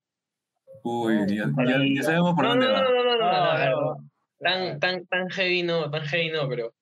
[0.89, 2.81] Uy, ya, ya- ya sabemos por no, dónde no, va.
[2.81, 3.81] no, no, no, no, No, no, no.
[3.95, 4.09] no.
[4.39, 6.73] Tan, tan, tan heavy no, tan heavy no, pero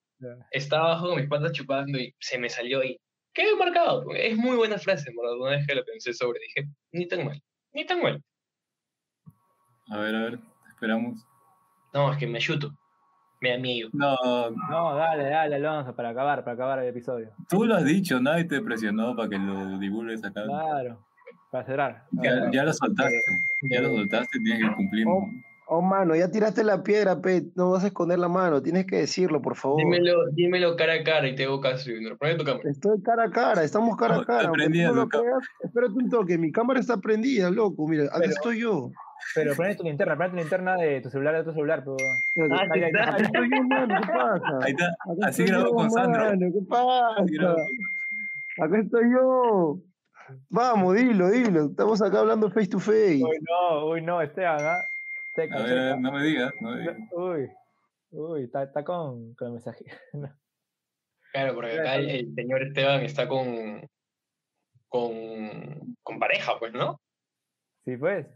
[0.50, 2.98] estaba abajo con mis patas chupando y se me salió y
[3.32, 4.04] quedé marcado.
[4.14, 5.36] Es muy buena frase, verdad.
[5.40, 7.42] Una vez que la pensé sobre, dije, ni tan mal,
[7.72, 8.22] ni tan mal.
[9.90, 10.38] A ver, a ver,
[10.68, 11.24] esperamos.
[11.94, 12.72] No, es que me ayuto,
[13.40, 13.88] me da miedo.
[13.92, 14.16] No,
[14.68, 17.30] No, dale, dale, Alonso, para acabar, para acabar el episodio.
[17.48, 20.44] tú lo has dicho, nadie te presionó para que lo divulgues acá.
[20.44, 21.06] Claro,
[21.50, 22.04] para cerrar.
[22.22, 23.20] Ya, ya lo soltaste,
[23.70, 25.06] ya lo soltaste, tienes que cumplir.
[25.08, 25.28] Oh,
[25.68, 27.44] oh, mano, ya tiraste la piedra, pe.
[27.54, 28.62] No vas a esconder la mano.
[28.62, 29.78] Tienes que decirlo, por favor.
[29.78, 32.16] Dímelo, dímelo cara a cara y te hago caso, Junior.
[32.18, 32.68] Ponle tu cámara.
[32.70, 34.52] Estoy cara a cara, estamos cara No, a está cara.
[34.52, 36.38] Prendida no creas, espérate un toque.
[36.38, 37.86] Mi cámara está prendida, loco.
[37.88, 38.90] Mira, aquí estoy yo.
[39.34, 41.82] Pero ponle tu linterna, ponle tu linterna de tu celular de tu celular.
[41.84, 41.96] Pero...
[42.54, 43.22] Ah, Ahí, ahí, Aquí ahí.
[43.22, 44.00] estoy yo, mano.
[44.00, 44.58] ¿Qué pasa?
[44.62, 46.24] Ahí está, así grabó con Sandro.
[46.26, 47.22] mano, ¿Qué pasa?
[48.62, 49.76] Acá estoy yo.
[50.48, 51.66] Vamos, dilo, dilo.
[51.66, 53.22] Estamos acá hablando face to face.
[53.22, 54.78] Uy, no, uy, no, Esteban, ¿ah?
[55.34, 55.96] Seca, A ver, seca.
[55.96, 56.96] no me digas, no me digas.
[57.12, 57.50] Uy,
[58.10, 59.84] uy, está, está con, con el mensaje.
[61.32, 63.86] Claro, porque acá el, el señor Esteban está con,
[64.88, 66.98] con, con pareja, pues, ¿no?
[67.84, 68.26] Sí, pues.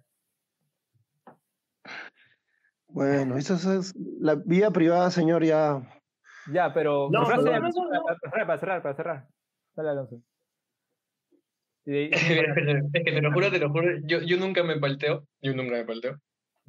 [2.89, 5.81] Bueno, eso es la vida privada, señor, ya.
[6.53, 7.09] Ya, pero.
[7.11, 8.03] No, frase no, no,
[8.47, 9.29] para cerrar, para cerrar.
[9.75, 10.21] Dale, Alonso.
[11.87, 15.73] Es que te lo juro, te lo juro, yo, yo nunca me palteo, yo nunca
[15.75, 16.21] me palteo,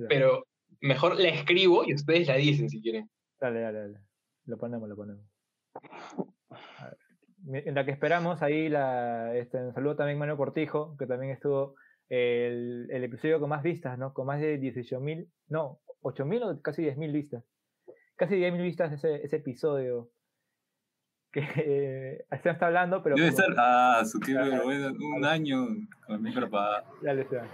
[0.07, 0.47] pero
[0.79, 3.09] mejor la escribo y ustedes la dicen si quieren.
[3.39, 3.99] Dale, dale, dale.
[4.45, 5.25] Lo ponemos, lo ponemos.
[7.53, 11.75] En la que esperamos, ahí la, este, un saludo también Manuel Cortijo, que también estuvo
[12.07, 14.13] el, el episodio con más vistas, ¿no?
[14.13, 17.43] Con más de 18.000, no, 8.000 o casi 10.000 vistas.
[18.15, 20.09] Casi 10.000 vistas ese, ese episodio.
[21.31, 23.15] Que eh, se está hablando, pero.
[23.15, 25.65] Debe como- ser, ah, su qué vergüenza, un año
[26.05, 26.85] con el micro apagado.
[27.01, 27.47] Dale, Esteban.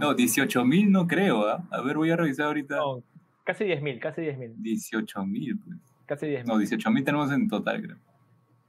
[0.00, 1.62] No, 18 mil no creo, ¿ah?
[1.70, 2.76] A ver, voy a revisar ahorita.
[2.76, 3.02] No,
[3.44, 4.54] casi 10.000, casi 10.000.
[4.56, 5.76] 18 mil, pues.
[6.06, 6.44] Casi 10.000.
[6.46, 7.96] No, 18 mil tenemos en total, creo.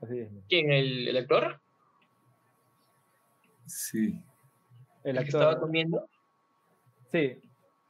[0.02, 0.42] Casi 10.000.
[0.50, 0.72] ¿Quién?
[0.72, 1.60] ¿El, el actor?
[3.66, 4.20] Sí.
[5.04, 5.62] El ¿El que estaba actor.
[5.62, 6.08] comiendo?
[7.12, 7.38] Sí,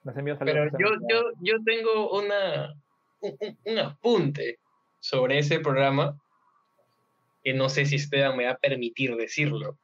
[0.03, 0.69] nos envió saludos.
[0.71, 2.73] Pero yo, yo, yo tengo una,
[3.21, 4.59] un, un- un apunte
[5.01, 6.17] sobre ese programa
[7.43, 9.77] que no sé si Esteban me va a permitir decirlo.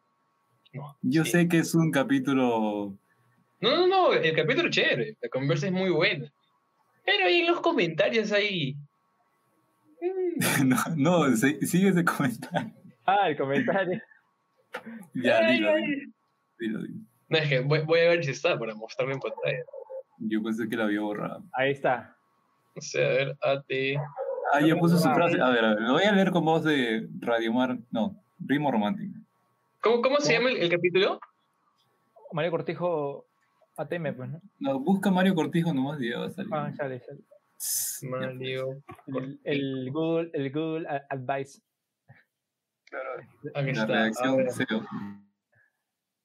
[1.01, 2.93] Yo sé que es un capítulo.
[3.59, 6.31] No, no, no, el capítulo es chévere, la conversa es muy buena.
[7.05, 8.75] Pero ahí en los comentarios hay...
[10.63, 12.71] No, no sí- sigue ese comentario.
[13.05, 14.01] Ah, el comentario.
[15.15, 15.83] Ya, Ay, dilo, ay.
[16.59, 16.99] dilo, dilo.
[17.29, 19.63] No, es que voy, voy a ver si está para mostrarme en pantalla.
[20.19, 21.43] Yo pensé que la había borrado.
[21.53, 22.15] Ahí está.
[22.75, 23.65] O sea, a ver, AT...
[24.53, 25.39] Ah, ya puso su frase.
[25.41, 27.77] A ver, a ver, lo voy a leer con voz de Radio Mar.
[27.91, 29.13] No, ritmo romántico.
[29.81, 31.19] ¿Cómo, cómo se llama el, el capítulo?
[32.31, 33.25] Mario Cortijo
[33.77, 34.41] ATM, pues, ¿no?
[34.59, 36.51] No, busca Mario Cortijo nomás y ya va a salir.
[36.53, 37.19] Ah, sale, sale.
[38.09, 38.81] Mario...
[39.07, 41.61] El, el Google, el Google a- Advice.
[43.55, 44.23] Aquí La está.
[44.23, 44.49] a.
[44.49, 44.85] SEO.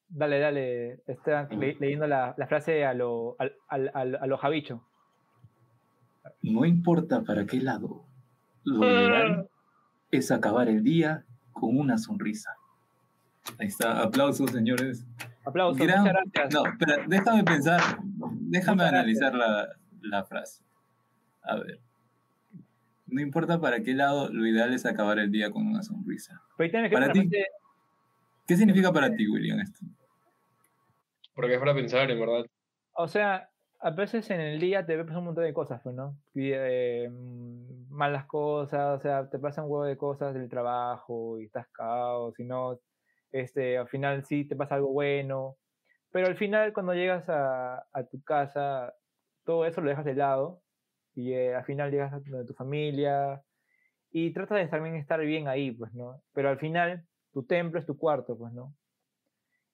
[0.09, 0.99] Dale, dale.
[1.07, 4.85] Esteban le- leyendo la, la frase a lo, al, al- a lo Javicho.
[6.41, 8.05] No importa para qué lado.
[8.63, 8.87] Lo Ah.
[8.91, 9.49] ideal
[10.11, 12.55] es acabar el día con una sonrisa.
[13.59, 14.01] Ahí está.
[14.01, 15.05] Aplausos, señores.
[15.45, 16.53] Aplausos, Gran- muchas gracias.
[16.53, 17.81] No, espera, déjame pensar,
[18.39, 19.67] déjame Muchas analizar la,
[20.01, 20.63] la frase.
[21.41, 21.79] A ver.
[23.07, 26.41] No importa para qué lado, lo ideal es acabar el día con una sonrisa.
[26.57, 27.29] Pero Para ti,
[28.47, 29.85] ¿qué significa para ti, William, esto?
[31.35, 32.45] Porque es para pensar, en verdad.
[32.93, 33.49] O sea,
[33.81, 36.15] a veces en el día te ves un montón de cosas, pues, ¿no?
[36.33, 37.11] Y, eh,
[37.93, 42.35] malas cosas, o sea, te pasan un huevo de cosas del trabajo y estás caos,
[42.35, 42.79] si no,
[43.31, 45.57] este, al final sí te pasa algo bueno,
[46.11, 48.93] pero al final cuando llegas a, a tu casa,
[49.45, 50.63] todo eso lo dejas de lado
[51.15, 53.43] y eh, al final llegas a donde tu familia
[54.11, 56.23] y tratas de también estar bien ahí, pues, ¿no?
[56.33, 58.75] Pero al final tu templo es tu cuarto, pues, ¿no?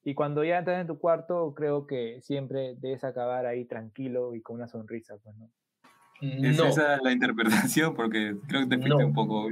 [0.03, 4.41] Y cuando ya entras en tu cuarto, creo que siempre debes acabar ahí tranquilo y
[4.41, 5.51] con una sonrisa, pues, ¿no?
[6.21, 6.65] ¿Es No.
[6.65, 7.95] esa la interpretación?
[7.95, 9.07] Porque creo que te fuiste No.
[9.07, 9.49] un poco...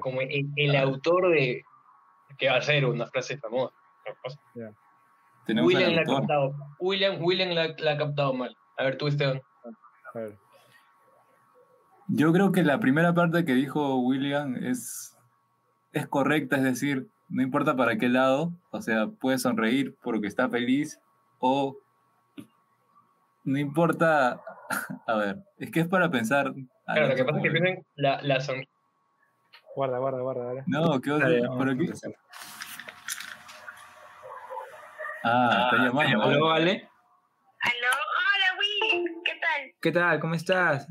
[0.00, 1.62] Como el, el autor de.
[2.38, 3.74] que va a ser una frase famosa.
[5.46, 6.54] William la ha captado.
[6.80, 8.56] William, William la, la ha captado mal.
[8.78, 9.42] A ver, tú, Esteban.
[12.08, 15.16] Yo creo que la primera parte que dijo William es,
[15.92, 20.48] es correcta, es decir, no importa para qué lado, o sea, puede sonreír porque está
[20.48, 20.98] feliz
[21.38, 21.76] o
[23.48, 24.40] no importa,
[25.06, 26.52] a ver, es que es para pensar.
[26.86, 28.64] Claro, la lo que pasa es que tienen la, la son.
[29.74, 30.44] Guarda, guarda, guarda.
[30.44, 30.64] guarda.
[30.66, 31.48] No, ¿qué vas a Dale, decir?
[31.48, 31.84] vamos ¿Por a aquí?
[31.84, 32.12] empezar.
[35.24, 36.22] Ah, está llamando.
[36.22, 36.88] Aló, Ale.
[37.60, 39.72] Aló, hola, Will, ¿qué tal?
[39.80, 40.20] ¿Qué tal?
[40.20, 40.88] ¿Cómo estás?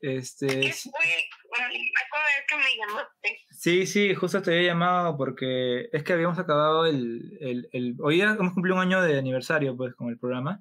[0.00, 3.38] Este, acabo de ver que me llamaste.
[3.50, 8.20] sí, sí, justo te había llamado porque es que habíamos acabado el, el, el- Hoy
[8.20, 10.60] hemos cumplido un año de aniversario, pues, con el programa.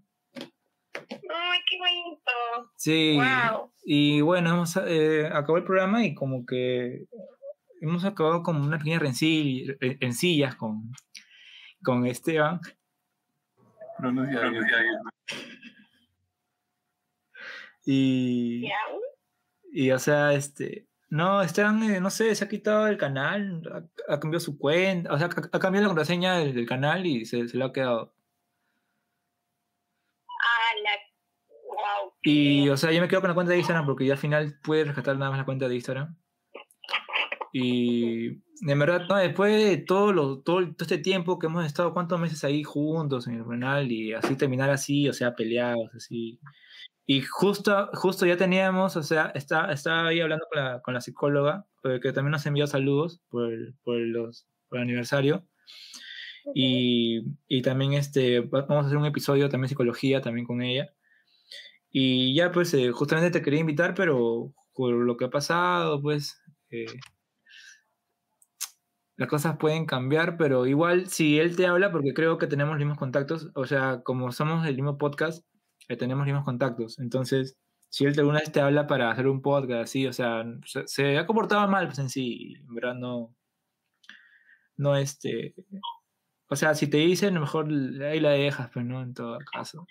[2.75, 3.71] Sí, Wow.
[3.83, 7.05] y bueno, hemos eh, acabó el programa y como que
[7.81, 10.91] hemos acabado como una pequeña rencilla, re- rencillas con,
[11.83, 12.59] con Esteban.
[13.97, 14.63] Pronuncia bien.
[17.85, 18.69] Y,
[19.71, 23.61] y o sea, este, no, Esteban, eh, no sé, se ha quitado el canal,
[24.07, 27.05] ha, ha cambiado su cuenta, o sea, ha, ha cambiado la contraseña del, del canal
[27.05, 28.13] y se, se lo ha quedado.
[30.29, 30.91] Ah, la.
[31.81, 32.13] Wow.
[32.23, 34.59] Y, o sea, yo me quedo con la cuenta de Instagram porque ya al final
[34.63, 36.15] pude rescatar nada más la cuenta de Instagram.
[37.53, 38.27] Y
[38.67, 42.19] en verdad, no, después de todo, lo, todo, todo este tiempo que hemos estado, ¿cuántos
[42.19, 43.91] meses ahí juntos en el canal?
[43.91, 46.39] Y así terminar así, o sea, peleados, así.
[47.05, 51.01] Y justo, justo ya teníamos, o sea, está, estaba ahí hablando con la, con la
[51.01, 55.45] psicóloga, eh, que también nos envió saludos por el, por los, por el aniversario.
[56.55, 60.93] Y, y también este, va- vamos a hacer un episodio también psicología, también con ella.
[61.91, 66.41] Y ya, pues, eh, justamente te quería invitar, pero por lo que ha pasado, pues,
[66.69, 66.85] eh,
[69.17, 72.79] las cosas pueden cambiar, pero igual si él te habla, porque creo que tenemos los
[72.79, 75.45] mismos contactos, o sea, como somos el mismo podcast,
[75.89, 76.99] eh, tenemos los mismos contactos.
[76.99, 77.57] Entonces,
[77.89, 81.17] si él alguna vez te habla para hacer un podcast así, o sea, se, se
[81.17, 83.35] ha comportado mal, pues en sí, en verdad no,
[84.77, 85.53] no este,
[86.49, 87.67] o sea, si te dicen, mejor
[88.03, 89.87] ahí la dejas, pues no, en todo caso.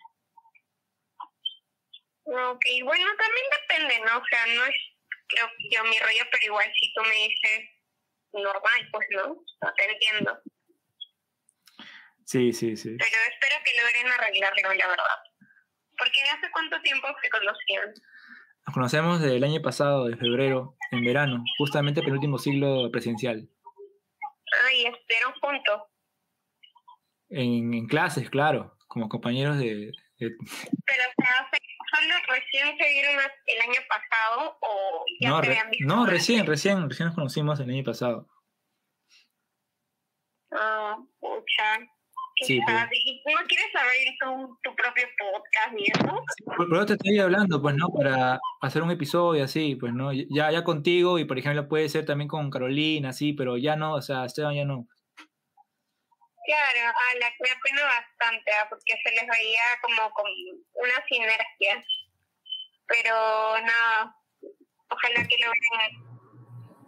[2.33, 4.19] Ok, bueno, también depende, ¿no?
[4.19, 4.75] O sea, no es,
[5.29, 7.69] creo que yo mi rollo, pero igual si tú me dices
[8.33, 10.39] normal, pues no, no te entiendo.
[12.25, 12.91] Sí, sí, sí.
[12.97, 15.19] Pero espero que logren arreglarlo, la verdad.
[15.99, 17.93] Porque hace cuánto tiempo se conocían.
[18.67, 23.49] Nos conocemos desde el año pasado, de febrero, en verano, justamente penúltimo siglo presidencial.
[24.67, 25.83] Ay, estuvieron juntos.
[27.31, 29.91] En, en clases, claro, como compañeros de...
[30.19, 30.37] de-
[30.87, 31.59] Pero, o sea, ¿se-
[31.91, 33.15] ¿solo recién se vieron
[33.47, 35.87] el año pasado o ya no, se habían visto?
[35.87, 38.29] no, recién, recién, recién nos conocimos el año pasado.
[40.53, 41.79] Ah, pucha.
[42.43, 46.25] Sí, ¿y ¿No quieres abrir tu, tu propio podcast y eso?
[46.57, 47.89] Por, por eso te estoy hablando, pues, ¿no?
[47.91, 50.11] Para hacer un episodio así, pues, ¿no?
[50.13, 53.95] Ya, ya contigo y, por ejemplo, puede ser también con Carolina, sí, pero ya no,
[53.95, 54.89] o sea, Esteban ya no.
[56.51, 60.27] Claro, a la me apena bastante, ah, porque se les veía como con
[60.75, 61.85] una sinergia.
[62.89, 63.15] Pero
[63.61, 64.17] nada,
[64.91, 66.11] ojalá que lo vean.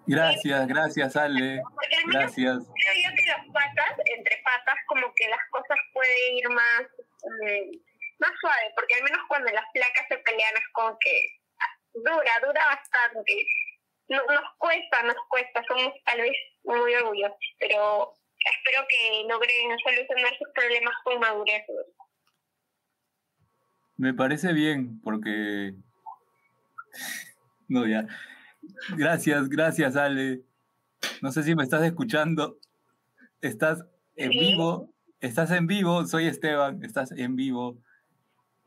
[0.09, 1.62] Gracias, gracias, Ale.
[2.06, 2.59] Gracias.
[2.59, 6.82] creo yo que las patas, entre patas, como que las cosas pueden ir más,
[7.22, 7.70] mm,
[8.18, 11.22] más suave, porque al menos cuando las placas se pelean es como que
[11.60, 13.47] ah, dura, dura bastante.
[14.09, 18.12] No- nos cuesta, nos cuesta, somos tal vez muy orgullosos, pero
[18.44, 21.62] espero que logren solucionar sus problemas con madurez.
[23.97, 25.74] Me parece bien, porque.
[27.69, 28.06] No, ya.
[28.97, 30.40] Gracias, gracias, Ale.
[31.20, 32.59] No sé si me estás escuchando.
[33.40, 33.85] Estás
[34.16, 34.39] en Sí.
[34.39, 34.89] vivo
[35.20, 37.78] estás en vivo, soy Esteban, estás en vivo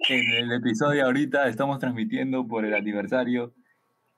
[0.07, 3.53] en el episodio ahorita, estamos transmitiendo por el aniversario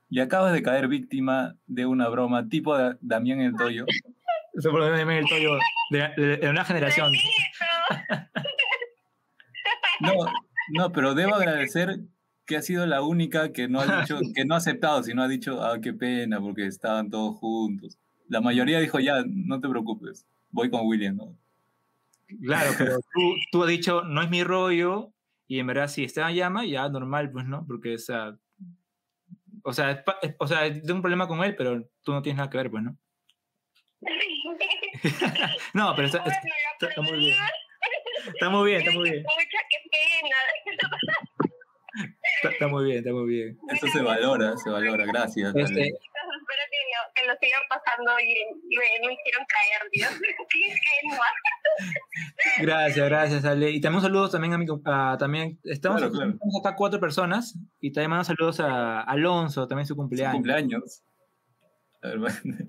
[0.07, 3.85] y acabas de caer víctima de una broma tipo Da- Damián el Toyo.
[4.57, 5.57] Eso por lo menos el Toyo
[5.91, 7.11] de, de- de una generación.
[9.99, 10.13] No,
[10.73, 11.99] no, pero debo agradecer
[12.45, 15.27] que ha sido la única que no ha dicho, que no ha aceptado, sino ha
[15.27, 17.97] dicho, ah, qué pena, porque estaban todos juntos.
[18.29, 21.35] La mayoría dijo, ya, no te preocupes, voy con William, ¿no?
[22.43, 25.11] Claro, pero tú, tú has dicho, no es mi rollo,
[25.47, 27.65] y en verdad si Esteban llama, ya normal, pues, ¿no?
[27.65, 28.37] Porque, o sea,
[29.63, 32.49] o sea, es- o sea, tengo un problema con él, pero tú no tienes nada
[32.49, 32.97] que ver, pues, ¿no?
[35.73, 37.35] No, pero está, está- está- está muy bien.
[38.27, 39.23] Está muy bien, está muy bien.
[39.23, 39.37] Mucha,
[39.91, 40.37] pena.
[42.37, 43.57] Está, está muy bien, está muy bien.
[43.69, 45.49] Eso se valora, se valora, gracias.
[45.55, 45.87] Este.
[45.87, 48.47] Espero que lo, que lo sigan pasando bien.
[48.69, 50.11] Y me, me hicieron caer, Dios.
[52.59, 53.71] Gracias, gracias, Ale.
[53.71, 56.31] Y también saludos también a mi a- también estamos, Claro, claro.
[56.31, 60.33] estamos acá cuatro personas y también mando saludos a Alonso, también su cumpleaños.
[60.35, 61.03] cumpleaños.
[62.03, 62.67] A ver, Oh, feliz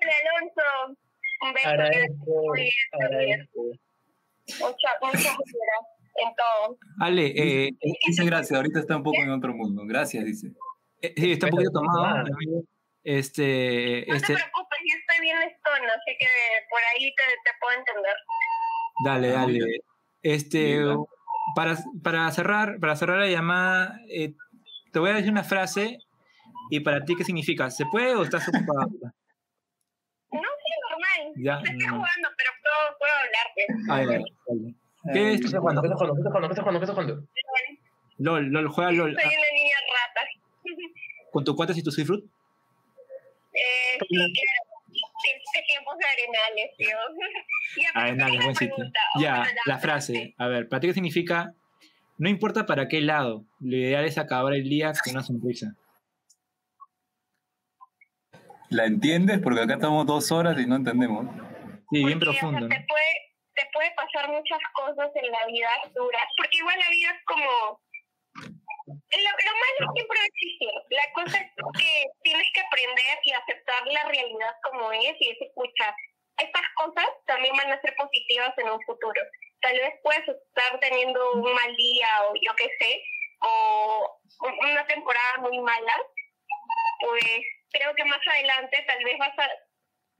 [0.00, 1.00] cumple, Alonso.
[1.42, 1.68] Un beso.
[1.68, 2.70] Agradezco, Muy bien,
[3.00, 3.48] también.
[3.54, 5.80] Mucha, mucha felicidad
[6.16, 6.78] en todo.
[7.00, 7.26] Ale,
[7.66, 7.70] eh,
[8.06, 9.82] Dice gracias, ahorita está un poco en otro mundo.
[9.86, 10.48] Gracias, dice.
[11.02, 12.04] eh, sí, está un poquito tomado.
[12.04, 12.24] Ah.
[13.02, 16.26] Este, No este, te preocupes, yo estoy bien estono, así que
[16.68, 18.16] por ahí te, te puedo entender.
[19.04, 19.80] dale, dale.
[20.22, 20.78] Este,
[21.54, 24.34] para, para cerrar, para cerrar la llamada, eh,
[24.92, 25.98] te voy a decir una frase
[26.70, 27.70] y para ti qué significa.
[27.70, 28.86] ¿Se puede o estás ocupada?
[30.32, 31.32] No, sí, normal.
[31.36, 31.96] Ya, Estoy no.
[31.96, 33.66] jugando, pero puedo, puedo hablarte.
[33.90, 34.74] Ay, dale, dale.
[35.12, 35.40] ¿Qué es?
[35.40, 35.82] ¿Qué estás jugando?
[35.82, 36.14] ¿Qué estás jugando?
[36.14, 36.48] ¿Qué estás jugando?
[36.48, 36.80] ¿Qué estás jugando?
[36.80, 37.28] ¿Qué estás jugando?
[38.18, 39.14] LOL, LOL, juega LOL.
[39.14, 40.20] Soy una niña rata.
[41.32, 42.24] ¿Con tu cuates y tu Seafruit?
[43.52, 44.30] Eh, sí, claro.
[45.22, 46.96] Sí, qué tiempos de arenales, tío.
[47.76, 48.92] Ya, A ver, pero dale, una buen sitio.
[49.18, 50.34] Ya, la frase.
[50.38, 51.54] A ver, ¿para ti qué significa?
[52.18, 55.74] No importa para qué lado, lo ideal es acabar el día con una sonrisa.
[58.70, 59.40] ¿La entiendes?
[59.42, 61.26] Porque acá estamos dos horas y no entendemos.
[61.90, 62.60] Sí, bien Sí, o sea, profundo.
[62.60, 62.68] ¿no?
[62.68, 63.12] te puede,
[63.54, 67.80] te puede pasar muchas cosas en la vida duras, porque igual la vida es como...
[68.86, 70.70] Lo, lo malo siempre va a existir.
[70.90, 75.36] La cosa es que tienes que aprender y aceptar la realidad como es y decir,
[75.40, 75.94] escucha,
[76.38, 79.20] estas cosas también van a ser positivas en un futuro.
[79.60, 83.02] Tal vez puedes estar teniendo un mal día o yo qué sé,
[83.42, 85.94] o un- una temporada muy mala,
[87.00, 87.42] pues
[87.72, 89.48] creo que más adelante tal vez vas a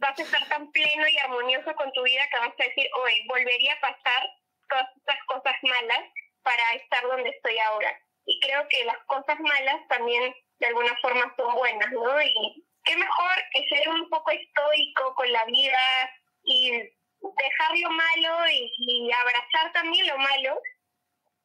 [0.00, 3.22] vas a estar tan pleno y armonioso con tu vida que vas a decir, oye,
[3.28, 4.22] volvería a pasar
[4.68, 6.00] todas estas cosas malas
[6.42, 8.00] para estar donde estoy ahora.
[8.24, 12.22] Y creo que las cosas malas también de alguna forma son buenas, ¿no?
[12.22, 16.10] Y qué mejor que ser un poco estoico con la vida
[16.44, 20.62] y dejar lo malo y, y abrazar también lo malo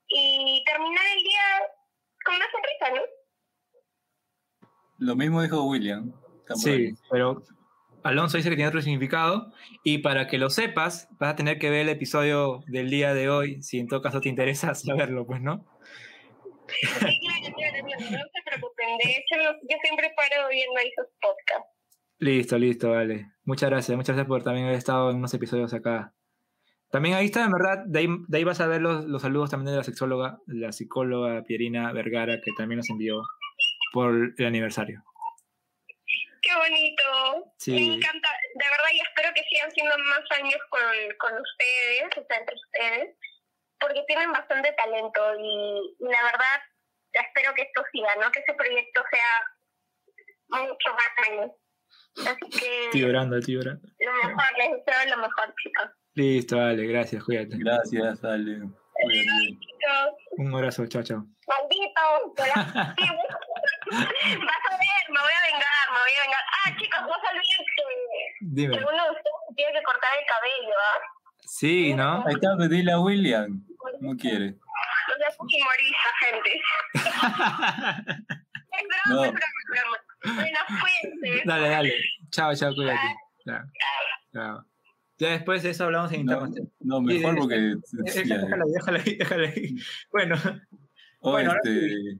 [0.08, 1.72] y terminar el día
[2.24, 3.02] con una sonrisa, ¿no?
[4.98, 6.14] Lo mismo dijo William.
[6.50, 6.56] Ahí.
[6.58, 7.44] Sí, pero
[8.06, 9.52] Alonso dice que tiene otro significado
[9.84, 13.30] y para que lo sepas vas a tener que ver el episodio del día de
[13.30, 15.66] hoy, si en todo caso te interesa saberlo, pues, ¿no?
[16.68, 18.98] Sí, claro, claro, no, no se preocupen.
[19.04, 21.72] De hecho, yo siempre paro viendo esos podcasts.
[22.20, 23.32] Listo, listo, vale.
[23.44, 26.14] Muchas gracias, muchas gracias por también haber estado en unos episodios acá.
[26.92, 29.50] También ahí está, en verdad, de ahí, de ahí vas a ver los, los saludos
[29.50, 33.24] también de la sexóloga, la psicóloga Pierina Vergara, que también nos envió
[33.96, 35.02] por el aniversario.
[36.42, 37.54] Qué bonito.
[37.58, 37.72] Sí.
[37.72, 40.82] Me encanta, de verdad, y espero que sigan siendo más años con,
[41.18, 43.18] con ustedes, o sea, entre ustedes,
[43.80, 46.58] porque tienen bastante talento y, y la verdad,
[47.14, 48.30] espero que esto siga, ¿no?
[48.32, 49.32] Que ese proyecto sea
[50.50, 51.52] mucho más años.
[52.28, 53.38] Así que Estoy llorando.
[53.38, 55.90] lo mejor, les deseo lo mejor, chicos.
[56.16, 57.56] Listo, vale, gracias, cuídate.
[57.58, 58.60] Gracias, Ale.
[59.02, 59.58] Cuídate.
[60.38, 61.26] Un abrazo, chao, chao.
[61.48, 62.36] maldito,
[63.92, 66.44] Vas a ver, me voy a vengar, me voy a vengar.
[66.66, 67.84] Ah, chicos, no se olviden que
[68.42, 68.78] Dime.
[68.78, 71.00] que uno de ustedes tiene que cortar el cabello, ¿ah?
[71.46, 72.24] Sí, ¿no?
[72.28, 73.64] Ahí está, dile a William.
[74.02, 74.52] No quiere.
[74.52, 76.52] No seas humorista, gente.
[78.72, 79.24] es broma, No.
[79.26, 79.98] es broma, es broma.
[80.36, 81.44] Bueno, cuídense.
[81.46, 81.94] Dale, dale.
[82.32, 83.16] Chao, chao, cuídate.
[83.46, 83.62] Chao.
[84.34, 84.66] Chao.
[85.18, 86.64] Ya después de eso hablamos en internet.
[86.80, 87.76] No, mejor porque.
[88.04, 89.76] Déjala ahí, déjala ahí, déjala ahí.
[90.12, 90.36] Bueno,
[91.28, 92.20] Oh, Bueno, ahora este,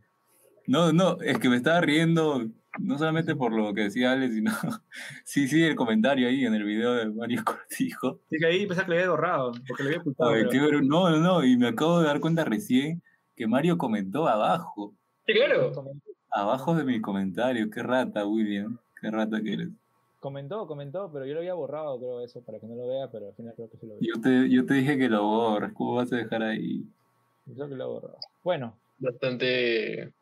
[0.68, 2.44] No, no, es que me estaba riendo,
[2.80, 4.52] no solamente por lo que decía Ale, sino.
[5.24, 8.20] sí, sí, el comentario ahí en el video de Mario Cortijo.
[8.30, 10.32] sí que ahí pensé que le había borrado, porque le había ocultado.
[10.32, 13.02] Pero- no, no, no, y me acabo de dar cuenta recién
[13.36, 14.94] que Mario comentó abajo.
[15.28, 15.72] Sí, claro.
[16.32, 18.78] Abajo de mi comentario, qué rata, William.
[19.02, 19.70] Qué rata que eres.
[20.20, 23.28] Comentó, comentó, pero yo lo había borrado, creo, eso, para que no lo vea, pero
[23.28, 24.08] al final creo que sí lo vi.
[24.08, 26.84] Yo te, yo te dije que lo borres, ¿cómo vas a dejar ahí?
[27.54, 28.18] Creo que lo he borrado.
[28.44, 30.14] Bueno, Bastante.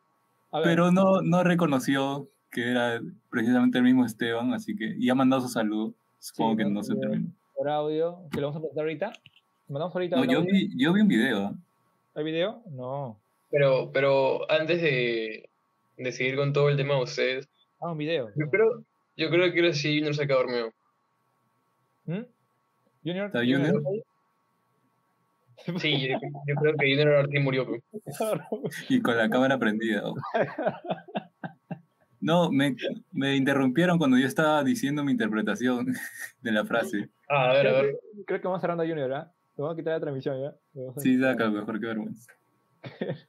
[0.63, 5.41] Pero no, no reconoció que era precisamente el mismo Esteban, así que y ha mandado
[5.41, 5.93] su saludo.
[6.19, 7.29] Supongo que no, se eh, terminó.
[7.55, 9.13] por audio, que lo vamos a presentar ahorita.
[9.67, 10.51] ¿Mandamos ahorita No, yo audio?
[10.51, 11.55] vi, yo vi un video.
[12.15, 12.61] ¿Hay video?
[12.71, 13.17] No.
[13.49, 15.49] Pero, pero antes de,
[15.97, 17.49] de seguir con todo el tema de ustedes,
[17.81, 18.29] Ah, un video.
[18.35, 18.83] yo creo,
[19.17, 20.71] yo creo que ahora sí Junior se quedó dormido.
[22.05, 22.21] ¿Mm?
[23.03, 23.81] Junior, ¿Está Junior.
[25.79, 26.17] Sí, yo,
[26.47, 27.67] yo creo que Junior sí murió.
[28.89, 30.01] Y con la cámara prendida.
[30.01, 30.13] ¿no?
[32.23, 32.75] No, me,
[33.11, 35.93] me interrumpieron cuando yo estaba diciendo mi interpretación
[36.41, 37.09] de la frase.
[37.27, 37.99] Ah, a ver, a ver.
[38.15, 39.31] que, creo que vamos cerrando a Junior, ¿verdad?
[39.57, 40.55] Lo vamos a quitar la transmisión, ¿ya?
[40.73, 42.31] Lo a Sí, saca, mejor que vergüenza.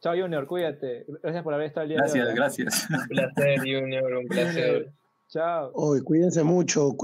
[0.00, 1.06] Chao, Junior, cuídate.
[1.22, 2.30] Gracias por haber estado el día de Gracias, hoy.
[2.30, 2.34] ¿eh?
[2.36, 2.88] gracias.
[2.90, 4.92] Un placer, Junior, un placer.
[5.28, 5.70] Chao.
[5.74, 6.94] Hoy, cuídense mucho.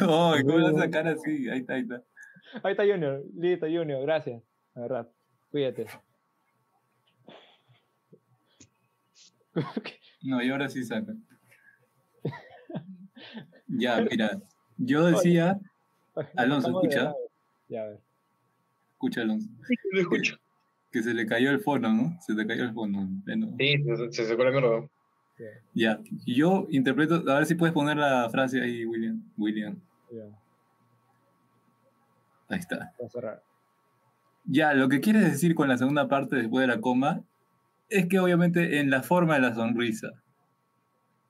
[0.00, 1.48] Ay, ¿cómo vas a sacar así?
[1.50, 2.02] Ahí está, ahí está.
[2.62, 3.22] Ahí está Junior.
[3.36, 4.02] Listo, Junior.
[4.02, 4.42] Gracias.
[4.74, 5.08] La verdad.
[5.50, 5.86] Cuídate.
[10.22, 11.14] No, y ahora sí saca.
[13.68, 14.40] Ya, mira,
[14.78, 15.60] yo decía,
[16.36, 17.14] Alonso, escucha.
[17.68, 18.00] Ya, a ver.
[18.92, 19.48] escucha, Alonso,
[19.92, 20.36] Lo escucho.
[20.90, 22.18] que se le cayó el fono, ¿no?
[22.22, 23.06] Se te cayó el fono.
[23.24, 24.88] pleno- Sí, se, se sacó la mierda.
[25.74, 29.22] Ya, yo interpreto, a ver si puedes poner la frase ahí, William.
[29.36, 29.76] William,
[30.10, 30.24] Ya,
[32.48, 32.92] ahí está.
[32.98, 33.42] voy a cerrar.
[34.44, 37.22] Ya, lo que quieres decir con la segunda parte después de la coma
[37.88, 40.10] es que obviamente en la forma de la sonrisa,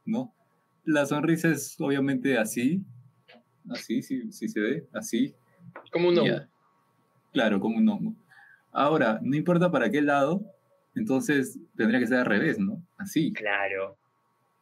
[0.05, 0.32] ¿no?
[0.85, 2.82] La sonrisa es obviamente así,
[3.70, 5.35] así, sí, sí se ve, así.
[5.93, 6.28] Como un hongo.
[6.28, 6.49] Ya.
[7.32, 8.15] Claro, como un hongo.
[8.73, 10.43] Ahora, no importa para qué lado,
[10.95, 12.82] entonces tendría que ser al revés, ¿no?
[12.97, 13.32] Así.
[13.32, 13.97] Claro,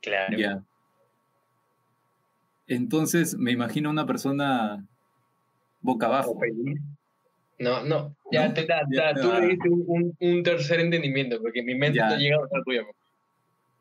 [0.01, 0.37] claro.
[0.37, 0.65] Ya.
[2.67, 4.87] Entonces me imagino una persona
[5.81, 6.39] boca abajo.
[6.39, 6.81] Feliz.
[7.59, 8.55] No, no, ya, ¿No?
[8.55, 12.11] te, Ya, tú le diste un, un, tercer entendimiento, porque mi mente Ya.
[12.11, 12.83] no llega a la tuya.
[12.85, 12.97] pues.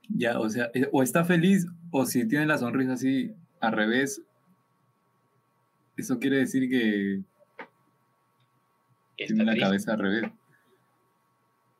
[0.09, 4.21] Ya, o sea, eh, o está feliz o si tiene la sonrisa así al revés,
[5.97, 7.21] eso quiere decir que
[9.17, 9.65] Que tiene está la triste.
[9.65, 10.31] cabeza al revés.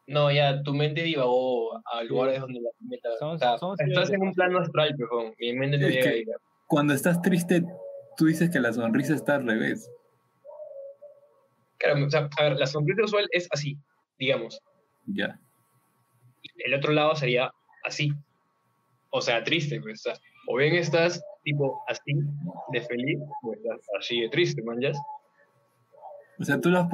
[0.07, 3.09] No, ya, tu mente divagó a lugares donde la meta.
[3.19, 6.15] Somos- o sea, estás en un plano astral, pero mi mente no Es llega que-
[6.17, 6.25] ahí.
[6.67, 7.63] Cuando estás triste,
[8.17, 9.89] tú dices que la sonrisa está al revés.
[11.85, 13.77] Claro, o sea, a ver, la sonrisa usual es así,
[14.17, 14.59] digamos.
[15.05, 15.39] Ya.
[16.57, 17.51] El otro lado sería
[17.83, 18.11] así.
[19.11, 19.99] O sea, triste, pues.
[20.05, 22.13] O, sea, o bien estás tipo así
[22.71, 24.91] de feliz, o estás así de triste, man, ¿ya?
[26.39, 26.87] O sea, tú, lo has,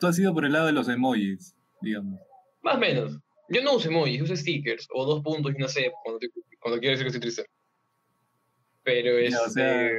[0.00, 2.20] tú has ido por el lado de los emojis, digamos.
[2.62, 3.18] Más o menos.
[3.50, 6.80] Yo no uso emojis, uso stickers o dos puntos y una C cuando, te- cuando
[6.80, 7.44] quiero decir que estoy triste.
[8.82, 9.34] Pero es.
[9.38, 9.90] O sea,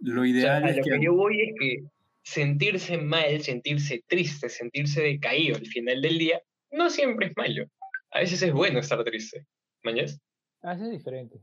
[0.00, 0.90] Lo ideal a es lo que...
[0.90, 1.84] que yo voy es que
[2.22, 7.66] sentirse mal, sentirse triste, sentirse decaído al final del día, no siempre es malo.
[8.12, 9.46] A veces es bueno estar triste.
[9.82, 10.20] ¿Mañas?
[10.62, 11.40] Ah, ese es diferente.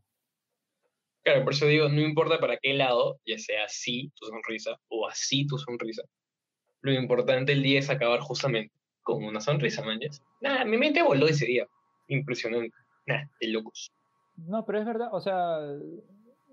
[1.24, 5.08] Claro, por eso digo, no importa para qué lado, ya sea así tu sonrisa o
[5.08, 6.03] así tu sonrisa.
[6.82, 10.22] Lo importante el día es acabar justamente con una sonrisa, mañas.
[10.40, 11.67] Nada, mi mente voló ese día.
[12.08, 12.75] Impresionante.
[13.06, 13.91] Nah, de locos.
[14.38, 15.59] No, pero es verdad, o sea,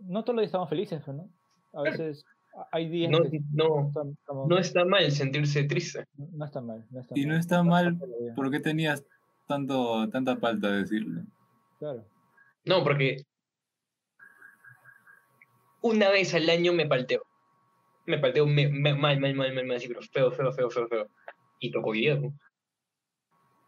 [0.03, 1.31] no todos los días estamos felices, ¿no?
[1.73, 2.25] A veces
[2.73, 6.07] hay días No, que no, está mal sentirse triste.
[6.17, 7.28] no está mal, no está Y mal.
[7.35, 8.35] no está mal, Pásalo bien.
[8.35, 9.05] ¿por qué tenías
[9.47, 11.23] tanto, tanta falta de decirlo?
[11.78, 12.05] Claro.
[12.65, 13.25] No, porque
[15.83, 17.23] una vez al año me palteo.
[18.07, 20.89] Me palteo me- me- mal, mal, mal, mal, mal, así, pero feo, feo, feo, feo,
[20.89, 21.09] feo.
[21.60, 22.33] Y tocó hoy día, ¿no?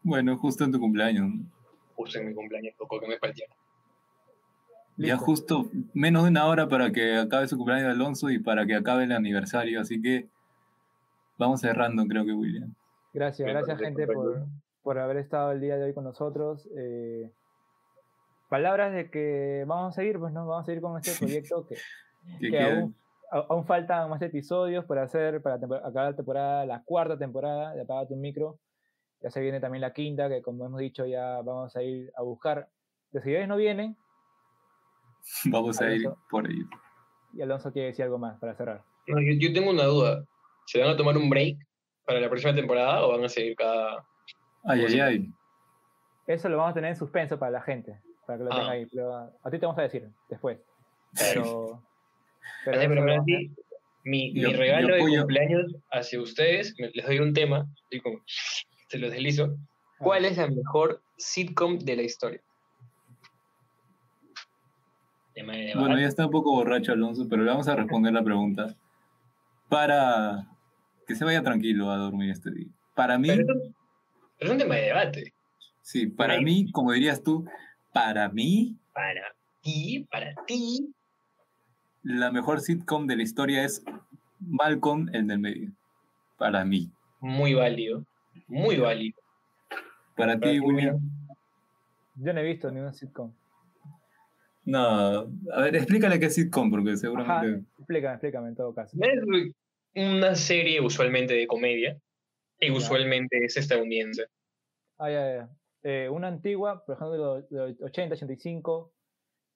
[0.01, 1.31] Bueno, justo en tu cumpleaños.
[1.95, 3.17] justo en mi cumpleaños tocó que me
[5.07, 8.65] Ya justo menos de una hora para que acabe su cumpleaños de Alonso y para
[8.65, 10.27] que acabe el aniversario, así que
[11.37, 12.73] vamos cerrando, creo que William.
[13.13, 14.45] Gracias, gracias gente por,
[14.83, 16.67] por haber estado el día de hoy con nosotros.
[16.75, 17.31] Eh,
[18.49, 21.77] palabras de que vamos a seguir, pues no, vamos a seguir con este proyecto que,
[22.39, 22.95] Que aún,
[23.31, 28.07] aún faltan más episodios por hacer para acabar la temporada, la cuarta temporada de Apaga
[28.07, 28.59] tu micro.
[29.21, 32.21] Ya se viene también la quinta, que como hemos dicho ya vamos a ir a
[32.21, 32.67] buscar.
[33.11, 33.95] Los seguidores no vienen
[35.45, 36.61] vamos a ir por ahí.
[37.33, 38.83] y Alonso quiere decir algo más para cerrar.
[39.07, 40.23] No, yo, yo tengo una duda.
[40.65, 41.57] ¿Se van a tomar un break
[42.05, 44.05] para la próxima temporada o van a seguir cada...
[44.63, 45.33] Ay, ay, ay.
[46.27, 48.55] Eso lo vamos a tener en suspenso para la gente, para que lo Ah.
[48.57, 48.85] tenga ahí.
[48.85, 50.59] Pero a ti te vamos a decir después.
[51.33, 51.81] Pero,
[52.65, 53.23] Pero, pero
[54.03, 58.19] mi, mi regalo de cumpleaños hacia ustedes, les doy un tema, y como,
[58.87, 59.55] se los deslizo.
[59.97, 62.41] ¿Cuál es la mejor sitcom de la historia?
[65.39, 68.23] Tema de Bueno, ya está un poco borracho Alonso, pero le vamos a responder la
[68.23, 68.75] pregunta
[69.69, 70.47] para
[71.07, 72.67] que se vaya tranquilo a dormir este día.
[72.93, 73.71] Para mí, Pero, pero
[74.37, 75.33] es un tema de debate.
[75.81, 77.45] sí, para mí, como dirías tú,
[77.93, 79.21] para mí, Para
[79.61, 80.93] ti, para ti.
[82.03, 83.81] la mejor sitcom de la historia es
[84.41, 85.71] Malcolm, el del medio.
[86.37, 86.91] Para mí.
[87.21, 88.03] Muy válido.
[88.47, 89.17] Muy válido.
[90.17, 90.99] Para ti, William.
[92.15, 93.31] Yo no he visto ningún sitcom.
[94.69, 97.65] No, a ver, explícale qué es sitcom, porque Ajá, seguramente.
[97.79, 98.95] explícame, explícame en todo caso.
[99.01, 99.23] Es
[99.95, 101.99] una serie usualmente de comedia
[102.59, 104.27] y usualmente es estadounidense.
[104.99, 105.49] Ah, ya, ya.
[105.81, 108.93] Eh, una antigua, por ejemplo, de los 80, 85,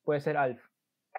[0.03, 0.59] puede ser Alf.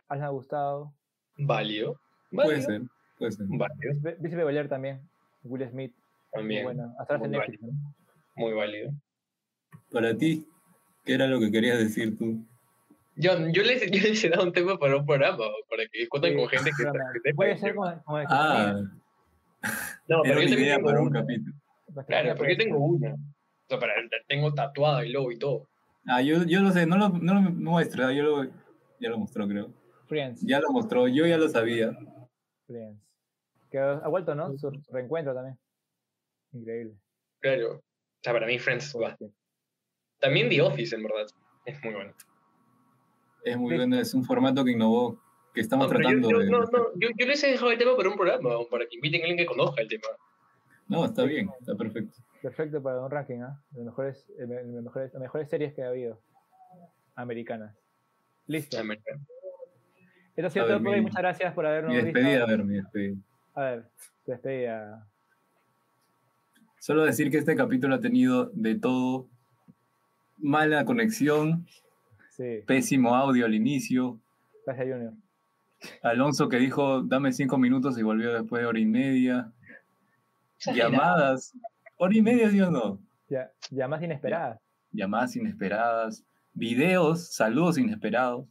[0.09, 0.93] Alf me ha gustado.
[1.39, 2.01] Válido.
[2.33, 2.83] Puede ser,
[3.17, 3.47] puede ser.
[3.49, 4.17] Válido.
[4.19, 5.09] Vice Belair también.
[5.45, 5.95] Will Smith.
[6.33, 6.65] También.
[6.65, 6.95] Muy buena.
[6.99, 7.61] Hasta Muy Netflix.
[7.61, 7.79] válido.
[8.35, 8.91] Muy válido.
[9.93, 10.49] Para ti,
[11.05, 12.45] ¿qué era lo que querías decir tú?
[13.17, 16.31] Yo, yo, les, yo les he dado un tema para un programa, para que discutan
[16.31, 18.75] Sí, con gente que que sepa Puede el ser como, como de Ah,
[20.09, 21.55] No, pero yo idea tengo para un capítulo.
[22.07, 23.15] Claro, porque yo tengo una.
[23.15, 23.95] O sea, para,
[24.29, 25.69] tengo tatuada y logo y todo.
[26.07, 28.45] Ah, yo, yo lo sé, no lo, no lo muestra, yo lo,
[29.01, 29.73] ya lo mostró, creo.
[30.07, 30.43] Friends.
[30.43, 31.97] Ya lo mostró, yo ya lo sabía.
[32.67, 33.01] Friends.
[33.71, 34.57] Que ha vuelto, ¿no?
[34.59, 35.59] Su reencuentro también.
[36.53, 36.95] Increíble.
[37.41, 37.77] Claro.
[37.77, 37.83] O
[38.23, 39.17] sea, para mí Friends va.
[40.21, 41.27] También The Office, en verdad.
[41.65, 42.13] Es muy bueno.
[43.45, 45.21] Es muy bueno, es un formato que innovó,
[45.53, 46.51] que estamos No, yo, tratando yo- de...
[46.51, 49.21] no, no, yo, yo les he dejado el tema para un programa, para que inviten
[49.21, 50.07] a alguien que conozca el tema.
[50.89, 52.19] No, está bien, está perfecto.
[52.43, 53.59] Perfecto para un ranking, ¿ah?
[53.75, 56.21] Las mejores, eh, las mejores, las mejores series que ha habido.
[57.15, 57.75] Americanas.
[58.47, 58.77] Listo.
[60.37, 61.01] Esto ha sido todo por hoy.
[61.01, 62.19] Muchas gracias por habernos Mi visto.
[62.19, 63.17] despedida, a ver, mi despedida.
[63.55, 63.85] A ver,
[64.27, 65.07] despedida.
[66.81, 69.29] Solo decir que este capítulo ha tenido de todo.
[70.37, 71.67] Mala conexión,
[72.37, 72.63] Sí.
[72.67, 74.19] pésimo audio al inicio.
[74.67, 75.13] Gracias, Junior.
[76.03, 79.53] Alonso que dijo, dame cinco minutos y volvió después de hora y media.
[80.75, 81.53] Llamadas.
[81.97, 82.99] ¿Hora y media, sí o no?
[83.29, 84.61] Ya, llamadas inesperadas.
[84.93, 86.25] Llamadas inesperadas.
[86.55, 88.47] Videos, saludos inesperados.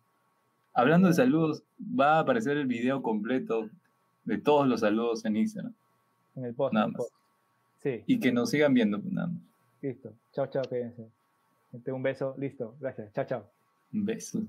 [0.74, 3.70] Hablando de saludos, va a aparecer el video completo
[4.24, 5.74] de todos los saludos en Instagram.
[6.36, 6.74] En el post.
[6.74, 6.98] Nada más.
[6.98, 7.14] post.
[7.80, 9.42] Sí, Y que nos sigan viendo, pues, nada más.
[9.82, 10.14] listo.
[10.32, 11.10] Chao, chao, quédense.
[11.88, 12.76] Un beso, listo.
[12.80, 13.12] Gracias.
[13.14, 13.53] Chao, chao.
[13.94, 14.48] im Wechsel.